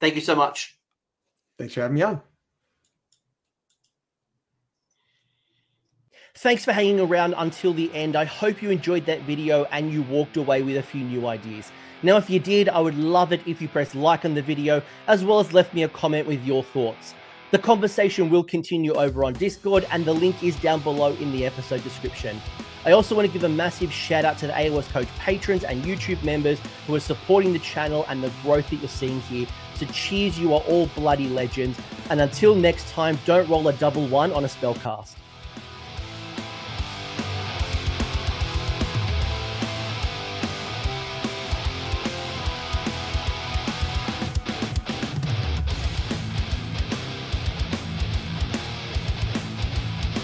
[0.00, 0.78] Thank you so much.
[1.58, 2.22] Thanks for having me on.
[6.36, 8.14] Thanks for hanging around until the end.
[8.14, 11.72] I hope you enjoyed that video and you walked away with a few new ideas.
[12.02, 14.82] Now, if you did, I would love it if you pressed like on the video,
[15.08, 17.14] as well as left me a comment with your thoughts.
[17.52, 21.46] The conversation will continue over on Discord, and the link is down below in the
[21.46, 22.38] episode description.
[22.86, 25.82] I also want to give a massive shout out to the AOS Coach patrons and
[25.82, 29.48] YouTube members who are supporting the channel and the growth that you're seeing here.
[29.74, 31.80] So, cheers, you are all bloody legends.
[32.10, 35.16] And until next time, don't roll a double one on a spellcast.